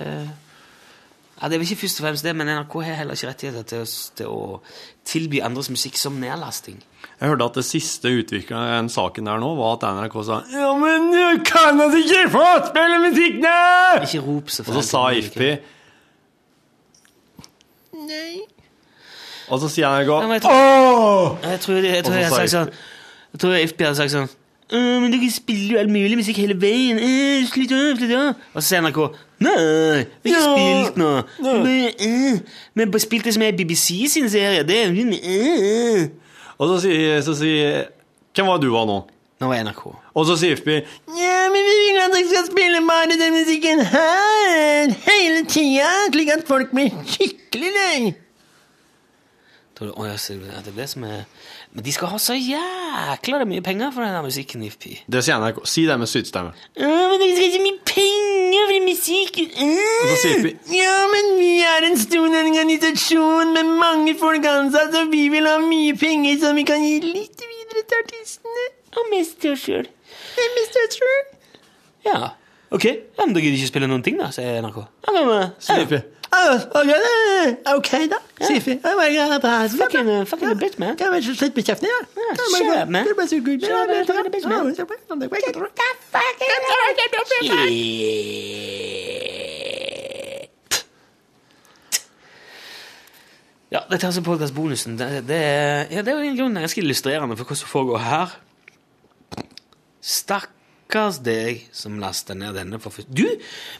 Ja, 1.41 1.47
Det 1.49 1.55
er 1.55 1.59
vel 1.63 1.69
ikke 1.71 1.81
først 1.85 2.01
og 2.01 2.05
fremst 2.07 2.25
det, 2.27 2.33
men 2.37 2.49
NRK 2.51 2.73
har 2.83 2.97
heller 2.99 3.15
ikke 3.15 3.29
rettigheter 3.31 3.63
til, 3.63 3.85
til 4.19 4.27
å 4.27 4.61
tilby 5.07 5.39
andres 5.47 5.69
musikk 5.71 5.97
som 5.97 6.17
nedlasting. 6.19 6.81
Jeg 7.21 7.29
hørte 7.31 7.45
at 7.47 7.55
det 7.61 7.65
siste 7.67 8.11
utvikla 8.11 8.59
i 8.67 8.73
den 8.79 8.89
saken 8.91 9.27
der 9.31 9.39
nå, 9.43 9.53
var 9.59 9.77
at 9.79 9.87
NRK 9.95 10.17
sa 10.27 10.41
Ja, 10.51 10.73
men 10.79 11.09
du 11.15 11.43
kan 11.47 11.79
altså 11.81 11.99
ikke 12.03 12.25
få 12.35 12.45
spille 12.69 12.99
musikk 13.07 13.39
nå! 13.43 13.55
Ikke 14.03 14.23
rop 14.27 14.51
så 14.51 14.67
Og 14.67 14.75
så 14.81 14.83
sa 14.87 15.05
IFPI 15.19 15.53
Og 19.49 19.61
så 19.63 19.71
sier 19.73 19.89
NRK 19.89 20.11
Ja, 20.23 20.33
jeg 20.33 20.43
tror- 20.43 20.53
Åh! 20.53 21.39
Jeg 21.51 21.61
tror, 21.61 21.75
jeg, 21.75 22.05
tror 22.05 22.15
jeg 22.19 22.31
sagt 22.31 22.51
sånn 22.55 22.71
Jeg 23.33 23.41
tror 23.41 23.55
IFPI 23.63 23.85
hadde 23.89 23.97
sagt 24.03 24.15
sånn 24.15 24.29
«Øh, 24.69 25.01
men 25.01 25.11
dere 25.15 25.31
spiller 25.33 25.71
jo 25.73 25.79
all 25.81 25.89
mulig 25.89 26.17
musikk 26.21 26.37
hele 26.43 26.53
veien. 26.61 26.99
Slutt 27.49 27.71
av, 27.73 27.97
slutt 27.97 28.11
av. 28.13 28.35
Og 28.53 28.61
så 28.61 28.67
sier 28.69 28.83
NRK 28.85 28.99
Nei, 29.39 30.07
vi 30.25 30.33
har 30.35 30.41
ikke 30.41 30.57
spilt 30.59 30.97
noe. 30.99 31.23
Men, 31.39 31.67
øh, 31.95 32.41
Vi 32.75 32.85
har 32.85 32.99
spilt 32.99 33.25
det 33.29 33.35
som 33.35 33.43
er 33.47 33.55
BBC 33.55 34.09
sin 34.11 34.31
serie. 34.31 34.65
Det 34.67 34.83
er 34.83 34.91
øh. 34.91 36.09
Og 36.59 36.69
så 36.69 36.81
sier, 36.89 37.21
så 37.23 37.35
sier 37.39 37.85
Hvem 38.35 38.47
var 38.47 38.59
du 38.63 38.71
var 38.73 38.87
nå? 38.87 38.99
Nå 39.39 39.47
var 39.47 39.63
NRK. 39.63 39.85
Og 40.15 40.27
så 40.27 40.35
sier 40.39 40.59
FB 40.59 40.69
Ja, 40.75 41.43
men 41.53 41.67
vi 41.69 41.75
vil 41.79 42.01
at 42.03 42.15
dere 42.15 42.31
skal 42.31 42.49
spille 42.51 42.81
bare 42.87 43.19
den 43.21 43.37
musikken 43.37 43.83
her 43.93 44.95
hele 45.07 45.45
tida, 45.47 45.91
slik 46.13 46.33
at 46.35 46.43
folk 46.49 46.73
blir 46.75 46.91
skikkelig 47.07 47.71
lei. 47.77 48.15
Så 49.79 49.87
det 49.87 50.51
er 50.51 50.73
det 50.75 50.89
som 50.91 51.05
er 51.07 51.23
Men 51.79 51.85
de 51.87 51.93
skal 51.95 52.09
ha 52.11 52.19
så 52.19 52.35
jækla 52.35 53.45
mye 53.47 53.63
penger 53.63 53.93
for 53.95 54.03
den 54.03 54.17
musikken, 54.25 54.65
IFPI. 54.67 54.97
Det 55.07 55.21
sier 55.23 55.39
NRK. 55.39 55.61
Si 55.71 55.85
det 55.87 55.95
med 55.95 56.11
sytstemme. 56.11 56.51
Ja, 56.75 56.89
men 56.91 57.21
dere 57.23 57.37
skal 57.37 57.53
så 57.55 57.61
mye 57.63 57.77
penger 57.87 58.65
for 58.73 58.87
musikken. 58.89 59.53
Så 60.09 60.17
sier 60.25 60.49
Ja, 60.75 60.97
men 61.13 61.31
vi 61.39 61.53
er 61.63 61.87
en 61.87 61.95
stor 62.03 62.27
organisasjon 62.41 63.55
med 63.55 63.71
mange 63.79 64.17
folk 64.19 64.51
ansatt, 64.51 64.91
og 64.99 65.15
vi 65.15 65.29
vil 65.31 65.47
ha 65.47 65.55
mye 65.63 65.95
penger 66.03 66.43
som 66.43 66.59
vi 66.59 66.67
kan 66.67 66.83
gi 66.83 66.99
litt 67.07 67.47
videre 67.47 67.87
til 67.87 68.03
artistene. 68.03 68.69
Og 68.99 69.11
mest 69.15 69.39
til 69.39 69.55
oss 69.55 69.71
sjøl. 69.71 69.87
Mest 70.59 70.75
til 70.75 70.89
oss 70.89 70.99
sjøl. 70.99 71.25
Ja. 72.11 72.33
Ok, 72.75 72.91
ja, 72.91 73.23
men 73.23 73.39
da 73.39 73.47
gidder 73.47 73.55
de 73.55 73.63
ikke 73.63 73.71
spille 73.71 73.95
noen 73.95 74.03
ting, 74.03 74.19
da, 74.19 74.33
sier 74.35 74.59
NRK. 74.67 74.83
Ja, 75.07 75.15
men, 75.23 76.03
OK, 77.77 77.91
da. 78.13 78.19
Siffi. 78.47 78.75
Fucking, 79.85 80.09
uh, 80.09 80.25
fucking 80.27 80.51
a 80.51 80.55
bitch, 80.55 80.79
man. 80.79 80.97
Kan 80.97 81.13
vi 81.13 81.17
ikke 81.17 81.53
med 81.57 81.65
kjeften, 81.65 81.89
ja? 81.89 81.99
shut 82.59 82.89
man. 82.89 83.05
Det 83.05 83.15
er 83.25 83.27
så 83.29 83.39
good. 83.47 83.59
Bitch, 84.33 84.49
man. 84.49 84.67
Ja, 93.73 93.79
dette 93.91 94.05
er 94.05 94.09
altså 94.09 94.23
podkastbonusen. 94.25 94.99
Det, 94.99 95.09
det, 95.29 95.41
ja, 95.93 96.03
det 96.03 96.09
er 96.09 96.17
jo 96.17 96.29
en 96.31 96.39
grunn 96.39 96.55
ganske 96.57 96.81
illustrerende 96.81 97.37
for 97.37 97.45
hva 97.51 97.57
som 97.61 97.69
foregår 97.69 98.01
her. 98.05 98.37
Stakkars 100.89 101.19
deg 101.21 101.67
som 101.77 101.99
laster 102.01 102.33
ned 102.39 102.55
denne 102.57 102.79
for 102.81 102.89
først. 102.89 103.11
Du, 103.13 103.27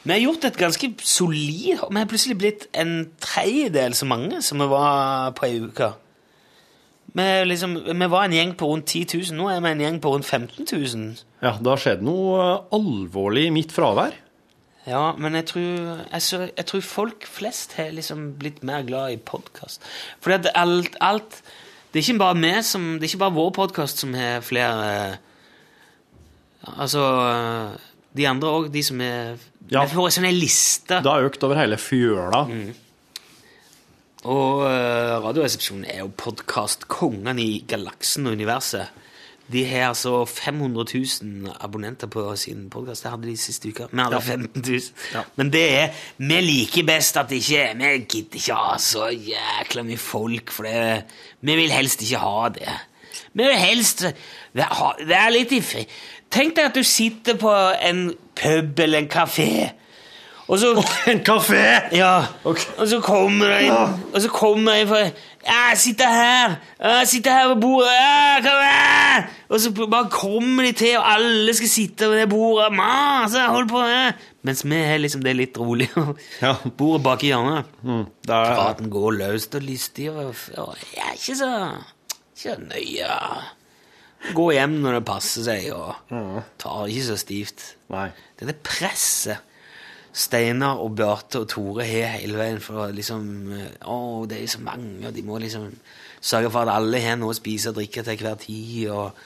vi 0.03 0.11
har 0.13 0.19
gjort 0.21 0.43
et 0.45 0.57
ganske 0.59 0.91
solid 1.01 1.79
Vi 1.81 1.97
har 1.97 2.05
plutselig 2.05 2.37
blitt 2.37 2.67
en 2.77 3.09
tredjedel 3.17 3.95
så 3.97 4.05
mange 4.05 4.43
som 4.45 4.61
vi 4.61 4.67
var 4.69 5.31
på 5.33 5.47
ei 5.47 5.55
uke. 5.57 5.87
Vi, 7.09 7.25
liksom, 7.49 7.73
vi 7.89 8.09
var 8.13 8.27
en 8.27 8.35
gjeng 8.35 8.53
på 8.53 8.67
rundt 8.69 8.85
10 8.93 9.31
000, 9.31 9.37
nå 9.39 9.47
er 9.49 9.63
vi 9.65 9.71
en 9.71 9.81
gjeng 9.81 9.97
på 10.03 10.11
rundt 10.13 10.25
15 10.27 10.67
000. 10.69 11.15
Ja, 11.41 11.55
det 11.57 11.71
har 11.71 11.81
skjedd 11.81 12.03
noe 12.05 12.35
eh, 12.43 12.75
alvorlig 12.77 13.47
i 13.47 13.53
mitt 13.55 13.73
fravær. 13.73 14.13
Ja, 14.85 15.15
men 15.17 15.33
jeg 15.33 15.47
tror, 15.49 16.03
altså, 16.13 16.43
jeg 16.51 16.67
tror 16.69 16.83
folk 16.85 17.25
flest 17.25 17.73
har 17.79 17.89
liksom 17.95 18.35
blitt 18.37 18.61
mer 18.61 18.85
glad 18.85 19.15
i 19.15 19.17
podkast. 19.17 19.81
For 20.21 20.37
alt, 20.37 20.93
alt 21.01 21.41
Det 21.89 22.03
er 22.03 22.05
ikke 22.05 22.21
bare 22.21 22.37
vi 22.37 22.53
som 22.61 22.99
Det 22.99 23.07
er 23.07 23.09
ikke 23.09 23.23
bare 23.25 23.33
vår 23.33 23.49
podkast 23.57 23.97
som 23.97 24.13
har 24.13 24.45
flere 24.45 24.93
eh, 24.93 25.17
Altså 26.65 27.03
De 28.15 28.27
andre 28.27 28.49
òg, 28.49 28.69
de 28.73 28.83
som 28.83 29.01
er 29.01 29.37
Ja. 29.69 29.83
Vi 29.85 29.93
får 29.93 30.07
en 30.07 30.15
sånn 30.17 30.33
liste. 30.33 30.97
Det 31.03 31.11
har 31.11 31.27
økt 31.27 31.43
over 31.45 31.59
hele 31.59 31.77
fjøla. 31.77 32.47
Og 34.27 34.63
uh, 34.65 35.19
Radioresepsjonen 35.23 35.85
er 35.85 36.01
jo 36.01 36.09
podkastkongene 36.17 37.37
i 37.39 37.61
galaksen 37.69 38.25
og 38.27 38.33
universet. 38.39 38.89
De 39.49 39.63
har 39.65 39.87
altså 39.89 40.25
500 40.25 40.85
000 41.23 41.53
abonnenter 41.61 42.09
på 42.11 42.35
sin 42.37 42.67
podkast. 42.69 43.05
Det 43.05 43.11
hadde 43.13 43.29
de 43.29 43.37
siste 43.37 43.69
uka. 43.71 43.87
Vi 43.91 44.01
hadde 44.01 44.21
15 44.21 44.61
000. 44.65 45.23
Men 45.39 45.49
det 45.53 45.63
er 45.73 45.95
Vi 46.17 46.41
liker 46.41 46.85
best 46.85 47.17
at 47.17 47.29
det 47.29 47.39
ikke 47.41 47.63
Vi 47.79 47.93
gidder 48.09 48.41
ikke 48.41 48.59
ha 48.59 48.77
så 48.77 49.09
jækla 49.09 49.85
mye 49.87 49.97
folk, 49.97 50.51
for 50.53 50.69
det, 50.69 51.05
vi 51.41 51.55
vil 51.55 51.73
helst 51.73 52.01
ikke 52.05 52.21
ha 52.21 52.49
det. 52.49 52.77
Vi 53.33 53.43
vil 53.43 53.57
helst 53.57 54.05
være, 54.53 55.31
litt 55.33 55.51
i 55.53 55.61
fri. 55.61 55.85
Tenk 56.31 56.55
deg 56.55 56.69
at 56.69 56.75
du 56.77 56.83
sitter 56.85 57.37
på 57.41 57.51
en 57.81 58.09
pub 58.37 58.79
eller 58.79 59.03
en 59.03 59.09
kafé. 59.09 59.51
Og 60.49 60.57
så 60.59 60.71
En 61.07 61.19
kafé! 61.21 61.65
Ja. 61.93 62.25
Og 62.43 62.57
så 62.89 62.97
kommer 63.05 63.51
det 63.51 63.57
inn 63.67 63.99
Og 64.13 64.21
så 64.21 64.29
kommer 64.33 64.79
en 64.79 64.87
fra 64.89 65.01
Jeg 65.45 65.77
sitter 65.77 66.09
her! 66.09 66.55
Jeg 66.81 67.07
sitter 67.07 67.31
her 67.31 67.51
ved 67.51 67.61
bordet! 67.61 67.91
Ja, 67.93 68.39
kom 68.41 68.63
her! 68.65 69.27
Og 69.49 69.61
så 69.61 69.71
bare 69.73 70.09
kommer 70.09 70.63
de 70.65 70.71
til, 70.71 70.97
og 70.97 71.05
alle 71.11 71.53
skal 71.53 71.69
sitte 71.69 72.09
ved 72.09 72.19
det 72.21 72.29
bordet. 72.29 72.73
Masse, 72.73 73.45
hold 73.49 73.69
på! 73.69 73.81
Ja. 73.85 74.11
Mens 74.45 74.65
vi 74.65 74.81
har 74.89 74.97
liksom 74.97 75.21
det 75.25 75.31
er 75.31 75.39
litt 75.39 75.57
rolig. 75.57 75.89
Ja. 76.41 76.55
Bordet 76.77 77.03
bak 77.03 77.23
i 77.23 77.31
hjørnet. 77.31 77.69
Mm, 77.83 78.05
Praten 78.27 78.89
går 78.93 79.17
løst 79.19 79.57
og 79.57 79.65
lystig, 79.65 80.09
og, 80.11 80.33
og 80.57 80.75
jeg 80.95 81.05
er 81.07 81.17
ikke 81.17 81.37
så, 81.37 81.53
ikke 82.09 82.43
så 82.45 82.57
nøye. 82.61 83.17
Gå 84.35 84.49
hjem 84.51 84.79
når 84.83 84.97
det 84.99 85.05
passer 85.07 85.45
seg, 85.47 85.69
og 85.71 85.95
tar 86.59 86.89
ikke 86.91 87.05
så 87.07 87.15
stivt. 87.21 87.63
Nei. 87.93 88.09
Det 88.39 88.49
er 88.51 88.57
presset 88.67 89.45
Steinar 90.19 90.79
og 90.81 90.95
Beate 90.97 91.43
og 91.43 91.47
Tore 91.51 91.85
har 91.85 92.15
hele 92.17 92.35
veien 92.39 92.57
for 92.63 92.81
å 92.81 92.85
liksom 92.91 93.27
eh, 93.53 93.67
Å, 93.85 94.25
det 94.27 94.39
er 94.41 94.49
så 94.51 94.59
mange, 94.65 95.03
og 95.07 95.13
de 95.15 95.21
må 95.23 95.37
liksom 95.39 95.67
sørge 96.19 96.49
for 96.51 96.65
at 96.65 96.73
alle 96.73 96.99
har 97.03 97.19
noe 97.21 97.31
å 97.31 97.37
spise 97.37 97.69
og 97.71 97.77
drikke 97.77 98.01
til 98.07 98.23
hver 98.25 98.39
tid, 98.41 98.89
og, 98.89 99.21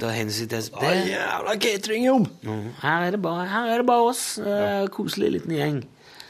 ta 0.00 0.12
hensyn 0.14 0.48
til 0.52 0.68
det. 0.78 0.92
jævla 1.10 1.56
cateringjobb! 1.60 2.28
Mm, 2.46 2.62
Her 2.84 3.08
er 3.08 3.16
det 3.16 3.20
bare, 3.26 3.48
her 3.50 3.72
er 3.74 3.82
det 3.82 3.88
bare 3.90 4.06
oss. 4.12 4.22
eh, 4.38 4.86
Koselig 4.94 5.32
liten 5.34 5.56
gjeng. 5.58 5.82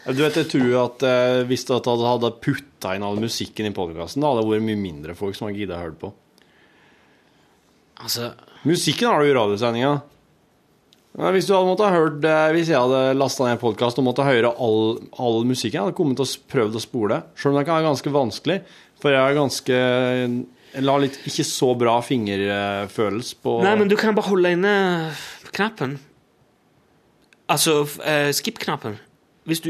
Du 0.08 0.24
vet, 0.24 0.34
jeg 0.40 0.48
tror 0.50 0.72
at 0.80 1.04
eh, 1.06 1.44
Hvis 1.46 1.62
du 1.68 1.76
hadde 1.76 2.32
putta 2.42 2.96
inn 2.96 3.04
all 3.06 3.20
musikken 3.22 3.68
i 3.68 3.74
podkasten, 3.76 4.24
hadde 4.26 4.42
det 4.42 4.48
vært 4.50 4.66
mye 4.66 4.80
mindre 4.80 5.14
folk 5.14 5.36
som 5.38 5.46
hadde 5.46 5.60
giddet 5.60 5.76
å 5.76 5.82
høre 5.84 5.98
på. 6.00 6.12
Altså 8.02 8.32
Musikken 8.66 9.08
har 9.10 9.22
du 9.22 9.30
i 9.30 9.34
radiosendinga. 9.34 9.92
Men 11.18 11.34
Hvis 11.34 11.48
du 11.48 11.52
hadde 11.54 11.68
måttet 11.68 11.92
hørt 11.92 12.20
det 12.24 12.36
Hvis 12.56 12.70
jeg 12.72 12.80
hadde 12.80 13.18
lasta 13.18 13.44
ned 13.44 13.58
en 13.58 13.60
podkast 13.62 13.98
og 14.00 14.06
måtte 14.06 14.24
høre 14.26 14.52
all, 14.64 14.96
all 15.20 15.42
musikken, 15.48 15.76
jeg 15.76 15.84
hadde 15.84 15.98
kommet 15.98 16.22
og 16.22 16.30
prøvd 16.52 16.78
å 16.78 16.82
spole. 16.82 17.20
Selv 17.36 17.52
om 17.52 17.60
det 17.60 17.66
kan 17.68 17.78
være 17.78 17.90
ganske 17.90 18.14
vanskelig, 18.14 18.58
for 19.02 19.14
jeg 19.14 19.20
er 19.20 19.38
ganske 19.38 19.82
Jeg 20.72 20.86
lar 20.86 21.02
litt 21.02 21.18
ikke 21.28 21.46
så 21.46 21.72
bra 21.78 21.98
fingerfølelse 22.06 23.42
på 23.44 23.58
Nei, 23.66 23.76
men 23.80 23.92
du 23.92 23.98
kan 24.00 24.16
bare 24.16 24.30
holde 24.30 24.54
inne 24.56 24.74
knappen. 25.52 25.98
Altså 27.52 27.82
eh, 28.08 28.30
skip-knappen. 28.32 28.96
Hvis, 29.44 29.60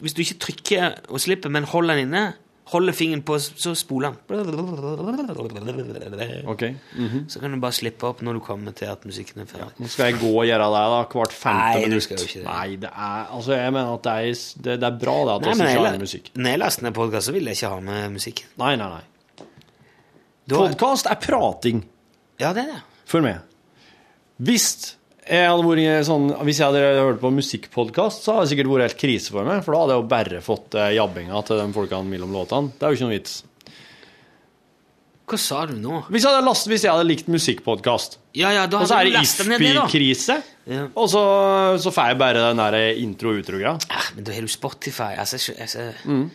hvis 0.00 0.14
du 0.16 0.22
ikke 0.22 0.38
trykker 0.40 0.94
og 1.10 1.20
slipper, 1.20 1.52
men 1.52 1.66
holder 1.68 1.98
den 1.98 2.06
inne, 2.06 2.22
holder 2.66 2.92
fingeren 2.92 3.22
på, 3.22 3.36
så 3.38 3.74
spoler 3.78 4.10
den. 4.10 4.38
Mm 6.96 7.08
-hmm. 7.08 7.28
Så 7.28 7.40
kan 7.40 7.52
du 7.52 7.60
bare 7.60 7.72
slippe 7.72 8.06
opp 8.06 8.22
når 8.22 8.32
du 8.32 8.40
kommer 8.40 8.72
til 8.72 8.84
at 8.84 9.04
musikken 9.04 9.40
er 9.42 9.46
ferdig. 9.46 9.72
Nå 9.78 9.86
skal 9.86 10.04
jeg 10.04 10.20
gå 10.20 10.26
og 10.26 10.46
gjøre 10.46 10.64
det 10.64 10.72
da, 10.72 11.04
hvert 11.12 11.32
femte 11.32 11.58
Nei, 11.58 11.88
minutt. 11.88 12.08
det. 12.08 12.44
Nei, 12.44 12.76
det 12.76 12.90
er 12.90 13.26
Altså, 13.30 13.52
jeg 13.52 13.72
mener 13.72 13.94
at 13.94 14.02
det 14.02 14.12
er, 14.12 14.22
det, 14.64 14.80
det 14.80 14.86
er 14.86 14.98
bra 14.98 15.24
det 15.24 15.34
at 15.34 15.56
Nei, 15.56 15.68
ikke 15.68 15.88
har 15.88 15.98
musikk. 15.98 16.30
når 16.34 16.50
jeg 16.50 16.58
laster 16.58 16.82
ned 16.82 16.92
podkast, 16.92 17.26
så 17.26 17.32
vil 17.32 17.44
jeg 17.44 17.52
ikke 17.52 17.68
ha 17.68 17.80
med 17.80 18.10
musikk. 18.10 18.46
Nei, 18.58 18.76
nei, 18.76 18.88
nei. 18.88 19.00
Podkast 20.48 21.06
er 21.06 21.14
prating 21.14 21.84
Ja, 22.40 22.52
det 22.52 22.62
er 22.62 22.66
det. 22.66 22.82
Følg 23.06 23.22
med. 23.22 23.38
Hvis 24.36 24.96
jeg 25.28 25.48
hadde 25.50 25.66
vært 25.66 26.06
sånn 26.06 26.26
Hvis 26.46 26.58
jeg 26.60 26.66
hadde 26.68 26.82
hørt 27.02 27.20
på 27.20 27.30
musikkpodkast, 27.34 28.22
så 28.24 28.34
hadde 28.36 28.46
det 28.46 28.52
sikkert 28.54 28.70
vært 28.72 28.86
helt 28.86 29.00
krise 29.00 29.30
for 29.34 29.44
meg, 29.48 29.64
for 29.66 29.74
da 29.74 29.80
hadde 29.82 29.94
jeg 29.96 30.02
jo 30.02 30.08
bare 30.12 30.40
fått 30.44 30.74
eh, 30.78 30.92
jabbinga 30.96 31.42
til 31.48 31.58
de 31.60 31.66
folkene 31.74 32.06
mellom 32.10 32.32
låtene. 32.36 32.72
Det 32.78 32.86
er 32.86 32.94
jo 32.94 32.98
ikke 33.00 33.08
noe 33.08 33.16
vits. 33.18 33.36
Hva 35.26 35.38
sa 35.42 35.64
du 35.66 35.74
nå? 35.82 36.04
Hvis 36.06 36.22
jeg 36.22 36.30
hadde, 36.30 36.44
last, 36.46 36.68
hvis 36.70 36.84
jeg 36.86 36.92
hadde 36.94 37.06
likt 37.08 37.26
musikkpodkast, 37.34 38.18
Ja, 38.38 38.52
ja, 38.54 38.66
og 38.70 38.84
så 38.86 39.00
er 39.00 39.08
det. 39.10 39.22
IFPI-krise, 39.24 40.36
Ja. 40.70 40.84
og 40.94 41.08
så, 41.10 41.22
så 41.82 41.90
får 41.90 42.12
jeg 42.12 42.18
bare 42.20 42.44
den 42.52 42.60
der 42.62 42.76
intro-utro-greia. 43.02 43.72
Ah, 43.90 44.10
men 44.14 44.24
da 44.28 44.32
har 44.36 44.46
du 44.46 44.48
Spotify. 44.52 45.16
Altså, 45.18 45.38
jeg- 45.42 45.58
altså, 45.60 45.92
Mm. 46.04 46.30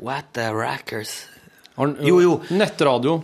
What 0.00 0.32
the 0.32 0.48
rackers? 0.52 1.26
Jo, 1.78 2.20
jo. 2.20 2.40
Nettradio. 2.50 3.22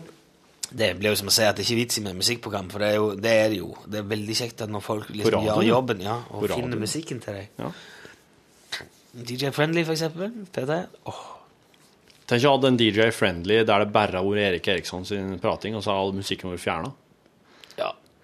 Det 0.73 0.89
blir 0.99 1.13
jo 1.13 1.19
som 1.21 1.29
å 1.29 1.35
si 1.35 1.45
at 1.45 1.59
det 1.59 1.67
ikke 1.67 1.75
er 1.75 1.81
vits 1.83 1.99
i 2.01 2.05
med 2.05 2.17
musikkprogram, 2.17 2.71
for 2.73 2.83
det 2.83 2.93
er, 2.93 2.97
jo, 2.97 3.11
det 3.19 3.33
er 3.33 3.51
det 3.53 3.59
jo. 3.61 3.73
Det 3.85 4.01
er 4.01 4.07
veldig 4.13 4.37
kjekt 4.39 4.65
at 4.65 4.73
når 4.73 4.85
folk 4.85 5.11
liksom 5.13 5.37
radio, 5.37 5.59
gjør 5.59 5.69
jobben 5.69 6.01
ja, 6.05 6.17
og 6.33 6.49
finner 6.53 6.81
musikken 6.81 7.21
til 7.25 7.41
deg. 7.41 7.53
Ja. 7.61 7.73
DJ 9.13 9.53
Friendly, 9.53 9.85
for 9.85 9.93
eksempel. 9.93 10.33
P3. 10.55 10.79
Åh, 11.13 11.23
Tenk 12.33 12.47
å 12.47 12.53
ha 12.53 12.57
hatt 12.57 12.65
en 12.65 12.79
DJ 12.81 13.11
Friendly 13.13 13.59
der 13.69 13.83
det 13.83 13.93
bare 13.93 14.17
har 14.17 14.25
vært 14.25 14.47
Erik 14.47 14.69
Eriksson 14.73 15.05
sin 15.05 15.35
prating, 15.43 15.75
og 15.77 15.83
så 15.85 15.93
har 15.93 16.05
all 16.05 16.15
musikken 16.17 16.53
vært 16.53 16.63
fjerna. 16.63 16.93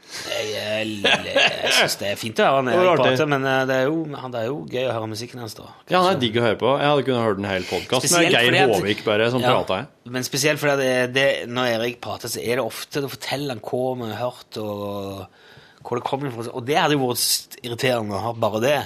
Ja. 0.08 0.38
Jeg, 0.48 1.00
jeg, 1.02 1.72
syns 1.76 1.96
det 2.00 2.06
er 2.08 2.18
fint 2.18 2.40
å 2.40 2.46
høre 2.46 2.60
han 2.62 2.70
Erik 2.72 3.02
prate, 3.02 3.26
men 3.28 3.44
eh, 3.44 3.60
det 3.68 3.76
er, 3.76 3.90
jo, 3.90 4.04
det 4.08 4.40
er 4.40 4.46
jo 4.48 4.56
gøy 4.64 4.86
å 4.88 4.94
høre 4.96 5.10
musikken 5.10 5.42
hans, 5.42 5.56
da. 5.58 5.68
Ja, 5.90 6.00
han 6.00 6.14
er 6.14 6.22
digg 6.22 6.38
å 6.40 6.44
høre 6.44 6.58
på. 6.60 6.72
Jeg 6.80 6.92
hadde 6.92 7.04
kunnet 7.08 7.26
hørt 7.26 7.42
en 7.42 7.48
hel 7.50 7.66
podkast 7.68 8.08
med 8.14 8.32
Geir 8.32 8.58
Håvik 8.72 9.04
bare, 9.06 9.28
som 9.34 9.44
Ja, 9.44 9.52
prata. 9.58 9.82
Men 10.08 10.24
spesielt 10.24 10.62
fordi 10.62 10.78
det, 10.80 10.92
det, 11.16 11.28
når 11.52 11.74
Erik 11.74 12.00
prater, 12.04 12.32
så 12.32 12.40
er 12.40 12.56
det 12.56 12.64
ofte 12.64 13.02
Da 13.04 13.10
forteller 13.12 13.56
han 13.56 13.64
hva 13.64 13.84
vi 14.00 14.10
har 14.14 14.22
hørt, 14.22 14.60
og 14.62 15.84
hvor 15.84 16.00
det 16.00 16.06
kommer 16.08 16.32
fra. 16.34 16.48
Og 16.56 16.64
det 16.68 16.78
hadde 16.80 16.96
jo 16.96 17.04
vært 17.04 17.58
irriterende 17.62 18.16
å 18.16 18.24
høre 18.30 18.44
bare 18.46 18.64
det. 18.64 18.78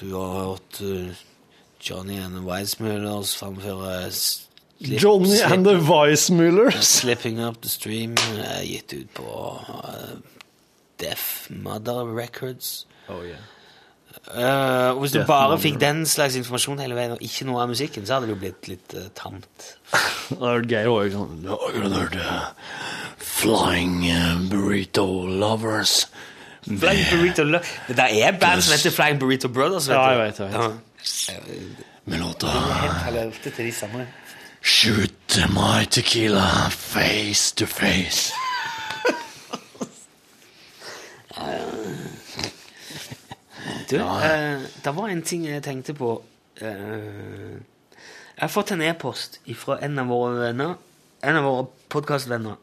Du 0.00 0.08
har 0.14 0.36
hørt 0.38 0.80
eh, 0.84 1.24
Johnny 1.84 2.18
and 2.22 2.42
Weissmullers 2.46 3.36
framføre 3.38 4.08
Johnny 4.80 5.36
Slip- 5.36 5.50
and 5.52 5.66
the 5.66 5.74
Weissmullers. 5.80 6.82
Slipping 6.86 7.40
Up 7.42 7.60
The 7.62 7.68
Stream 7.68 8.14
er 8.38 8.62
gitt 8.64 8.92
ut 8.94 9.08
på 9.14 9.24
uh, 9.24 10.18
Deaf 11.02 11.48
Mother 11.50 12.04
Records. 12.14 12.86
Oh, 13.08 13.22
yeah. 13.26 13.42
Uh, 14.28 14.94
og 14.94 15.00
hvis 15.00 15.12
du 15.12 15.18
Death 15.18 15.28
bare 15.28 15.48
Mother. 15.50 15.62
fikk 15.62 15.80
den 15.80 16.04
slags 16.06 16.36
informasjon 16.36 16.78
hele 16.82 16.94
veien, 16.98 17.12
og 17.16 17.22
ikke 17.24 17.46
noe 17.48 17.62
av 17.62 17.68
musikken, 17.70 18.04
så 18.06 18.16
hadde 18.18 18.28
det 18.28 18.34
jo 18.36 18.40
blitt 18.42 18.68
litt 18.70 18.94
uh, 18.98 19.06
tamt. 19.18 19.68
Hørt 20.38 20.66
Geir 20.70 20.88
Håvik 20.90 21.14
sånn 21.14 21.38
Nå 21.46 21.56
har 21.56 21.72
du 21.72 21.94
hørt 21.94 22.16
Flying 23.18 24.02
Burrito 24.50 25.06
Lovers. 25.26 26.06
Flying 26.68 27.04
Burrito 27.10 27.44
Lo- 27.48 27.62
Det 27.88 27.96
der 27.96 28.12
er 28.28 28.36
band 28.38 28.62
som 28.62 28.74
heter 28.76 28.92
Flying 28.92 29.18
Burrito 29.22 29.48
Brothers. 29.48 29.88
Vet 29.88 29.96
Ja, 29.96 30.10
jeg 30.10 30.18
vet, 30.18 30.38
jeg 30.38 30.52
vet. 30.52 30.60
Ja. 31.32 31.64
Med 32.08 32.18
låta 32.22 32.48
Helt 32.48 33.42
til 33.44 33.64
de 33.66 33.72
samme. 33.72 34.06
Shoot 34.68 35.38
my 35.48 35.86
tequila 35.86 36.68
face 36.70 37.52
to 37.52 37.66
face. 37.66 38.32
Du, 43.88 43.96
eh, 43.96 44.60
det 44.84 44.92
var 44.96 45.08
en 45.08 45.22
ting 45.22 45.46
jeg 45.48 45.62
tenkte 45.64 45.94
på 45.96 46.10
eh, 46.60 47.56
Jeg 47.56 48.42
har 48.42 48.52
fått 48.52 48.74
en 48.76 48.84
e-post 48.84 49.40
fra 49.56 49.78
en 49.80 49.98
av 50.04 50.12
våre 50.12 50.36
venner. 50.42 50.76
En 51.24 51.40
av 51.40 51.48
våre 51.48 51.66
podkastvenner. 51.88 52.60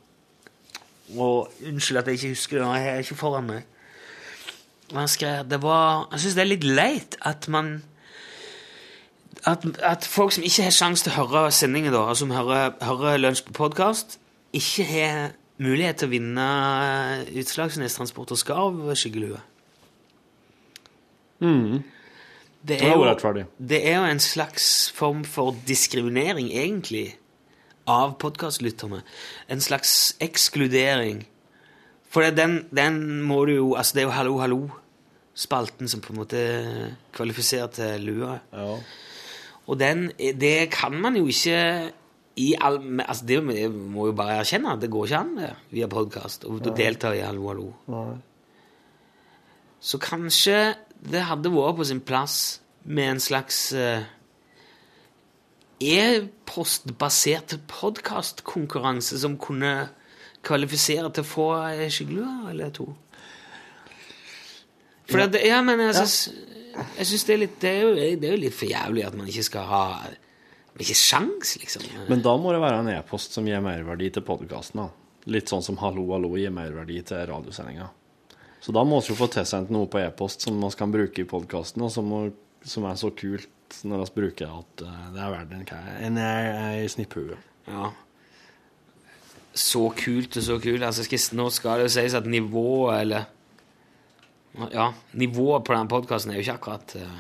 Og 1.18 1.50
unnskyld 1.66 2.04
at 2.04 2.14
jeg 2.14 2.22
ikke 2.22 2.34
husker 2.36 2.62
det, 2.62 2.70
jeg 2.84 2.94
er 2.94 3.02
ikke 3.02 3.18
foran 3.24 3.50
meg. 3.50 3.66
Han 4.94 5.10
skrev 5.10 5.50
det 5.50 5.64
var, 5.66 6.06
Jeg 6.12 6.22
syns 6.22 6.38
det 6.38 6.46
er 6.46 6.54
litt 6.54 6.70
leit 6.70 7.20
at 7.26 7.50
man 7.50 7.80
at, 9.46 9.66
at 9.84 10.06
folk 10.10 10.34
som 10.36 10.46
ikke 10.46 10.66
har 10.66 10.74
sjanse 10.74 11.06
til 11.06 11.14
å 11.14 11.26
høre 11.30 11.52
sendingen, 11.54 11.94
da, 11.94 12.06
og 12.10 12.18
som 12.18 12.34
hører, 12.34 12.74
hører 12.82 13.20
Lunsj 13.22 13.46
på 13.48 13.56
podkast, 13.58 14.18
ikke 14.56 14.86
har 14.90 15.36
mulighet 15.62 16.02
til 16.02 16.10
å 16.10 16.14
vinne 16.14 16.46
Utslagsnes 17.42 17.98
Transport 17.98 18.34
og 18.36 18.42
Skarv-skyggelue. 18.42 19.42
Mm. 21.44 21.84
Det 22.66 22.80
er, 22.82 22.96
jo, 22.98 23.44
det 23.62 23.80
er 23.86 24.00
jo 24.00 24.08
en 24.10 24.24
slags 24.24 24.90
form 24.96 25.22
for 25.30 25.54
diskriminering, 25.68 26.50
egentlig, 26.50 27.12
av 27.86 28.16
podkastlytterne. 28.18 29.04
En 29.54 29.62
slags 29.62 30.16
ekskludering. 30.24 31.22
For 32.10 32.26
det, 32.26 32.34
den, 32.40 32.64
den 32.74 33.22
må 33.28 33.44
du 33.46 33.52
jo 33.54 33.68
Altså, 33.76 33.94
det 33.94 34.02
er 34.02 34.08
jo 34.08 34.16
Hallo, 34.16 34.36
hallo-spalten 34.42 35.92
som 35.92 36.02
på 36.02 36.14
en 36.14 36.22
måte 36.24 36.42
kvalifiserer 37.14 37.70
til 37.76 38.08
lua. 38.08 38.40
Og 39.66 39.80
den, 39.80 40.10
det 40.18 40.70
kan 40.74 40.94
man 41.02 41.18
jo 41.18 41.26
ikke 41.32 41.92
i 42.36 42.52
all, 42.60 42.82
altså 43.00 43.26
det 43.26 43.40
må 43.44 44.10
jo 44.10 44.16
bare 44.16 44.42
erkjenne 44.42 44.74
at 44.76 44.82
det 44.84 44.92
går 44.92 45.08
ikke 45.08 45.22
an 45.22 45.36
det, 45.40 45.52
via 45.72 45.88
podkast 45.92 46.44
å 46.48 46.58
delta 46.68 47.14
i 47.16 47.24
Hallo, 47.24 47.48
hallo. 47.50 47.70
Så 49.80 50.00
kanskje 50.02 50.76
det 51.06 51.24
hadde 51.30 51.54
vært 51.54 51.80
på 51.80 51.88
sin 51.88 52.02
plass 52.04 52.60
med 52.86 53.16
en 53.16 53.22
slags 53.24 53.60
eh, 53.78 54.06
e-postbasert 55.82 57.58
podkastkonkurranse 57.72 59.20
som 59.22 59.40
kunne 59.42 59.74
kvalifisere 60.46 61.10
til 61.14 61.26
å 61.26 61.30
få 61.30 61.48
ei 61.72 61.90
skyggelue 61.94 62.52
eller 62.52 62.74
to. 62.76 62.90
For 65.10 65.22
det, 65.30 65.44
ja, 65.46 65.62
men 65.66 65.82
jeg 65.84 65.96
syns, 66.00 66.18
jeg 66.98 67.08
synes 67.10 67.24
det, 67.28 67.34
er 67.34 67.42
litt, 67.42 67.58
det, 67.62 67.72
er 67.72 67.82
jo, 67.86 67.92
det 67.96 68.28
er 68.30 68.36
jo 68.36 68.42
litt 68.46 68.56
for 68.58 68.70
jævlig 68.72 69.04
at 69.08 69.16
man 69.18 69.28
ikke 69.32 69.44
skal 69.48 69.68
ha 69.70 69.84
Ikke 70.80 70.96
sjans, 71.00 71.54
liksom. 71.62 71.86
Men 72.10 72.22
da 72.26 72.34
må 72.36 72.52
det 72.52 72.60
være 72.60 72.82
en 72.84 72.90
e-post 72.98 73.32
som 73.38 73.46
gir 73.48 73.62
merverdi 73.64 74.10
til 74.12 74.26
podkasten. 74.28 74.82
Litt 75.32 75.48
sånn 75.48 75.64
som 75.64 75.78
Hallo, 75.80 76.04
hallo 76.12 76.34
gir 76.36 76.52
merverdi 76.52 76.98
til 77.08 77.22
radiosendinga. 77.30 77.88
Så 78.60 78.74
da 78.76 78.84
må 78.84 79.00
vi 79.00 79.14
jo 79.14 79.16
få 79.16 79.30
tilsendt 79.32 79.72
noe 79.72 79.88
på 79.88 80.02
e-post 80.02 80.44
som 80.44 80.58
vi 80.60 80.72
kan 80.76 80.92
bruke 80.92 81.22
i 81.24 81.28
podkasten, 81.30 81.82
og 81.86 81.94
som, 81.94 82.10
må- 82.12 82.34
som 82.66 82.88
er 82.90 82.98
så 83.00 83.12
kult 83.16 83.48
når 83.88 84.04
vi 84.04 84.16
bruker 84.20 84.52
at 84.52 84.84
eh, 84.86 85.06
det 85.16 85.22
er 85.24 85.32
verdt 85.34 85.54
en, 85.56 85.64
en, 86.10 86.18
en 86.20 86.90
snipphue. 86.92 87.38
Ja. 87.70 87.92
Så 89.56 89.86
kult 89.96 90.36
og 90.38 90.44
så 90.44 90.58
kult. 90.60 90.84
Altså, 90.84 91.06
skal, 91.08 91.24
nå 91.40 91.48
skal 91.56 91.80
det 91.80 91.88
jo 91.88 91.94
sies 91.96 92.16
at 92.20 92.28
nivået, 92.28 93.00
eller 93.06 93.30
Ja, 94.72 94.92
nivået 95.20 95.66
på 95.68 95.76
den 95.76 95.90
podkasten 95.92 96.32
er 96.32 96.40
jo 96.40 96.46
ikke 96.46 96.54
akkurat 96.60 96.96
eh, 96.96 97.16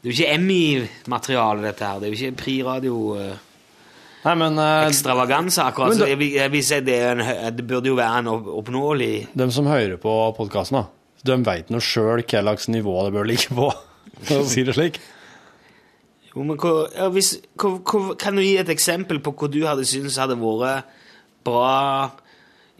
Det 0.00 0.08
er 0.08 0.10
jo 0.10 0.14
ikke 0.16 0.34
Emmy-materiale, 0.34 1.64
dette 1.68 1.84
her. 1.84 1.98
Det 2.00 2.08
er 2.08 2.14
jo 2.14 2.18
ikke 2.18 2.38
priradio 2.40 2.94
uh, 3.18 3.34
Nei, 4.24 4.34
men 4.40 4.56
uh, 4.56 4.86
ekstravaganse, 4.88 5.62
akkurat. 5.62 5.92
men 5.92 5.98
Så 5.98 6.06
da- 6.06 6.10
jeg, 6.14 6.32
jeg 6.34 6.52
vil 6.52 6.64
si 6.64 6.80
det, 6.86 6.96
en, 7.10 7.22
det 7.56 7.66
burde 7.68 7.92
jo 7.92 7.98
være 7.98 8.22
en 8.22 8.32
oppnåelig 8.32 9.28
De 9.36 9.50
som 9.52 9.68
hører 9.68 10.00
på 10.00 10.14
podkasten, 10.36 10.88
de 11.26 11.36
veit 11.44 11.68
nå 11.68 11.80
sjøl 11.84 12.24
hva 12.24 12.44
slags 12.46 12.68
nivå 12.72 12.96
det 13.04 13.12
bør 13.16 13.28
ligge 13.28 13.52
på, 13.52 13.68
for 14.28 14.40
å 14.40 14.48
si 14.48 14.64
det 14.64 14.76
slik. 14.78 15.00
Jo, 16.30 16.44
men 16.46 16.56
hva, 16.62 16.72
ja, 16.94 17.10
hvis, 17.12 17.34
hva, 17.58 17.74
hva, 17.82 18.14
Kan 18.20 18.38
du 18.38 18.44
gi 18.44 18.56
et 18.60 18.72
eksempel 18.72 19.20
på 19.20 19.34
hva 19.36 19.50
du 19.52 19.60
hadde 19.66 19.84
syntes 19.88 20.16
hadde 20.20 20.38
vært 20.40 20.96
bra 21.44 22.10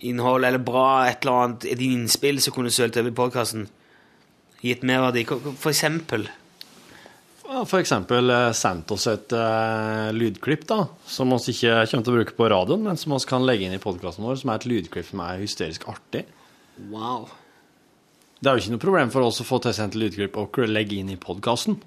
innhold, 0.07 0.47
eller 0.47 0.63
bra 0.63 1.07
et 1.09 1.25
eller 1.25 1.45
annet 1.45 1.67
et 1.73 1.85
innspill 1.85 2.41
som 2.43 2.55
kunne 2.57 2.73
sølt 2.75 2.99
over 3.01 3.13
i 3.13 3.17
podkasten? 3.17 3.67
Gitt 4.61 4.85
merverdi? 4.85 5.25
For 5.29 5.71
eksempel? 5.73 6.29
For 7.51 7.81
eksempel 7.81 8.31
eh, 8.31 8.53
sendt 8.55 8.93
oss 8.95 9.09
et 9.11 9.33
uh, 9.35 10.13
lydklipp 10.15 10.69
da, 10.71 10.85
som 11.09 11.33
vi 11.35 11.55
ikke 11.55 11.81
kommer 11.91 12.07
til 12.07 12.13
å 12.13 12.19
bruke 12.21 12.37
på 12.39 12.51
radioen, 12.53 12.85
men 12.87 13.01
som 13.01 13.17
vi 13.17 13.19
kan 13.27 13.47
legge 13.47 13.67
inn 13.67 13.75
i 13.75 13.83
podkasten 13.83 14.23
vår, 14.23 14.39
som 14.39 14.53
er 14.53 14.61
et 14.61 14.69
lydklipp 14.71 15.09
som 15.09 15.23
er 15.25 15.43
hysterisk 15.43 15.89
artig. 15.91 16.23
Wow. 16.93 17.27
Det 18.39 18.49
er 18.49 18.57
jo 18.57 18.63
ikke 18.63 18.77
noe 18.77 18.85
problem 18.85 19.11
for 19.13 19.27
oss 19.27 19.43
å 19.43 19.49
få 19.49 19.59
tilsendt 19.65 19.99
lydklipp 19.99 20.39
og 20.39 20.63
legge 20.71 21.01
inn 21.01 21.11
i 21.11 21.19
podkasten. 21.21 21.81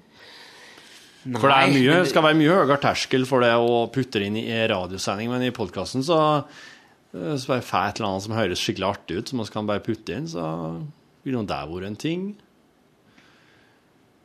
For 1.24 1.48
det 1.48 1.72
mye, 1.72 2.02
skal 2.04 2.26
være 2.26 2.36
mye 2.36 2.52
høyere 2.52 2.76
terskel 2.82 3.24
for 3.24 3.40
det 3.40 3.54
å 3.56 3.86
putte 3.92 4.20
det 4.20 4.28
inn 4.28 4.36
i 4.42 4.60
radiosending, 4.68 5.32
men 5.32 5.46
i 5.46 5.54
podkasten 5.56 6.04
så 6.04 6.18
så 7.14 7.46
bare 7.52 7.62
får 7.62 7.84
et 7.88 8.00
eller 8.00 8.08
annet 8.10 8.24
som 8.26 8.34
høres 8.34 8.62
skikkelig 8.64 8.88
artig 8.88 9.18
ut, 9.20 9.28
som 9.30 9.38
vi 9.42 9.46
kan 9.54 9.68
bare 9.68 9.82
putte 9.84 10.16
inn, 10.16 10.26
så 10.30 10.42
vil 11.24 11.36
nå 11.38 11.44
det 11.46 11.60
vært 11.70 11.86
en 11.88 11.98
ting. 12.00 12.24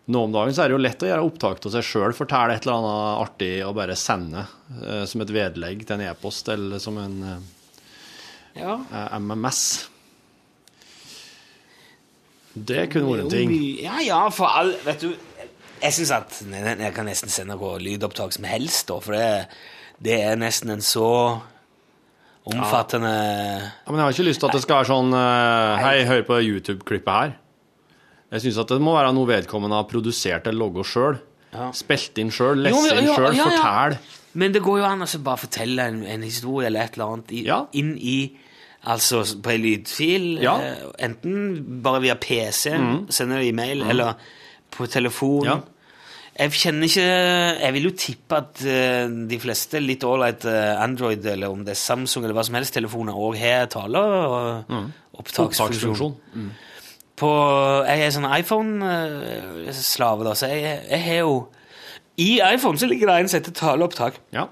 Nå 0.10 0.24
om 0.26 0.32
dagen 0.34 0.56
så 0.58 0.64
er 0.64 0.72
det 0.72 0.74
jo 0.74 0.82
lett 0.82 1.04
å 1.06 1.10
gjøre 1.12 1.26
opptak 1.28 1.62
av 1.70 1.74
seg 1.76 1.86
sjøl, 1.86 2.16
fortelle 2.18 2.56
et 2.58 2.66
eller 2.66 2.80
annet 2.80 3.20
artig 3.28 3.52
og 3.68 3.76
bare 3.78 3.94
sende 4.00 4.42
eh, 4.82 5.04
som 5.06 5.22
et 5.22 5.34
vedlegg 5.36 5.84
til 5.86 6.00
en 6.00 6.06
e-post 6.10 6.50
eller 6.50 6.82
som 6.82 6.98
en 6.98 7.18
eh, 7.30 7.48
Ja. 8.58 8.80
eh, 8.90 9.20
MMS. 9.22 9.62
Det 12.58 12.88
kunne 12.92 13.12
vært 13.14 13.28
en 13.28 13.32
ting. 13.36 13.54
Ja, 13.84 14.00
ja, 14.02 14.24
for 14.34 14.50
all 14.50 14.74
Vet 14.88 15.06
du, 15.06 15.12
jeg 15.80 15.96
syns 15.96 16.12
at 16.16 16.40
jeg 16.42 16.94
kan 16.98 17.08
nesten 17.08 17.30
sende 17.32 17.54
noe 17.56 17.78
lydopptak 17.80 18.34
som 18.36 18.50
helst, 18.50 18.88
da, 18.90 18.98
for 19.04 19.16
det, 19.16 19.30
det 20.04 20.18
er 20.26 20.42
nesten 20.42 20.74
en 20.74 20.82
så 20.84 21.06
omfattende 22.50 23.14
Ja, 23.14 23.90
men 23.90 24.00
jeg 24.00 24.06
har 24.06 24.16
ikke 24.16 24.28
lyst 24.28 24.44
til 24.44 24.50
at 24.50 24.58
det 24.58 24.64
skal 24.66 24.82
være 24.82 24.90
sånn 24.92 25.16
eh, 25.16 25.86
Hei, 25.86 25.96
hør 26.10 26.26
på 26.28 26.42
YouTube-klippet 26.46 27.16
her. 27.16 27.34
Jeg 28.30 28.46
syns 28.46 28.60
at 28.62 28.72
det 28.74 28.82
må 28.86 28.94
være 28.98 29.14
noe 29.18 29.30
vedkommende 29.30 29.80
har 29.80 29.88
produsert 29.90 30.50
eller 30.50 30.60
logga 30.66 30.86
sjøl. 30.86 31.18
Ja. 31.54 31.72
Spilt 31.74 32.20
inn 32.22 32.30
sjøl, 32.34 32.62
lest 32.66 32.92
inn 32.94 33.10
sjøl, 33.10 33.32
ja, 33.38 33.48
fortell. 33.48 33.98
Men 34.38 34.54
det 34.54 34.62
går 34.66 34.84
jo 34.84 34.86
an 34.86 35.02
å 35.02 35.10
bare 35.26 35.42
fortelle 35.42 35.88
en, 35.90 36.04
en 36.06 36.26
historie 36.28 36.70
eller 36.70 36.86
et 36.86 37.00
eller 37.00 37.16
annet 37.16 37.34
i, 37.34 37.44
inn 37.82 37.96
i 37.98 38.20
Altså 38.80 39.26
på 39.44 39.52
en 39.52 39.60
lydfil, 39.60 40.28
eh, 40.40 40.84
enten 41.04 41.82
bare 41.84 42.00
via 42.00 42.14
PC, 42.16 42.78
mm. 42.80 43.10
sende 43.12 43.42
det 43.42 43.50
i 43.50 43.52
mail, 43.52 43.82
mm. 43.84 43.90
eller 43.92 44.14
på 44.72 44.88
telefon. 44.88 45.50
Jeg 46.40 46.56
kjenner 46.56 46.88
ikke 46.88 47.06
Jeg 47.60 47.76
vil 47.76 47.88
jo 47.90 47.92
tippe 48.00 48.38
at 48.40 48.62
eh, 48.64 49.12
de 49.30 49.40
fleste 49.44 49.82
litt 49.84 50.06
ålreit 50.08 50.46
uh, 50.48 50.80
Android, 50.80 51.26
eller 51.34 51.52
om 51.52 51.66
det 51.68 51.74
er 51.76 51.82
Samsung 51.82 52.24
eller 52.24 52.38
hva 52.38 52.46
som 52.48 52.56
helst, 52.56 52.76
telefoner 52.78 53.18
òg 53.18 53.36
har 53.42 53.68
taler 53.72 54.16
og 54.16 54.72
mm. 54.72 54.88
opptaksfunksjon. 55.20 56.16
Mm. 56.40 56.50
På, 57.20 57.32
jeg 57.84 58.06
er 58.06 58.14
sånn 58.16 58.30
iPhone-slave, 58.32 60.24
da, 60.24 60.38
så 60.40 60.48
jeg, 60.54 60.78
jeg 60.88 61.04
har 61.04 61.20
jo 61.26 61.34
I 62.24 62.30
iPhone 62.54 62.80
så 62.80 62.88
ligger 62.88 63.12
det 63.12 63.18
en 63.20 63.32
som 63.32 63.42
heter 63.42 63.58
taleopptak. 63.60 64.22
Ja. 64.36 64.48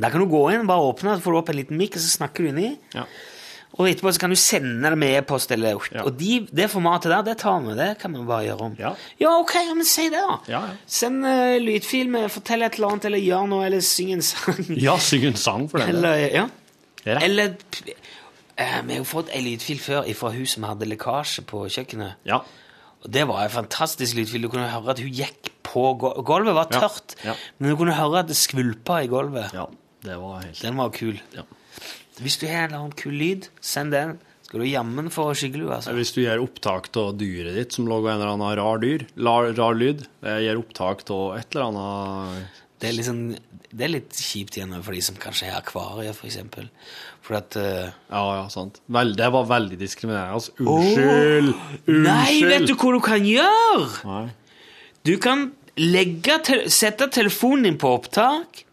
Der 0.00 0.12
kan 0.12 0.24
du 0.24 0.28
gå 0.32 0.42
inn, 0.52 0.64
bare 0.68 0.88
åpne, 0.88 1.18
så 1.18 1.24
får 1.24 1.34
du 1.34 1.40
opp 1.42 1.52
en 1.52 1.58
liten 1.60 1.76
mic, 1.76 1.96
og 1.96 2.04
så 2.04 2.14
snakker 2.14 2.44
du 2.44 2.54
inni. 2.54 2.70
Ja. 2.96 3.04
Og 3.76 3.88
etterpå 3.90 4.12
så 4.16 4.20
kan 4.22 4.32
du 4.32 4.36
sende 4.40 4.88
det 4.88 4.98
med 4.98 5.18
e-post. 5.18 5.50
eller 5.52 5.76
Og 6.02 6.12
de, 6.18 6.46
det 6.50 6.70
formatet 6.72 7.10
der, 7.12 7.22
det 7.26 7.34
tar 7.42 7.60
vi. 7.60 7.74
Det 7.76 7.98
kan 8.00 8.14
vi 8.16 8.22
bare 8.24 8.44
gjøre 8.46 8.60
om. 8.70 8.76
Ja. 8.78 8.94
ok, 9.40 9.54
ja, 9.54 9.74
men 9.76 9.84
si 9.84 10.06
det, 10.12 10.22
da. 10.48 10.60
Send 10.86 11.26
uh, 11.26 11.56
lydfil 11.60 12.08
med 12.08 12.30
'fortell 12.32 12.62
et 12.64 12.74
eller 12.78 12.88
annet', 12.94 13.04
eller 13.04 13.18
'gjør 13.20 13.46
noe', 13.50 13.66
eller 13.66 13.80
'syng 13.84 14.12
en 14.12 14.20
sang'. 14.24 14.70
Ja, 14.80 14.96
syng 14.98 15.24
en 15.26 15.36
sang 15.36 15.68
for 15.70 15.78
den. 15.78 15.88
Eller, 15.88 16.14
ja. 16.32 16.46
Rett. 17.06 17.22
Eller 17.22 17.48
uh, 17.52 18.86
Vi 18.86 18.92
har 18.94 18.98
jo 18.98 19.04
fått 19.04 19.28
ei 19.34 19.42
lydfil 19.44 19.78
før 19.80 20.08
fra 20.14 20.30
hun 20.32 20.46
som 20.46 20.62
hadde 20.64 20.88
lekkasje 20.88 21.44
på 21.44 21.66
kjøkkenet. 21.68 22.14
Ja. 22.24 22.40
Og 23.04 23.12
Det 23.12 23.26
var 23.28 23.44
en 23.44 23.50
fantastisk 23.50 24.16
lydfil. 24.16 24.42
Du 24.42 24.48
kunne 24.48 24.68
høre 24.72 24.90
at 24.90 24.98
hun 25.04 25.12
gikk 25.12 25.52
på 25.62 25.92
gul- 26.00 26.24
Gulvet 26.24 26.54
var 26.54 26.64
tørt, 26.72 27.14
Ja. 27.24 27.34
men 27.58 27.70
du 27.70 27.76
kunne 27.76 27.92
høre 27.94 28.20
at 28.24 28.28
det 28.28 28.36
skvulpa 28.36 29.02
i 29.04 29.06
gulvet. 29.12 29.52
Ja, 29.52 29.66
det 30.02 30.16
var 30.16 30.40
helt 30.40 30.62
Den 30.62 30.76
var 30.76 30.88
kul. 30.88 31.20
Hvis 32.22 32.38
du 32.40 32.46
har 32.48 32.64
en 32.64 32.70
eller 32.70 32.82
annen 32.84 32.96
kul 32.96 33.16
lyd, 33.18 33.50
send 33.60 33.92
den. 33.92 34.16
Skal 34.46 34.62
du 34.62 34.68
jammen 34.70 35.08
få 35.10 35.24
skyggelue, 35.34 35.72
altså. 35.74 35.92
Hvis 35.96 36.12
du 36.14 36.20
gjør 36.22 36.44
opptak 36.44 36.86
av 37.02 37.16
dyret 37.18 37.56
ditt 37.58 37.74
som 37.74 37.88
lager 37.90 38.12
en 38.12 38.20
eller 38.20 38.36
annen 38.36 38.54
rar 38.60 38.78
dyr, 38.78 39.02
rar, 39.18 39.48
rar 39.58 39.74
lyd, 39.74 40.04
gjør 40.22 40.60
opptak 40.62 41.02
av 41.10 41.24
et 41.40 41.56
eller 41.56 41.66
annet 41.72 42.62
Det 42.78 42.88
er, 42.92 42.94
liksom, 42.94 43.20
det 43.72 43.84
er 43.88 43.90
litt 43.90 44.20
kjipt 44.22 44.56
igjen 44.60 44.76
for 44.78 44.94
de 44.94 45.02
som 45.02 45.18
kanskje 45.18 45.50
har 45.50 45.58
akvarier, 45.64 46.14
for 46.14 46.28
eksempel. 46.30 46.68
For 47.26 47.40
at 47.40 47.56
eh, 47.58 47.88
Ja, 48.12 48.22
ja, 48.38 48.44
sant. 48.52 48.78
Vel, 48.86 49.14
det 49.18 49.30
var 49.34 49.48
veldig 49.50 49.80
diskriminerende. 49.80 50.38
Altså, 50.38 50.54
unnskyld! 50.62 51.50
Åh! 51.50 51.90
Nei, 52.06 52.38
vet 52.46 52.68
du 52.70 52.76
hva 52.76 52.92
du 52.94 53.00
kan 53.02 53.26
gjøre? 53.26 53.88
Nei. 54.06 54.24
Du 55.06 55.16
kan 55.22 55.48
legge, 55.80 56.38
te 56.46 56.60
sette 56.72 57.10
telefonen 57.12 57.66
din 57.72 57.80
på 57.82 57.90
opptak, 57.98 58.62
eh, 58.62 58.65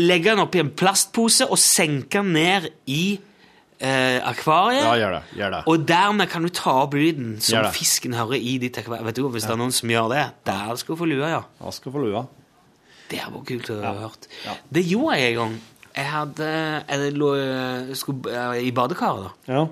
legge 0.00 0.30
den 0.32 0.42
oppi 0.42 0.60
en 0.62 0.70
plastpose 0.76 1.46
og 1.50 1.58
senke 1.60 2.20
den 2.20 2.32
ned 2.36 2.68
i 2.90 3.02
eh, 3.80 4.18
akvariet. 4.28 4.82
Ja, 4.84 4.92
gjør 5.00 5.16
det. 5.16 5.22
Gjør 5.38 5.54
det. 5.56 5.60
Og 5.72 5.86
dermed 5.88 6.30
kan 6.32 6.44
du 6.46 6.50
ta 6.54 6.74
opp 6.84 6.94
lyden 6.98 7.38
som 7.44 7.68
fisken 7.74 8.14
hører 8.18 8.36
i 8.38 8.58
ditt 8.62 8.78
akvarium. 8.80 9.08
Vet 9.08 9.20
du, 9.20 9.26
Hvis 9.32 9.48
det 9.48 9.54
er 9.56 9.60
noen 9.62 9.74
som 9.74 9.92
gjør 9.92 10.10
det, 10.12 10.24
der 10.48 10.76
skal 10.80 10.94
du 10.94 11.00
få 11.02 11.08
lua, 11.10 11.30
ja. 11.32 11.42
Da 11.60 11.74
skal 11.74 11.94
få 11.96 12.04
lua. 12.04 12.24
Det 13.10 13.18
hadde 13.18 13.34
vært 13.40 13.48
kult 13.50 13.70
å 13.74 13.78
ha 13.82 13.94
hørt. 14.04 14.28
Det 14.70 14.84
gjorde 14.86 15.18
jeg 15.18 15.32
en 15.32 15.38
gang. 15.40 15.54
Jeg 15.90 16.06
hadde 16.06 16.48
Jeg 16.86 17.14
lå 17.18 17.30
jeg 17.36 17.96
skulle, 17.98 18.30
eh, 18.30 18.60
i 18.68 18.74
badekaret, 18.74 19.26
da. 19.26 19.54
Ja. 19.56 19.64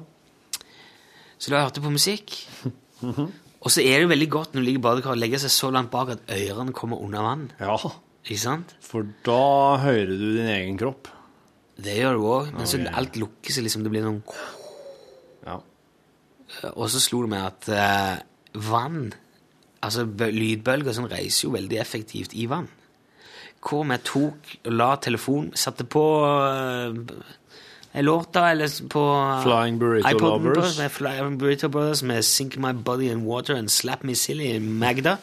Så 1.38 1.52
da 1.52 1.60
hørte 1.62 1.78
jeg 1.78 1.86
på 1.86 1.94
musikk. 1.94 2.34
Og 3.62 3.70
så 3.74 3.82
er 3.82 3.98
det 3.98 4.04
jo 4.06 4.10
veldig 4.10 4.30
godt 4.30 4.52
når 4.54 4.62
du 4.62 4.66
ligger 4.66 4.80
i 4.80 4.86
badekaret 4.88 5.16
og 5.18 5.22
legger 5.22 5.40
seg 5.42 5.50
så 5.50 5.70
langt 5.74 5.90
bak 5.90 6.10
at 6.14 6.28
ørene 6.30 6.74
kommer 6.74 7.00
under 7.02 7.22
vann. 7.26 7.48
ja. 7.60 7.76
Ikke 8.28 8.42
sant? 8.42 8.74
For 8.84 9.08
da 9.24 9.78
hører 9.80 10.10
du 10.12 10.26
din 10.36 10.50
egen 10.52 10.76
kropp. 10.80 11.08
Det 11.80 11.94
gjør 11.96 12.18
du 12.18 12.26
òg. 12.28 12.50
Men 12.52 12.68
så 12.68 12.80
alt 12.92 13.16
lukker 13.16 13.54
seg 13.54 13.64
liksom. 13.64 13.86
Det 13.86 13.92
blir 13.94 14.04
noen 14.04 14.20
Ja. 15.46 15.56
Og 16.74 16.90
så 16.92 17.00
slo 17.00 17.22
det 17.24 17.32
meg 17.32 17.46
at 17.46 17.68
eh, 17.72 18.20
vann 18.68 19.08
Altså 19.84 20.02
lydbølger 20.08 20.96
sånn 20.96 21.06
reiser 21.06 21.44
jo 21.46 21.52
veldig 21.54 21.76
effektivt 21.78 22.32
i 22.34 22.48
vann. 22.50 22.66
Hvor 23.62 23.84
vi 23.86 23.98
tok 24.02 24.54
og 24.64 24.72
la 24.74 24.88
telefon 24.98 25.52
Satte 25.54 25.86
på 25.86 26.02
uh, 26.26 26.96
en 27.94 28.04
låt, 28.04 28.32
da, 28.34 28.48
eller 28.52 28.68
på 28.90 29.02
Flying 29.44 29.78
Burrito 29.80 30.10
iPoden 30.10 30.42
på, 30.42 30.50
Lovers. 30.50 30.78
Med 30.82 30.92
Flying 30.92 31.38
Burrito 31.40 31.70
Brothers 31.72 32.02
med 32.02 32.26
Sink 32.26 32.58
My 32.60 32.72
Body 32.72 33.08
in 33.10 33.24
Water 33.24 33.56
and 33.56 33.70
Slap 33.72 34.02
Me 34.04 34.14
Silly 34.14 34.58
Magda. 34.58 35.16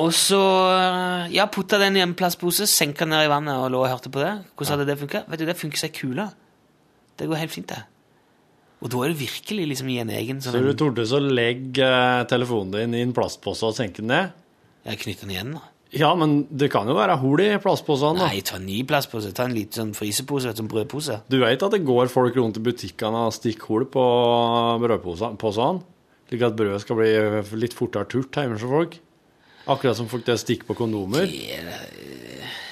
Og 0.00 0.12
så 0.16 0.40
eh, 0.74 1.30
ja, 1.34 1.46
putta 1.52 1.78
den 1.80 1.96
i 1.96 2.02
en 2.04 2.12
plastpose, 2.18 2.68
senka 2.68 3.06
den 3.06 3.14
ned 3.14 3.26
i 3.26 3.32
vannet 3.32 3.56
og 3.56 3.70
lå 3.72 3.80
og 3.84 3.88
hørte 3.90 4.12
på 4.12 4.22
det. 4.22 4.34
Hvordan 4.54 4.76
hadde 4.76 4.88
det 4.90 4.98
funka? 5.00 5.24
Vet 5.30 5.42
du, 5.42 5.46
det 5.48 5.56
funker 5.58 5.80
som 5.80 5.88
ei 5.88 5.96
kule. 5.96 6.28
Det 7.20 7.28
går 7.30 7.42
helt 7.42 7.54
fint, 7.54 7.72
det. 7.72 7.80
Og 8.80 8.92
da 8.92 9.02
er 9.04 9.12
det 9.12 9.20
virkelig 9.20 9.66
liksom 9.74 9.90
i 9.92 9.98
en 10.00 10.12
egen 10.16 10.38
Så 10.40 10.54
sånn 10.54 10.64
du 10.64 10.72
torde 10.78 11.04
så 11.08 11.20
legge 11.20 11.84
eh, 11.84 12.22
telefonen 12.30 12.72
din 12.78 12.96
i 12.96 13.02
en 13.04 13.16
plastpose 13.16 13.68
og 13.68 13.76
senke 13.76 14.00
den 14.00 14.08
ned? 14.12 14.32
Jeg 14.88 15.02
knytter 15.02 15.28
den 15.28 15.34
igjen, 15.34 15.52
da. 15.58 15.66
Ja, 15.90 16.12
men 16.14 16.44
det 16.54 16.68
kan 16.70 16.86
jo 16.86 16.94
være 16.94 17.16
hull 17.18 17.42
i 17.42 17.48
plastposene. 17.60 18.22
Nei, 18.22 18.44
ta 18.46 18.60
en 18.60 18.66
ny 18.68 18.78
plastpose. 18.86 19.32
Ta 19.34 19.48
en 19.48 19.56
liten 19.56 19.74
sånn 19.74 19.94
frysepose, 19.98 20.52
sånn 20.54 20.70
brødpose. 20.70 21.18
Du 21.32 21.40
vet 21.42 21.64
at 21.66 21.74
det 21.74 21.82
går 21.82 22.12
folk 22.12 22.38
rundt 22.38 22.60
i 22.60 22.62
butikkene 22.62 23.26
og 23.26 23.34
stikker 23.34 23.72
hull 23.72 23.86
på 23.90 24.04
brødposene? 24.84 25.72
Slik 26.30 26.44
at 26.46 26.54
brødet 26.54 26.84
skal 26.84 27.00
bli 27.00 27.10
litt 27.58 27.74
fortere 27.74 28.06
turt 28.06 28.38
hjemme 28.38 28.54
hos 28.54 28.68
folk? 28.70 29.00
Akkurat 29.70 29.96
som 29.98 30.08
folk 30.10 30.24
det 30.26 30.36
stikker 30.42 30.66
på 30.70 30.74
kondomer? 30.78 31.30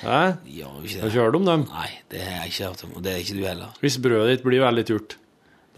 Hæ? 0.02 0.08
da 0.08 0.34
kjører 0.46 0.84
ikke 0.86 1.00
Har 1.02 1.08
det. 1.08 1.14
hørt 1.18 1.38
om 1.38 1.46
dem? 1.46 1.64
Nei, 1.70 1.88
det 2.10 2.20
har 2.22 2.36
jeg 2.42 2.52
ikke 2.52 2.68
hørt 2.68 2.84
om, 2.86 2.92
og 2.98 3.02
det 3.06 3.12
er 3.12 3.22
ikke 3.22 3.38
du 3.38 3.42
heller. 3.46 3.72
Hvis 3.82 3.96
brødet 4.02 4.28
ditt 4.36 4.44
blir 4.46 4.62
veldig 4.64 4.84
turt, 4.88 5.16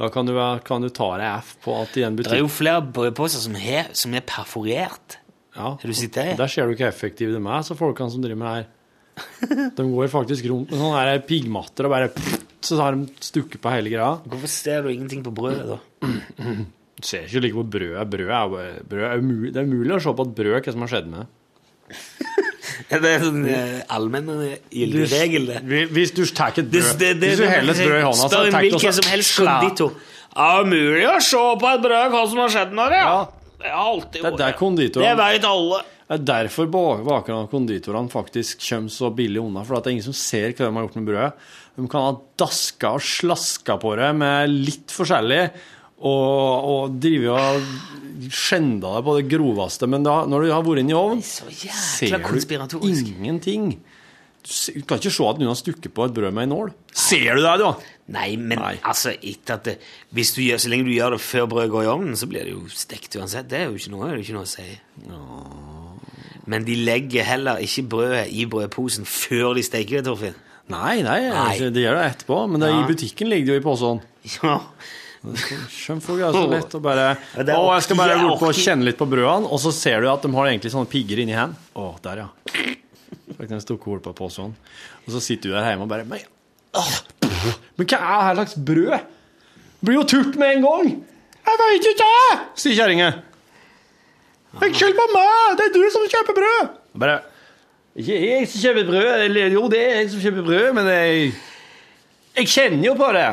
da 0.01 0.09
kan 0.13 0.29
du, 0.29 0.35
kan 0.65 0.85
du 0.85 0.89
ta 0.97 1.09
deg 1.21 1.45
F 1.45 1.55
på 1.65 1.77
at 1.77 1.97
i 2.01 2.05
en 2.07 2.17
Det 2.17 2.29
er 2.33 2.41
jo 2.43 2.49
flere 2.53 2.81
brødposer 2.85 3.43
som, 3.45 3.57
he, 3.61 3.83
som 3.97 4.15
er 4.17 4.25
perforert. 4.25 5.19
ja, 5.57 5.75
Har 5.77 5.85
du 5.85 5.93
sett 5.97 6.15
det? 6.17 6.37
Der 6.41 6.49
ser 6.49 6.69
du 6.69 6.75
hvor 6.75 6.89
effektive 6.89 7.37
de 7.37 7.41
er, 7.41 7.63
så 7.69 7.77
folkene 7.77 8.11
som 8.13 8.23
driver 8.25 8.41
med 8.41 8.49
det 8.49 8.61
her. 8.61 8.77
De 9.77 9.85
går 9.85 10.09
faktisk 10.09 10.47
rundt 10.49 10.71
med 10.73 10.81
sånne 10.81 11.19
piggmatter 11.29 11.85
og 11.85 11.93
bare 11.93 12.09
Så 12.65 12.77
har 12.81 12.97
de 12.97 13.09
stukket 13.25 13.61
på 13.61 13.73
hele 13.73 13.89
greia. 13.93 14.19
Hvorfor 14.25 14.49
ser 14.49 14.83
du 14.85 14.91
ingenting 14.93 15.23
på 15.25 15.33
brødet, 15.33 15.67
da? 15.69 16.07
Du 17.01 17.09
ser 17.09 17.25
ikke 17.25 17.45
like 17.47 17.57
på 17.57 17.67
brødet. 17.77 18.07
Brød 18.13 18.33
er, 18.37 18.81
brød 18.91 19.07
er 19.09 19.23
umulig. 19.23 19.53
Det 19.55 19.63
er 19.63 19.69
umulig 19.69 19.97
å 19.97 20.03
se 20.05 20.13
på 20.17 20.27
et 20.29 20.35
brød 20.41 20.57
hva 20.59 20.75
som 20.75 20.85
har 20.85 20.93
skjedd 20.95 21.11
med 21.13 21.23
det. 21.23 21.29
Det 22.91 23.07
er 23.07 23.23
sånn 23.23 23.45
eh, 23.47 23.81
allmenn 23.93 24.31
gyldig 24.73 25.05
regel, 25.13 25.51
det. 25.51 25.83
Hvis 25.95 26.15
du 26.17 26.23
tar 26.27 26.57
et 26.59 26.67
brød 26.71 26.89
det, 26.99 27.11
det, 27.21 27.29
Hvis 27.35 27.43
du 27.43 27.47
heller 27.47 27.77
et 27.77 27.87
brød 27.87 27.99
i 27.99 28.07
hånda, 28.07 28.17
så 28.19 28.31
Spør 28.31 28.35
tar 28.35 28.49
du 28.49 28.57
hvilken 28.57 28.97
som 28.97 29.11
helst 29.11 29.37
konditor 29.37 29.93
konditor. 29.93 30.17
Er 30.41 30.65
umulig 30.65 31.07
å 31.11 31.15
se 31.23 31.45
på 31.61 31.71
et 31.71 31.85
brød 31.85 32.13
hva 32.15 32.25
som 32.33 32.43
har 32.43 32.53
skjedd 32.55 32.75
med 32.79 32.95
det? 32.95 33.01
Ja. 33.05 33.21
Det 33.61 33.73
har 33.75 33.89
alltid 33.93 34.23
Det 34.25 34.31
er 34.31 34.37
der 34.41 34.93
Det 34.97 35.17
vet 35.21 35.49
alle. 35.51 35.81
Det 36.11 36.17
er 36.17 36.23
derfor 36.27 36.67
bakerne 36.73 37.45
og 37.45 37.51
konditorene 37.53 38.11
faktisk 38.11 38.63
kommer 38.65 38.91
så 38.91 39.11
billig 39.15 39.43
unna. 39.43 39.63
For 39.67 39.79
at 39.79 39.85
det 39.85 39.93
er 39.93 39.99
ingen 39.99 40.09
som 40.09 40.17
ser 40.17 40.55
hva 40.55 40.65
de 40.65 40.75
har 40.75 40.87
gjort 40.87 40.97
med 40.99 41.11
brødet. 41.11 41.51
De 41.77 41.91
kan 41.91 42.07
ha 42.09 42.15
daska 42.43 42.95
og 42.97 43.05
slaska 43.05 43.77
på 43.79 43.93
det 44.01 44.09
med 44.19 44.51
litt 44.51 44.95
forskjellig. 44.95 45.45
Og, 46.01 46.69
og 46.73 46.95
driver 47.03 47.37
og 47.61 48.31
skjenda 48.33 48.95
deg 48.97 49.05
på 49.05 49.15
det 49.19 49.25
groveste. 49.29 49.89
Men 49.91 50.05
da, 50.07 50.23
når 50.29 50.47
du 50.47 50.53
har 50.55 50.65
vært 50.65 50.81
inne 50.85 50.95
i 50.95 50.97
ovnen, 50.97 51.21
ser 51.25 52.17
du 52.73 52.79
ingenting. 52.89 53.75
Du 54.41 54.81
kan 54.89 54.97
ikke 54.97 55.13
se 55.13 55.25
at 55.29 55.37
noen 55.41 55.51
har 55.53 55.59
stukket 55.61 55.93
på 55.93 56.07
et 56.09 56.15
brød 56.17 56.33
med 56.33 56.47
en 56.47 56.53
nål. 56.55 56.71
Ser 56.97 57.37
du 57.37 57.43
det, 57.45 57.53
da? 57.61 57.75
Nei, 58.17 58.31
men 58.41 58.59
altså, 58.65 59.13
etter 59.13 59.59
at 59.59 59.67
det, 59.69 59.75
hvis 60.17 60.33
du 60.35 60.41
gjør, 60.43 60.63
så 60.65 60.71
lenge 60.73 60.89
du 60.89 60.95
gjør 60.95 61.15
det 61.15 61.21
før 61.23 61.45
brødet 61.53 61.71
går 61.75 61.85
i 61.85 61.91
ovnen, 61.93 62.17
så 62.19 62.27
blir 62.31 62.49
det 62.49 62.55
jo 62.57 62.63
stekt 62.73 63.19
uansett. 63.21 63.51
Det 63.53 63.61
er 63.61 63.69
jo 63.69 63.77
ikke 63.77 63.93
noe, 63.93 64.09
det 64.09 64.17
jo 64.23 64.25
ikke 64.25 64.39
noe 64.39 64.49
å 64.49 64.51
si. 64.51 64.67
Men 66.51 66.65
de 66.67 66.75
legger 66.81 67.29
heller 67.29 67.61
ikke 67.63 67.85
brødet 67.93 68.25
i 68.33 68.47
brødposen 68.51 69.05
før 69.07 69.53
de 69.61 69.63
steker 69.69 70.01
det, 70.01 70.07
Torfinn. 70.09 70.39
Nei, 70.71 71.01
nei, 71.03 71.21
Nei. 71.29 71.55
de 71.75 71.83
gjør 71.85 71.97
det 72.01 72.09
etterpå. 72.15 72.41
Men 72.51 72.63
det, 72.65 72.73
Ja. 72.73 72.81
i 72.81 72.89
butikken 72.89 73.29
ligger 73.31 73.47
det 73.47 73.55
jo 73.59 73.61
i 73.61 73.67
posen. 73.69 74.01
Ja. 74.43 74.57
Folk 75.21 76.23
er 76.25 76.33
så 76.33 76.47
lett 76.49 76.75
å 76.75 76.81
bare 76.81 77.11
Å, 77.37 77.65
jeg 77.75 77.85
skal 77.85 77.99
bare 77.99 78.17
gå 78.23 78.31
på 78.41 78.49
og 78.49 78.57
kjenne 78.57 78.87
litt 78.89 78.97
på 78.97 79.09
brødene, 79.11 79.51
og 79.53 79.61
så 79.61 79.73
ser 79.75 80.01
du 80.01 80.09
at 80.09 80.25
de 80.25 80.33
har 80.33 80.49
egentlig 80.49 80.73
sånne 80.73 80.89
pigger 80.89 81.21
inni 81.21 81.37
hendene. 81.37 81.61
Å, 81.77 81.91
der, 82.05 82.23
ja. 82.25 82.29
Fikk 83.37 83.51
den 83.51 83.61
hull 83.85 84.01
på 84.05 84.15
posen. 84.17 84.55
Og 85.05 85.13
så 85.13 85.21
sitter 85.25 85.51
du 85.51 85.57
der 85.57 85.69
hjemme 85.69 85.85
og 85.85 85.93
bare 85.93 86.07
Men, 86.09 86.25
åh, 86.77 86.95
men 87.77 87.89
hva 87.89 87.99
er 88.01 88.31
det 88.31 88.45
slags 88.45 88.57
brød? 88.71 89.09
Det 89.81 89.89
blir 89.89 89.97
jo 89.97 90.07
turt 90.09 90.39
med 90.41 90.57
en 90.57 90.65
gang! 90.65 90.89
Jeg 91.41 91.61
veit 91.61 91.91
ikke! 91.93 92.09
sier 92.61 92.77
kjerringa. 92.77 93.11
Unnskyld, 94.61 94.97
mamma! 94.99 95.27
Det 95.57 95.69
er 95.69 95.77
du 95.77 95.85
som 95.93 96.09
kjøper 96.11 96.37
brød! 96.37 96.73
Bare 97.01 97.21
Ikke 97.97 98.17
jeg 98.17 98.49
som 98.51 98.65
kjøper 98.65 98.89
brød. 98.89 99.13
Eller 99.29 99.55
jo, 99.57 99.63
det 99.73 99.85
er 99.85 99.95
jeg 100.03 100.11
som 100.15 100.25
kjøper 100.25 100.49
brød, 100.49 100.67
men 100.81 100.91
jeg 100.93 101.31
Jeg 102.41 102.53
kjenner 102.57 102.87
jo 102.89 102.97
på 102.99 103.13
det. 103.17 103.29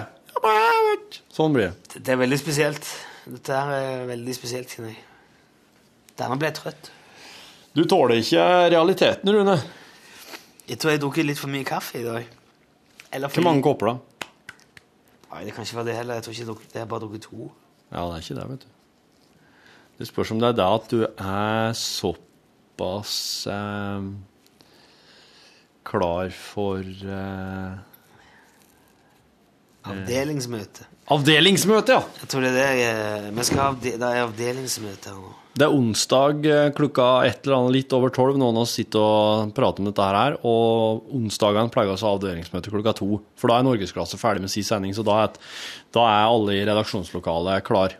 Sånn 1.33 1.53
blir 1.55 1.71
det. 1.71 2.01
Det 2.03 2.13
er 2.13 2.19
veldig 2.21 2.39
spesielt. 2.39 2.87
Dette 3.27 3.57
er 3.57 4.05
veldig 4.09 4.35
spesielt, 4.37 4.71
kjenner 4.71 4.93
jeg. 4.93 5.03
Dermed 6.17 6.41
ble 6.41 6.49
jeg 6.49 6.57
trøtt. 6.59 6.91
Du 7.77 7.83
tåler 7.85 8.21
ikke 8.21 8.43
realiteten, 8.73 9.33
Rune. 9.35 9.57
Jeg 10.67 10.79
tror 10.81 10.93
jeg 10.93 11.01
drukket 11.03 11.27
litt 11.27 11.39
for 11.39 11.51
mye 11.51 11.67
kaffe 11.67 11.99
i 11.99 12.05
dag. 12.05 12.25
Eller 13.13 13.31
for 13.31 13.39
Hvor 13.41 13.47
mange 13.49 13.63
kopper, 13.65 13.91
da? 13.91 14.31
Nei, 15.31 15.43
det 15.45 15.53
kan 15.55 15.67
ikke 15.67 15.77
være 15.79 15.89
det 15.89 15.97
heller. 15.99 16.17
Jeg 16.17 16.25
tror 16.25 16.33
ikke 16.33 16.41
jeg, 16.41 16.49
drukket, 16.49 16.73
jeg 16.73 16.81
har 16.81 16.89
bare 16.91 17.03
drukket 17.03 17.27
to. 17.27 17.51
Ja, 17.91 18.01
det 18.07 18.15
er 18.15 18.23
ikke 18.25 18.39
det, 18.39 18.47
vet 18.51 18.65
du. 18.65 18.73
Det 19.97 20.07
spørs 20.07 20.31
om 20.33 20.41
det 20.41 20.49
er 20.51 20.57
det 20.57 20.65
at 20.77 20.89
du 20.93 20.99
er 21.05 21.77
såpass 21.77 23.13
eh, 23.49 24.09
klar 25.87 26.33
for 26.35 26.81
eh, 26.83 27.77
Avdelingsmøte. 29.93 30.85
Avdelingsmøte, 31.13 31.95
ja! 31.95 32.03
Jeg 32.21 32.29
tror 32.31 32.43
det 32.43 32.49
er 32.51 32.57
det 32.57 32.79
jeg, 32.81 33.33
vi 33.37 33.43
skal 33.47 33.61
ha 33.61 33.67
avde, 33.71 33.91
Det 33.97 34.07
er 34.07 34.23
avdelingsmøte 34.25 35.11
her 35.11 35.19
nå. 35.21 35.33
Det 35.57 35.65
er 35.65 35.73
onsdag 35.73 36.43
eh, 36.45 36.65
klokka 36.77 37.05
et 37.25 37.39
eller 37.47 37.55
annet 37.57 37.73
litt 37.73 37.93
over 37.97 38.11
tolv. 38.13 38.35
Noen 38.37 38.59
av 38.59 38.65
oss 38.67 38.75
sitter 38.77 39.01
og 39.01 39.53
prater 39.57 39.81
om 39.81 39.87
dette 39.89 40.05
her. 40.05 40.35
Og 40.45 41.07
onsdagene 41.17 41.71
pleier 41.73 41.93
oss 41.95 42.03
å 42.05 42.11
ha 42.11 42.17
avdelingsmøte 42.19 42.73
klokka 42.73 42.93
to. 42.99 43.21
For 43.39 43.49
da 43.49 43.57
er 43.57 43.65
norgesklasse 43.65 44.19
ferdig 44.21 44.43
med 44.43 44.53
sin 44.53 44.67
sending, 44.67 44.93
så 44.93 45.05
da 45.07 45.15
er, 45.23 45.39
da 45.97 46.03
er 46.11 46.27
alle 46.27 46.59
i 46.59 46.65
redaksjonslokalet 46.67 47.65
klar. 47.65 47.95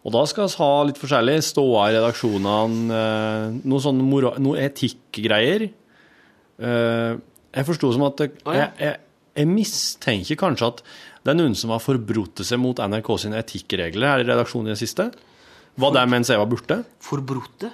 Og 0.00 0.14
da 0.14 0.22
skal 0.30 0.48
vi 0.48 0.56
ha 0.62 0.70
litt 0.88 1.02
forskjellig. 1.02 1.36
Ståa 1.44 1.90
i 1.90 1.98
redaksjonene, 1.98 3.00
eh, 3.02 3.58
noe 3.68 3.84
sånn 3.84 4.00
noe 4.40 4.62
etikkgreier. 4.64 5.66
Eh, 6.60 7.18
Jeg 7.50 7.66
forsto 7.66 7.88
som 7.92 8.04
at 8.06 8.20
jeg, 8.22 8.30
jeg, 8.78 8.96
jeg 9.40 9.48
mistenker 9.50 10.38
kanskje 10.40 10.68
at 10.74 10.82
det 11.24 11.32
er 11.34 11.36
noen 11.40 11.56
som 11.58 11.72
har 11.74 11.82
forbrutt 11.84 12.40
seg 12.46 12.60
mot 12.62 12.78
NRK 12.80 13.10
sine 13.24 13.40
etikkregler 13.42 14.08
her 14.14 14.22
i 14.22 14.28
redaksjonen 14.28 14.70
i 14.70 14.74
det 14.74 14.80
siste. 14.80 15.10
Var 15.80 15.92
det 15.96 16.06
mens 16.12 16.30
jeg 16.32 16.40
var 16.40 16.48
borte? 16.50 16.80
Forbrotte? 17.04 17.68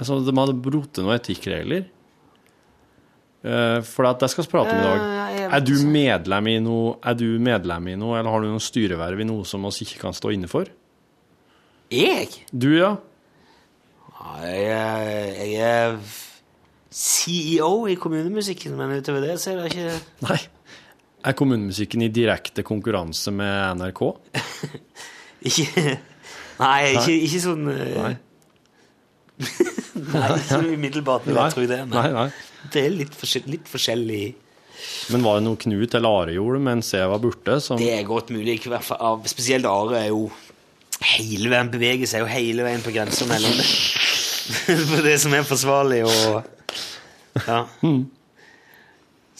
Altså, 0.00 0.16
de 0.24 0.34
hadde 0.38 0.56
brutt 0.64 0.98
noen 1.02 1.14
etikkregler. 1.18 1.84
Eh, 3.42 3.78
For 3.86 4.08
det 4.20 4.28
skal 4.32 4.44
vi 4.44 4.50
prate 4.52 4.74
om 4.74 4.80
i 4.80 4.86
dag. 4.86 5.04
Eh, 5.40 5.54
Er 5.56 5.60
du 5.64 5.72
medlem 5.88 6.46
i 6.50 6.56
noe, 6.62 6.96
er 7.02 7.14
du 7.18 7.26
medlem 7.42 7.88
i 7.88 7.96
noe, 7.98 8.18
eller 8.18 8.30
har 8.30 8.42
du 8.44 8.50
noe 8.52 8.62
styreverv 8.62 9.20
i 9.22 9.26
noe 9.28 9.46
som 9.48 9.62
vi 9.66 9.86
ikke 9.86 10.00
kan 10.02 10.16
stå 10.16 10.32
inne 10.34 10.50
for? 10.50 10.68
Jeg? 11.90 12.28
Du, 12.52 12.68
ja. 12.76 12.96
Jeg, 14.44 15.52
jeg 15.54 15.56
er 15.64 15.96
CEO 16.92 17.86
i 17.90 17.96
kommunemusikken, 17.98 18.76
men 18.78 18.92
utover 19.00 19.24
det 19.24 19.38
så 19.40 19.52
er 19.54 19.62
det 19.62 19.70
ikke 19.72 19.94
Nei. 20.28 20.38
Er 21.20 21.36
kommunemusikken 21.36 22.02
i 22.04 22.08
direkte 22.12 22.64
konkurranse 22.66 23.32
med 23.34 23.80
NRK? 23.80 24.02
Ikke 25.50 25.98
Nei, 26.60 26.90
ikke, 26.92 27.14
ikke 27.24 27.38
sånn 27.40 27.68
eh, 27.72 27.94
Nei. 27.96 28.10
Nei, 30.12 30.26
ikke 30.36 30.58
umiddelbart 30.74 31.24
vil 31.24 31.38
jeg 31.38 31.54
tro 31.54 31.64
det. 31.70 31.78
Nei, 31.88 32.04
nei. 32.12 32.26
Det 32.72 32.82
er 32.84 32.92
litt, 32.92 33.16
forskjell, 33.16 33.46
litt 33.48 33.68
forskjellig 33.68 34.20
Men 35.14 35.24
var 35.24 35.38
det 35.38 35.46
noe 35.46 35.60
Knut 35.60 35.96
eller 35.96 36.18
Are 36.20 36.34
gjorde 36.36 36.60
mens 36.66 36.92
jeg 36.92 37.08
var 37.08 37.22
borte? 37.24 37.56
Som... 37.64 37.80
Det 37.80 37.88
er 37.94 38.04
godt 38.08 38.32
mulig. 38.36 38.58
fall 38.84 39.24
Spesielt 39.32 39.68
Are 39.68 39.96
er 40.02 40.10
jo 40.10 40.28
hele 41.00 41.48
veien 41.52 41.72
beveger 41.72 42.08
seg 42.08 42.24
jo 42.24 42.28
hele 42.28 42.66
veien 42.66 42.84
på 42.84 42.92
grensa 42.92 43.28
mellom 43.28 43.56
det. 43.56 43.68
Det 45.06 45.16
som 45.22 45.34
er 45.36 45.46
forsvarlig 45.48 46.04
og 46.04 46.42
Ja. 47.46 47.64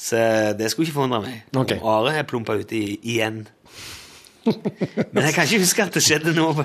Så 0.00 0.20
det 0.56 0.70
skulle 0.72 0.88
ikke 0.88 0.96
forundre 0.96 1.20
meg. 1.26 1.42
Okay. 1.52 1.80
om 1.80 1.88
Are 1.92 2.14
har 2.16 2.28
plumpa 2.28 2.56
uti 2.56 2.98
igjen. 3.02 3.42
Men 5.12 5.26
jeg 5.26 5.34
kan 5.36 5.44
ikke 5.44 5.60
huske 5.60 5.84
at 5.84 5.96
det 5.96 6.02
skjedde 6.04 6.32
noe 6.36 6.54
på, 6.56 6.64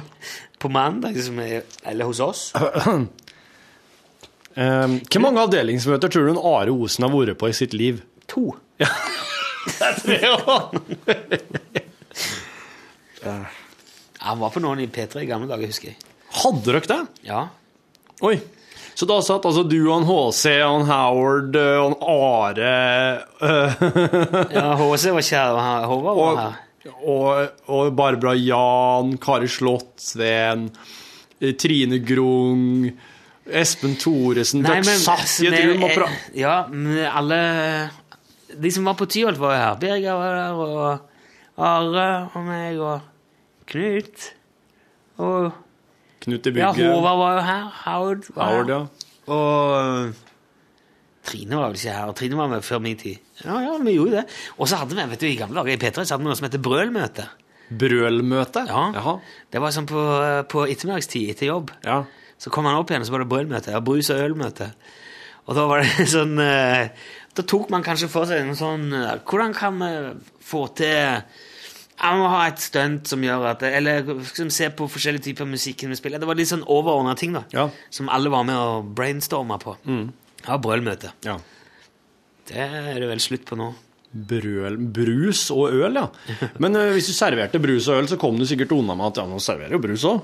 på 0.64 0.72
mandag, 0.72 1.18
er, 1.44 1.66
eller 1.84 2.12
hos 2.12 2.24
oss. 2.24 2.48
Um, 4.56 5.02
Hvor 5.12 5.20
mange 5.20 5.42
avdelingsmøter 5.44 6.08
tror 6.08 6.30
du 6.30 6.32
en 6.32 6.38
Are 6.40 6.72
Osen 6.72 7.04
har 7.04 7.12
vært 7.12 7.36
på 7.42 7.50
i 7.52 7.56
sitt 7.58 7.74
liv? 7.76 7.98
To. 8.32 8.54
Ja. 8.80 8.88
Det 10.06 10.20
er 10.22 10.32
år. 10.32 10.78
Han 14.24 14.40
var 14.40 14.54
på 14.54 14.64
noen 14.64 14.80
i 14.80 14.88
P3 14.88 15.26
i 15.26 15.28
gamle 15.28 15.50
dager, 15.52 15.68
husker 15.68 15.92
jeg. 15.92 16.00
Hadde 16.40 16.64
dere 16.70 16.82
det? 16.88 17.02
Ja. 17.28 17.42
Oi. 18.24 18.38
Så 18.96 19.06
da 19.10 19.18
satt 19.22 19.44
altså 19.46 19.66
du 19.68 19.78
og 19.92 20.06
HC 20.08 20.54
og 20.64 20.86
Howard 20.88 21.56
eh, 21.60 21.82
og 21.84 22.06
Are 22.08 22.70
eh, 23.44 23.82
Ja, 24.56 24.70
HC 24.80 25.10
var 25.12 25.26
og 25.52 25.60
han- 25.66 25.88
Håvard 25.92 26.20
var 26.22 26.38
her. 26.46 26.62
og, 27.04 27.50
og 27.76 27.90
Barbara 27.98 28.36
Jan, 28.40 29.18
Kari 29.20 29.50
Slottsveen, 29.52 30.70
eh, 31.42 31.52
Trine 31.60 32.00
Grung, 32.08 32.88
Espen 33.46 33.98
Thoresen 34.00 34.64
rom 35.76 35.84
og 35.90 35.92
pra... 35.98 36.08
Ja, 36.34 36.56
alle 37.20 37.42
De 38.56 38.72
som 38.72 38.88
var 38.88 38.96
på 38.98 39.06
Tyholt, 39.12 39.38
var 39.42 39.52
jo 39.58 39.60
her. 39.60 39.76
Birger 39.82 40.16
var 40.22 40.40
der, 40.40 40.54
og 40.56 41.62
Are 41.68 42.08
og 42.34 42.48
meg 42.48 42.80
og 42.80 43.02
Knut. 43.70 44.30
Og 45.20 45.52
Knut 46.26 46.48
i 46.50 46.54
ja, 46.58 46.72
bygget. 46.74 46.92
Håvard 46.92 47.20
var 47.22 47.36
jo 47.38 47.44
her. 47.46 47.66
Howard 47.86 48.30
var 48.36 48.52
Howard, 48.52 48.72
her. 48.72 48.76
ja. 48.76 49.34
Og 49.36 50.14
Trine 51.26 51.58
var 51.58 51.72
vel 51.72 51.80
ikke 51.80 51.96
her. 51.96 52.12
Trine 52.18 52.38
var 52.38 52.52
med 52.52 52.66
før 52.66 52.82
min 52.84 52.98
tid. 53.02 53.18
Ja, 53.44 53.58
ja, 53.64 53.74
vi 53.82 53.96
gjorde 53.96 54.20
det. 54.20 54.26
Og 54.60 54.70
så 54.70 54.78
hadde 54.82 54.98
vi 54.98 55.06
vet 55.10 55.22
du, 55.24 55.28
i 55.30 55.38
gamle 55.40 55.58
dager 55.62 55.74
i 55.74 55.82
P3 55.82 56.04
så 56.06 56.16
hadde 56.16 56.26
vi 56.26 56.30
noe 56.30 56.38
som 56.38 56.46
heter 56.48 56.62
brølmøte. 56.66 57.26
Brølmøte? 57.82 58.62
Ja. 58.70 58.84
Jaha. 58.94 59.16
Det 59.54 59.62
var 59.64 59.74
sånn 59.74 59.88
på, 59.90 60.04
på 60.52 60.66
ettermiddagstid 60.70 61.32
etter 61.34 61.50
jobb. 61.50 61.74
Ja. 61.86 62.04
Så 62.38 62.52
kom 62.54 62.68
han 62.70 62.78
opp 62.78 62.92
igjen, 62.92 63.02
og 63.02 63.10
så 63.10 63.16
var 63.16 63.24
det 63.24 63.32
brølmøte. 63.32 63.74
Ja, 63.74 63.82
brus- 63.82 64.12
og 64.14 64.22
ølmøte. 64.22 64.70
Og 65.48 65.58
da 65.58 65.66
var 65.70 65.82
det 65.82 66.06
sånn 66.16 66.38
eh, 66.42 66.94
Da 67.38 67.44
tok 67.46 67.70
man 67.74 67.84
kanskje 67.86 68.10
for 68.10 68.26
seg 68.30 68.42
en 68.46 68.56
sånn 68.58 68.88
eh, 68.98 69.12
Hvordan 69.30 69.52
kan 69.54 69.76
vi 69.78 69.90
få 70.46 70.64
til 70.78 71.20
ja, 71.96 72.12
vi 72.12 72.20
må 72.20 72.28
ha 72.34 72.42
et 72.50 72.60
stunt 72.60 73.08
som 73.08 73.24
gjør 73.24 73.46
at 73.54 73.64
Eller 73.70 74.04
liksom, 74.04 74.50
se 74.52 74.68
på 74.76 74.88
forskjellige 74.92 75.30
typer 75.30 75.48
musikk 75.48 75.86
vi 75.88 75.96
spiller. 75.96 76.20
Det 76.20 76.28
var 76.28 76.36
litt 76.36 76.52
sånn 76.52 76.66
overordna 76.68 77.16
ting, 77.20 77.36
da. 77.38 77.46
Ja. 77.56 77.70
Som 77.94 78.12
alle 78.12 78.32
var 78.34 78.44
med 78.48 78.60
og 78.60 78.90
brainstorma 78.98 79.58
på. 79.62 79.78
Ha 80.50 80.62
brølmøte. 80.62 81.16
ja. 81.26 81.40
Det 82.46 82.62
er 82.62 83.00
det 83.02 83.08
vel 83.10 83.22
slutt 83.24 83.42
på 83.50 83.58
nå. 83.58 83.72
Brøl, 84.16 84.76
brus 84.78 85.48
og 85.50 85.74
øl, 85.74 85.98
ja. 85.98 86.04
Men 86.62 86.78
uh, 86.78 86.92
hvis 86.94 87.10
du 87.10 87.16
serverte 87.18 87.58
brus 87.60 87.88
og 87.90 88.04
øl, 88.04 88.10
så 88.12 88.20
kom 88.22 88.38
du 88.38 88.46
sikkert 88.46 88.76
unna 88.76 88.94
med 88.96 89.10
at 89.10 89.24
ja, 89.24 89.26
nå 89.28 89.40
serverer 89.42 89.74
jo 89.74 89.82
brus 89.82 90.06
òg. 90.08 90.20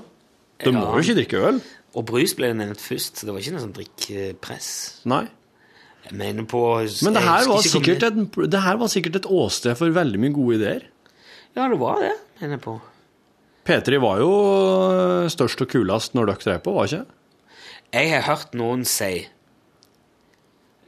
Du 0.62 0.70
må 0.76 0.84
jo 0.94 1.02
ikke 1.02 1.16
drikke 1.18 1.42
øl. 1.48 1.58
Og 1.98 2.06
brus 2.08 2.36
ble 2.38 2.52
nevnt 2.56 2.80
først, 2.80 3.18
så 3.18 3.26
det 3.26 3.34
var 3.34 3.42
ikke 3.42 3.56
noe 3.56 3.64
sånn 3.64 3.74
drikkepress. 3.76 4.70
Nei. 5.10 5.24
Jeg 6.06 6.16
mener 6.18 6.46
på 6.46 6.62
Men 7.04 7.18
det 7.18 7.26
her, 7.26 7.44
var 7.50 7.66
sikkert 7.66 8.06
et, 8.06 8.22
det 8.54 8.62
her 8.64 8.78
var 8.80 8.90
sikkert 8.90 9.18
et 9.20 9.28
åsted 9.28 9.76
for 9.78 9.98
veldig 9.98 10.22
mye 10.22 10.34
gode 10.38 10.60
ideer. 10.60 10.86
Ja, 11.56 11.68
det 11.68 11.78
var 11.80 12.00
det, 12.00 12.14
mener 12.40 12.56
jeg 12.56 12.64
på. 12.64 12.78
P3 13.62 13.98
var 14.02 14.22
jo 14.22 14.30
eh, 14.32 15.28
størst 15.30 15.60
og 15.62 15.70
kulest 15.70 16.16
når 16.16 16.32
dere 16.32 16.44
drev 16.46 16.62
på, 16.64 16.74
var 16.74 16.88
ikke? 16.88 17.04
Jeg 17.92 18.10
har 18.14 18.24
hørt 18.24 18.54
noen 18.56 18.86
si 18.88 19.26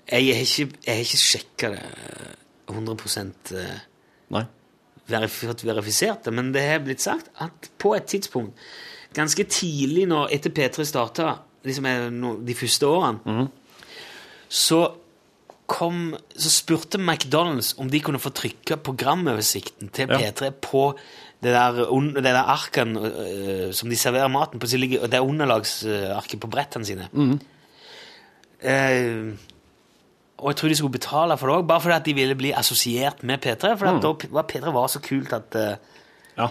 Jeg 0.08 0.34
har 0.36 0.40
ikke, 0.40 0.66
jeg 0.86 0.96
har 0.96 1.04
ikke 1.04 1.20
sjekka 1.20 1.70
det 1.74 1.84
100 2.72 2.96
eh, 3.60 3.78
Nei. 4.34 4.44
verif 5.08 5.42
verifisert 5.44 6.24
det, 6.24 6.32
men 6.32 6.52
det 6.54 6.64
har 6.64 6.82
blitt 6.84 7.04
sagt 7.04 7.28
at 7.44 7.70
på 7.78 7.92
et 7.94 8.08
tidspunkt, 8.08 8.56
ganske 9.14 9.44
tidlig 9.44 10.08
når 10.08 10.32
etter 10.32 10.50
P3 10.50 10.86
starta, 10.88 11.36
liksom 11.64 11.86
de 12.44 12.56
første 12.56 12.88
årene, 12.88 13.48
så 14.48 14.80
kom 15.66 16.14
Så 16.36 16.50
spurte 16.52 16.98
McDonald's 17.00 17.72
om 17.80 17.88
de 17.90 18.00
kunne 18.04 18.18
få 18.20 18.30
trykke 18.36 18.76
programoversikten 18.76 19.88
til 19.96 20.06
P3 20.12 20.50
på 20.60 20.90
det 21.44 21.52
der, 21.52 21.78
un- 21.92 22.14
det 22.14 22.24
der 22.24 22.36
arken 22.48 22.96
uh, 22.96 23.72
som 23.76 23.88
de 23.90 23.96
serverer 23.96 24.28
maten 24.32 24.60
på, 24.60 24.66
ligger 24.76 25.06
det 25.06 25.14
er 25.18 25.24
underlagsarket 25.28 26.40
på 26.40 26.48
brettene 26.48 26.84
sine. 26.88 27.08
Eh, 28.64 29.34
og 30.40 30.50
jeg 30.50 30.56
tror 30.56 30.68
de 30.72 30.76
skulle 30.78 30.96
betale 30.96 31.36
for 31.40 31.48
det 31.50 31.56
òg, 31.58 31.66
bare 31.68 31.80
fordi 31.84 31.94
at 31.96 32.06
de 32.08 32.14
ville 32.16 32.34
bli 32.38 32.52
assosiert 32.56 33.22
med 33.24 33.44
P3. 33.44 33.74
For 33.78 33.86
at 33.90 34.00
da 34.02 34.12
P- 34.18 34.30
var 34.32 34.46
P3 34.50 34.72
var 34.74 34.88
så 34.92 35.00
kult 35.04 35.32
at 35.36 35.54
uh, 35.56 35.76
Ja. 36.38 36.48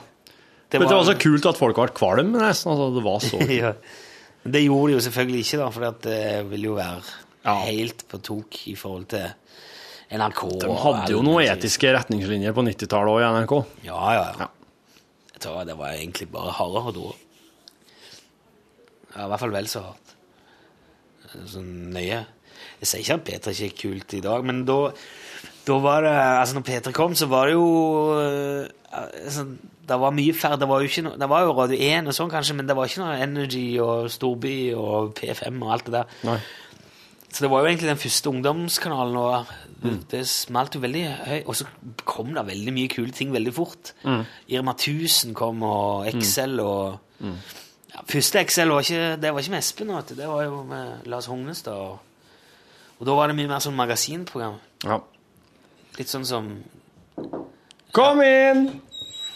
det 0.71 0.79
Det 0.79 0.89
var 0.89 1.03
så 1.09 1.17
kult 1.19 1.45
at 1.45 1.57
folk 1.59 1.75
ble 1.75 1.89
kvalme 1.93 2.37
nesten. 2.39 2.71
Altså, 2.71 2.89
det 2.95 3.03
var 3.03 3.19
så 3.19 3.41
ja. 3.63 3.73
Men 4.43 4.53
Det 4.53 4.63
gjorde 4.65 4.91
de 4.91 4.97
jo 4.97 5.03
selvfølgelig 5.07 5.39
ikke, 5.45 5.57
da, 5.57 5.67
for 5.69 5.93
det 6.03 6.49
ville 6.51 6.65
jo 6.71 6.73
være 6.77 7.01
Ja. 7.43 7.57
helt 7.67 8.05
på 8.07 8.19
tok 8.23 8.59
i 8.71 8.75
forhold 8.79 9.07
til 9.11 9.25
NRK. 10.13 10.43
De 10.61 10.75
hadde 10.83 11.11
jo 11.11 11.23
noen 11.25 11.47
etiske 11.49 11.89
retningslinjer 11.95 12.53
på 12.55 12.63
90-tallet 12.67 13.13
òg 13.15 13.23
i 13.23 13.31
NRK. 13.39 13.55
Ja, 13.87 13.99
ja, 14.15 14.23
ja. 14.29 14.45
Ja. 14.45 14.49
Jeg 15.33 15.43
tror 15.43 15.65
det 15.67 15.75
var 15.79 15.95
egentlig 15.97 16.29
bare 16.31 16.53
hardere 16.55 16.93
da. 16.95 17.09
Ja, 19.13 19.25
I 19.25 19.29
hvert 19.31 19.43
fall 19.43 19.53
vel 19.53 19.67
så 19.69 19.83
hardt. 19.89 20.15
Sånn 21.49 21.91
nøye. 21.93 22.21
Jeg 22.83 22.89
sier 22.89 23.03
ikke 23.03 23.17
at 23.17 23.27
P3 23.27 23.53
ikke 23.53 23.67
er 23.67 23.77
kult 23.81 24.15
i 24.17 24.21
dag, 24.23 24.43
men 24.45 24.63
da, 24.67 24.77
da 25.67 25.77
var 25.83 26.03
det 26.05 26.13
Altså, 26.13 26.57
når 26.57 26.65
P3 26.67 26.93
kom, 26.95 27.15
så 27.17 27.27
var 27.31 27.49
det 27.49 27.55
jo 27.55 27.67
øh, 28.19 28.67
altså, 28.91 29.45
Det 29.87 29.97
var 29.99 30.15
mye 30.15 30.33
færre. 30.37 30.59
Det 30.61 30.67
var 30.69 30.83
jo 30.83 30.89
ikke 30.91 31.13
Det 31.19 31.29
var 31.31 31.45
jo 31.47 31.55
Radio 31.57 31.79
1 31.79 32.07
og 32.11 32.17
sånn, 32.17 32.31
kanskje, 32.33 32.57
men 32.59 32.69
det 32.69 32.75
var 32.77 32.89
ikke 32.89 33.03
noe 33.03 33.19
Energy 33.25 33.65
og 33.83 34.11
Storby 34.13 34.57
og 34.77 35.15
P5 35.19 35.57
og 35.63 35.73
alt 35.75 35.89
det 35.89 35.95
der. 35.97 36.19
Nei. 36.29 36.39
Så 37.33 37.41
det 37.41 37.49
var 37.49 37.63
jo 37.63 37.69
egentlig 37.71 37.89
den 37.89 37.97
første 37.97 38.29
ungdomskanalen, 38.29 39.15
og 39.17 39.53
det, 39.81 39.93
det 40.11 40.21
smalt 40.29 40.75
jo 40.77 40.83
veldig 40.83 41.03
høy. 41.25 41.39
Og 41.49 41.55
så 41.57 41.65
kom 42.05 42.29
det 42.35 42.43
veldig 42.45 42.73
mye 42.75 42.91
kule 42.93 43.11
ting 43.15 43.33
veldig 43.33 43.53
fort. 43.55 43.93
Irma 44.53 44.75
1000 44.77 45.33
kom, 45.37 45.63
og 45.65 46.05
Excel 46.11 46.59
og 46.61 46.99
ja, 47.23 48.03
Første 48.09 48.39
Excel 48.41 48.69
var 48.73 48.85
ikke, 48.85 49.15
det 49.21 49.33
var 49.33 49.41
ikke 49.41 49.53
med 49.55 49.63
Espen, 49.63 49.91
det 50.13 50.27
var 50.29 50.43
jo 50.45 50.61
med 50.69 51.09
Lars 51.09 51.25
Hognestad. 51.25 51.73
Og, 51.73 51.97
og 52.99 53.09
da 53.09 53.17
var 53.17 53.29
det 53.29 53.37
mye 53.41 53.49
mer 53.49 53.65
sånn 53.65 53.77
magasinprogram. 53.77 54.61
Ja. 54.85 55.01
Litt 55.97 56.09
sånn 56.09 56.25
som 56.25 56.53
Kom 57.93 58.21
inn! 58.25 58.67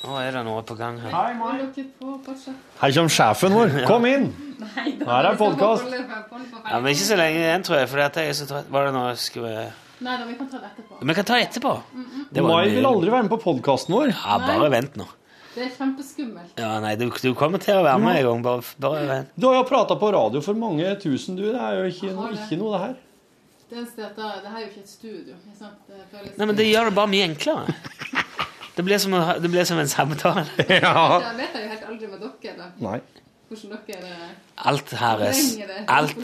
Nå 0.07 0.15
er 0.23 0.31
det 0.37 0.43
noe 0.47 0.61
på 0.63 0.75
gang 0.79 0.99
her. 1.03 1.11
Hei, 1.11 1.33
Mai. 1.35 1.57
Her 2.79 2.93
kommer 2.95 3.11
sjefen 3.11 3.55
vår. 3.57 3.73
Kom 3.89 4.05
inn! 4.07 4.29
Her 5.03 5.27
er 5.33 5.35
podkast. 5.39 5.89
Ja, 5.91 6.79
Men 6.79 6.93
ikke 6.93 7.07
så 7.09 7.17
lenge 7.19 7.41
igjen, 7.41 7.65
tror 7.67 7.81
jeg. 7.81 7.89
For 7.91 8.01
jeg 8.05 8.29
er 8.31 8.37
så 8.37 8.47
trøtt. 8.47 8.69
Var 8.71 8.87
det 8.87 8.93
noe 8.95 9.09
jeg 9.11 9.19
skulle 9.25 9.53
Nei 9.97 10.13
da, 10.13 10.27
vi 10.29 10.35
kan 10.37 10.45
ta 10.51 10.59
det 10.61 10.67
etterpå. 10.69 10.97
Vi 11.09 11.13
kan 11.17 11.25
ta 11.25 11.37
etterpå. 11.41 11.71
Det 11.97 12.27
etterpå 12.29 12.47
Mai 12.53 12.67
vil 12.69 12.85
aldri 12.85 13.09
være 13.11 13.25
med 13.25 13.31
på 13.33 13.39
podkasten 13.41 13.95
vår. 13.97 14.11
Ja, 14.13 14.35
bare 14.45 14.69
vent 14.71 14.95
nå. 15.01 15.07
Det 15.55 15.63
er 15.65 15.71
kjempeskummelt. 15.73 16.51
Ja, 16.61 16.75
nei, 16.83 16.91
du, 17.01 17.07
du 17.09 17.31
kommer 17.35 17.57
til 17.63 17.79
å 17.79 17.83
være 17.83 17.97
med 18.03 18.19
en 18.21 18.27
gang. 18.29 18.43
Bare, 18.45 18.61
bare 18.85 19.07
vent. 19.09 19.31
Du 19.35 19.47
har 19.49 19.57
jo 19.57 19.63
prata 19.65 19.97
på 19.97 20.11
radio 20.13 20.43
for 20.45 20.53
mange 20.61 20.91
tusen, 21.01 21.33
du. 21.39 21.47
Det 21.49 21.57
er 21.57 21.79
jo 21.81 21.87
ikke, 21.89 22.11
noe- 22.13 22.29
ikke 22.37 22.59
noe, 22.61 22.75
det 22.77 22.83
her. 22.85 22.95
Det 23.67 23.75
er 23.75 23.81
en 23.81 23.87
sted, 23.89 24.13
det 24.21 24.51
her 24.53 24.59
er 24.61 24.61
jo 24.61 24.69
ikke 24.69 24.83
et 24.85 24.91
studio. 24.93 25.33
Ikke 25.41 25.57
sant? 25.59 25.79
Det 25.89 26.05
føles 26.13 26.37
Nei, 26.37 26.45
men 26.51 26.55
det 26.61 26.69
gjør 26.69 26.91
det 26.91 26.95
bare 27.01 27.11
mye 27.15 27.25
enklere. 27.31 27.73
Det 28.77 28.85
blir 28.85 28.97
som, 29.01 29.13
det 29.41 29.49
blir 29.49 29.63
som 29.65 29.79
en 29.81 29.87
samtale. 29.87 30.45
Ja. 30.69 31.21
Jeg 31.21 31.37
vet 31.39 31.55
jo 31.55 31.69
helt 31.71 31.87
aldri 31.91 32.11
med 32.11 32.19
dere, 32.21 32.53
da. 32.59 32.67
Nei. 32.83 32.99
Hvordan 33.47 33.79
dere 33.87 34.11
eh, 34.11 34.35
Alt 34.69 34.91
her 34.99 35.21
er 35.23 35.33
alt, 35.87 36.15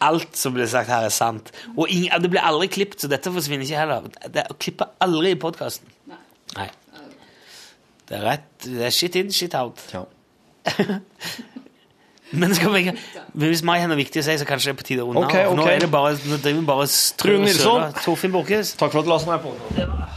alt 0.00 0.36
som 0.38 0.54
blir 0.54 0.66
sagt 0.70 0.88
her, 0.88 1.06
er 1.06 1.14
sant. 1.14 1.52
Og 1.76 1.90
ing, 1.92 2.08
det 2.22 2.30
blir 2.32 2.42
aldri 2.42 2.70
klippet, 2.72 3.02
så 3.02 3.10
dette 3.10 3.32
forsvinner 3.32 3.66
ikke 3.66 3.78
heller. 3.78 4.10
Det 4.34 4.46
klipper 4.58 4.90
aldri 5.00 5.34
i 5.34 5.38
podkasten. 5.38 5.90
Nei. 6.10 6.18
Nei. 6.56 6.68
Det 8.10 8.18
er 8.18 8.26
rett 8.26 8.48
Det 8.64 8.86
er 8.86 8.94
shit 8.94 9.16
in, 9.16 9.30
shit 9.32 9.54
out. 9.54 9.82
Ja. 9.94 10.04
Men 12.30 12.54
skal 12.54 12.74
vi, 12.74 12.92
hvis 13.42 13.62
Mai 13.66 13.80
har 13.80 13.88
noe 13.90 13.98
viktig 13.98 14.22
å 14.22 14.24
si, 14.24 14.36
så 14.38 14.46
kanskje 14.46 14.70
det 14.70 14.74
er 14.76 14.78
på 14.78 14.86
tide 14.86 15.02
å 15.02 15.08
runde 15.08 15.26
okay, 15.26 15.48
av. 15.48 15.56
Nå 15.58 15.66
er 15.66 15.82
det 15.82 15.90
bare, 15.90 16.14
nå 16.30 16.38
driver 16.38 16.60
vi 16.60 16.66
bare 16.68 16.86
Trond 17.18 17.42
Nilsson. 17.42 17.88
Takk 17.90 18.92
for 18.92 19.00
at 19.00 19.06
du 19.06 19.10
la 19.10 19.16
oss 19.16 19.26
meg 19.26 19.42
på. 19.42 19.54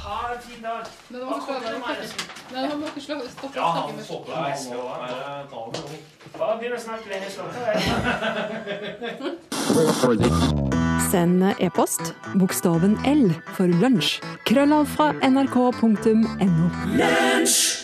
Ha 0.03 0.19
en 0.35 0.43
fin 0.45 0.61
dag. 0.61 0.91
Men 1.09 1.23
da 1.23 1.25
må 1.25 1.39
dere 1.39 1.45
slå 1.47 1.53
dere 1.63 1.77
Nei, 2.53 2.67
da 2.67 2.75
må 2.77 2.85
dere 2.85 2.92
slå 3.03 3.15
stoppe 3.29 3.59
snakke 3.59 3.93
med 3.97 4.05
Bare 6.33 6.57
begynn 6.57 6.73
å 6.73 6.79
snakke. 6.81 7.07
Jeg 7.13 7.21
har. 7.37 7.51
Send 11.11 11.43
e-post 11.59 12.13
bokstaven 12.41 12.97
L 13.05 13.29
for 13.53 13.67
lunsj. 13.83 14.17
Krøllav 14.49 14.89
fra 14.95 15.11
nrk.no. 15.29 16.69
Lunsj! 16.97 17.82